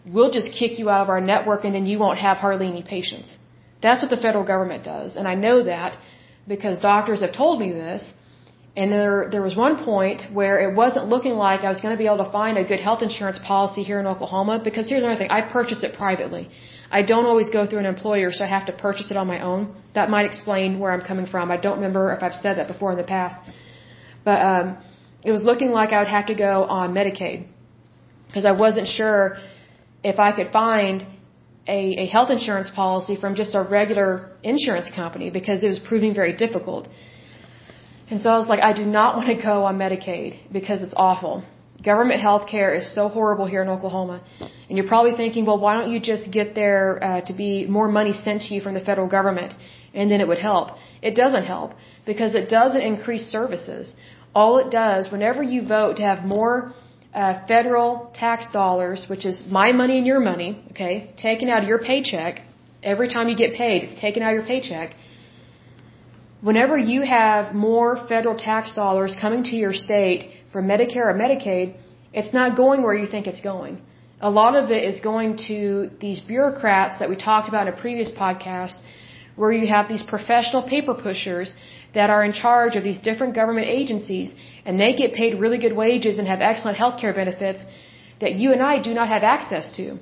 [0.07, 2.83] we'll just kick you out of our network and then you won't have hardly any
[2.83, 3.37] patients.
[3.83, 5.17] That's what the federal government does.
[5.17, 5.99] And I know that
[6.47, 8.09] because doctors have told me this.
[8.77, 11.99] And there, there was one point where it wasn't looking like I was going to
[11.99, 15.19] be able to find a good health insurance policy here in Oklahoma because here's another
[15.19, 15.31] thing.
[15.31, 16.51] I purchased it privately.
[16.91, 19.41] I don't always go through an employer, so I have to purchase it on my
[19.41, 19.75] own.
[19.95, 21.51] That might explain where I'm coming from.
[21.51, 23.37] I don't remember if I've said that before in the past.
[24.25, 24.77] But um,
[25.25, 27.47] it was looking like I would have to go on Medicaid
[28.27, 29.37] because I wasn't sure
[30.05, 31.07] if I could find
[31.67, 36.15] a, a health insurance policy from just a regular insurance company because it was proving
[36.15, 36.89] very difficult.
[38.09, 40.95] And so I was like, I do not want to go on Medicaid because it's
[40.97, 41.45] awful.
[41.83, 44.23] Government health care is so horrible here in Oklahoma.
[44.69, 47.89] And you're probably thinking, well, why don't you just get there uh, to be more
[47.89, 49.55] money sent to you from the federal government
[49.93, 50.71] and then it would help?
[51.03, 51.73] It doesn't help
[52.07, 53.95] because it doesn't increase services.
[54.41, 56.55] All it does, whenever you vote to have more
[57.15, 57.91] uh, federal
[58.23, 62.43] tax dollars, which is my money and your money, okay, taken out of your paycheck,
[62.83, 64.95] every time you get paid, it's taken out of your paycheck.
[66.49, 70.21] Whenever you have more federal tax dollars coming to your state
[70.53, 71.75] for Medicare or Medicaid,
[72.13, 73.81] it's not going where you think it's going.
[74.21, 77.79] A lot of it is going to these bureaucrats that we talked about in a
[77.87, 78.77] previous podcast,
[79.37, 81.55] where you have these professional paper pushers
[81.95, 84.33] that are in charge of these different government agencies,
[84.65, 87.65] and they get paid really good wages and have excellent health care benefits
[88.21, 89.99] that you and I do not have access to.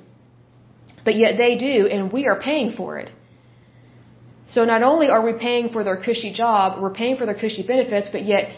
[1.03, 3.11] But yet they do, and we are paying for it.
[4.47, 7.63] So not only are we paying for their cushy job, we're paying for their cushy
[7.73, 8.49] benefits, but yet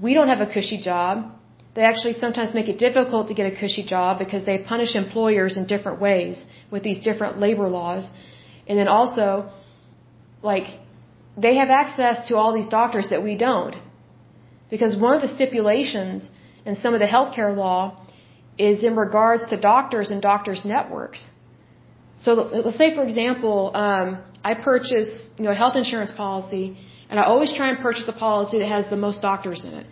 [0.00, 1.14] we don't have a cushy job.
[1.74, 5.56] They actually sometimes make it difficult to get a cushy job because they punish employers
[5.56, 8.08] in different ways with these different labor laws.
[8.66, 9.50] And then also,
[10.42, 10.78] like,
[11.36, 13.76] they have access to all these doctors that we don't.
[14.70, 16.30] Because one of the stipulations
[16.64, 18.06] in some of the healthcare law
[18.58, 21.28] is in regards to doctors and doctors' networks.
[22.18, 26.76] So let's say, for example, um, I purchase, you know, a health insurance policy,
[27.08, 29.86] and I always try and purchase a policy that has the most doctors in it.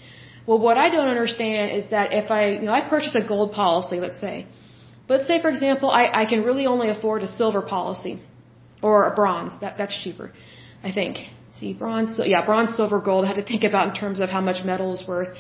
[0.47, 3.53] Well, what I don't understand is that if I, you know, I purchase a gold
[3.53, 4.47] policy, let's say,
[5.07, 8.21] but let's say, for example, I, I can really only afford a silver policy
[8.83, 9.53] or a bronze.
[9.61, 10.33] That that's cheaper,
[10.83, 11.19] I think.
[11.55, 13.25] See, bronze, yeah, bronze, silver, gold.
[13.25, 15.37] I had to think about in terms of how much metal is worth.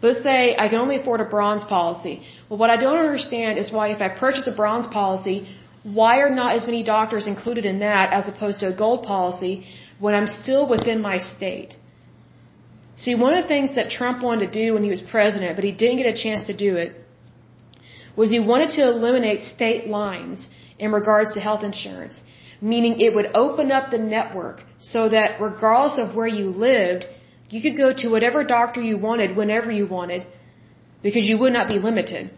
[0.00, 2.22] Let's say I can only afford a bronze policy.
[2.48, 5.46] Well, what I don't understand is why if I purchase a bronze policy,
[5.82, 9.64] why are not as many doctors included in that as opposed to a gold policy
[10.00, 11.76] when I'm still within my state?
[12.94, 15.64] See, one of the things that Trump wanted to do when he was president, but
[15.64, 16.90] he didn't get a chance to do it,
[18.16, 22.20] was he wanted to eliminate state lines in regards to health insurance,
[22.62, 27.06] meaning it would open up the network so that regardless of where you lived,
[27.50, 30.26] you could go to whatever doctor you wanted whenever you wanted
[31.02, 32.30] because you would not be limited.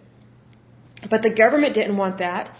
[1.10, 2.50] But the government didn't want that.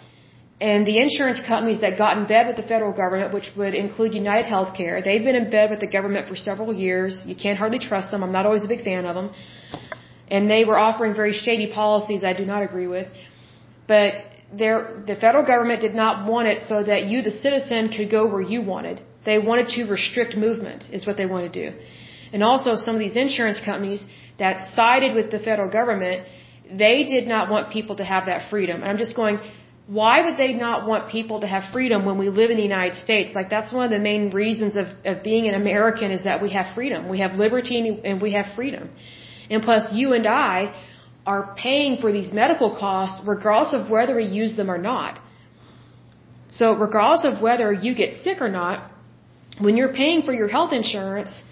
[0.61, 4.15] And the insurance companies that got in bed with the federal government, which would include
[4.15, 7.24] United Healthcare, they've been in bed with the government for several years.
[7.27, 8.23] You can't hardly trust them.
[8.23, 9.31] I'm not always a big fan of them.
[10.28, 13.09] And they were offering very shady policies I do not agree with.
[13.89, 14.24] But
[14.57, 18.43] the federal government did not want it so that you, the citizen, could go where
[18.43, 19.03] you wanted.
[19.25, 21.79] They wanted to restrict movement, is what they wanted to do.
[22.33, 24.05] And also, some of these insurance companies
[24.39, 26.27] that sided with the federal government,
[26.71, 28.77] they did not want people to have that freedom.
[28.83, 29.39] And I'm just going,
[29.87, 32.97] why would they not want people to have freedom when we live in the United
[32.97, 33.35] States?
[33.35, 36.51] Like that's one of the main reasons of, of being an American is that we
[36.53, 37.09] have freedom.
[37.09, 38.91] We have liberty and we have freedom.
[39.51, 40.75] And plus you and I
[41.27, 45.21] are paying for these medical costs regardless of whether we use them or not.
[46.51, 48.91] So regardless of whether you get sick or not,
[49.59, 51.43] when you're paying for your health insurance,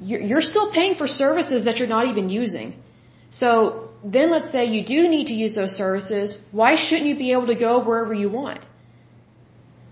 [0.00, 2.74] you're still paying for services that you're not even using.
[3.30, 7.32] So then let's say you do need to use those services, why shouldn't you be
[7.32, 8.66] able to go wherever you want?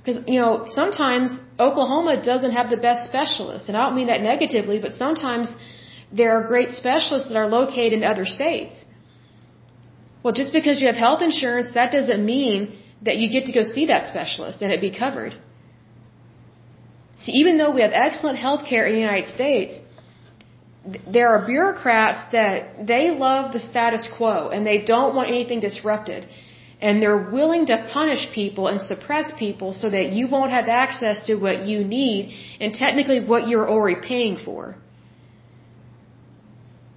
[0.01, 4.23] Because, you know, sometimes Oklahoma doesn't have the best specialists, and I don't mean that
[4.23, 5.49] negatively, but sometimes
[6.13, 8.85] there are great specialists that are located in other states.
[10.23, 13.63] Well, just because you have health insurance, that doesn't mean that you get to go
[13.63, 15.35] see that specialist and it be covered.
[17.19, 19.79] See, even though we have excellent health care in the United States,
[21.13, 26.27] there are bureaucrats that they love the status quo and they don't want anything disrupted.
[26.81, 31.25] And they're willing to punish people and suppress people so that you won't have access
[31.27, 34.77] to what you need and technically what you're already paying for.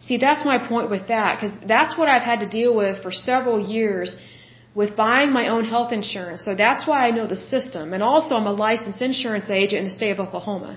[0.10, 3.12] See, that's my point with that, because that's what I've had to deal with for
[3.12, 4.16] several years
[4.80, 6.44] with buying my own health insurance.
[6.48, 7.94] So that's why I know the system.
[7.94, 10.72] And also, I'm a licensed insurance agent in the state of Oklahoma.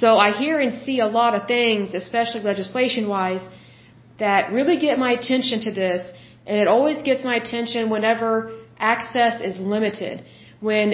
[0.00, 3.44] So I hear and see a lot of things, especially legislation wise,
[4.18, 6.00] that really get my attention to this,
[6.44, 8.30] and it always gets my attention whenever
[8.78, 10.24] access is limited,
[10.58, 10.86] when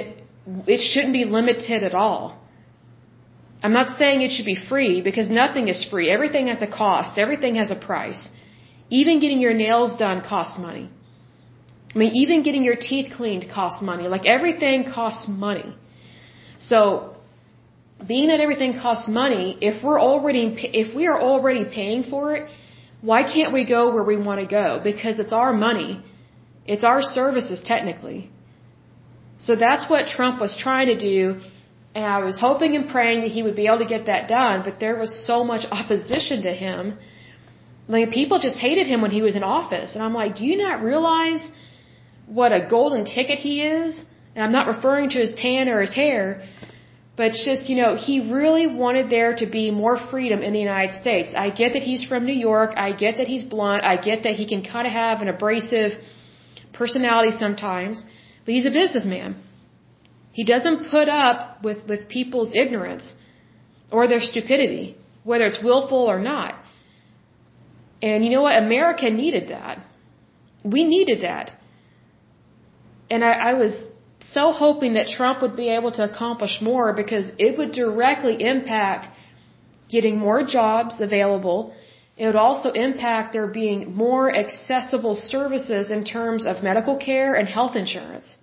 [0.74, 2.39] it shouldn't be limited at all.
[3.62, 6.10] I'm not saying it should be free because nothing is free.
[6.10, 7.18] Everything has a cost.
[7.18, 8.28] Everything has a price.
[8.88, 10.88] Even getting your nails done costs money.
[11.94, 14.08] I mean, even getting your teeth cleaned costs money.
[14.08, 15.74] Like everything costs money.
[16.60, 17.16] So,
[18.06, 20.44] being that everything costs money, if we're already,
[20.82, 22.50] if we are already paying for it,
[23.02, 24.80] why can't we go where we want to go?
[24.82, 26.02] Because it's our money.
[26.66, 28.30] It's our services technically.
[29.38, 31.40] So that's what Trump was trying to do.
[31.94, 34.62] And I was hoping and praying that he would be able to get that done,
[34.64, 36.98] but there was so much opposition to him.
[37.88, 39.94] Like people just hated him when he was in office.
[39.94, 41.42] And I'm like, do you not realize
[42.26, 44.00] what a golden ticket he is?
[44.34, 46.42] And I'm not referring to his tan or his hair,
[47.16, 50.60] but it's just, you know, he really wanted there to be more freedom in the
[50.60, 51.34] United States.
[51.36, 52.70] I get that he's from New York.
[52.76, 53.82] I get that he's blunt.
[53.84, 55.92] I get that he can kind of have an abrasive
[56.72, 58.04] personality sometimes,
[58.44, 59.34] but he's a businessman.
[60.40, 63.06] He doesn't put up with, with people's ignorance
[63.96, 64.96] or their stupidity,
[65.30, 66.54] whether it's willful or not.
[68.00, 68.56] And you know what?
[68.56, 69.76] America needed that.
[70.64, 71.46] We needed that.
[73.10, 73.74] And I, I was
[74.20, 79.08] so hoping that Trump would be able to accomplish more because it would directly impact
[79.90, 81.74] getting more jobs available.
[82.16, 87.46] It would also impact there being more accessible services in terms of medical care and
[87.46, 88.38] health insurance.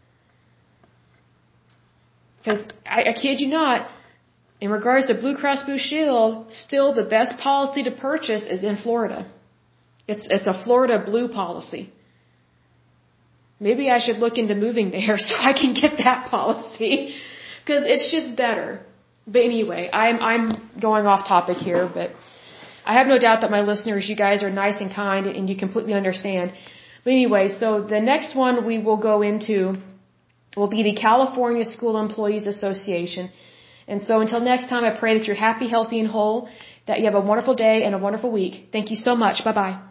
[2.38, 3.90] Because I, I kid you not,
[4.60, 8.78] in regards to Blue Cross Blue Shield, still the best policy to purchase is in
[8.78, 9.30] Florida.
[10.08, 11.92] It's it's a Florida Blue policy.
[13.60, 17.16] Maybe I should look into moving there so I can get that policy
[17.60, 18.82] because it's just better.
[19.28, 22.12] But anyway, I'm I'm going off topic here, but
[22.86, 25.58] I have no doubt that my listeners, you guys are nice and kind and you
[25.58, 26.54] completely understand.
[27.04, 29.76] But anyway, so the next one we will go into
[30.58, 33.32] will be the California School Employees Association.
[33.88, 36.50] And so until next time, I pray that you're happy, healthy, and whole,
[36.88, 38.56] that you have a wonderful day and a wonderful week.
[38.72, 39.44] Thank you so much.
[39.46, 39.87] Bye bye.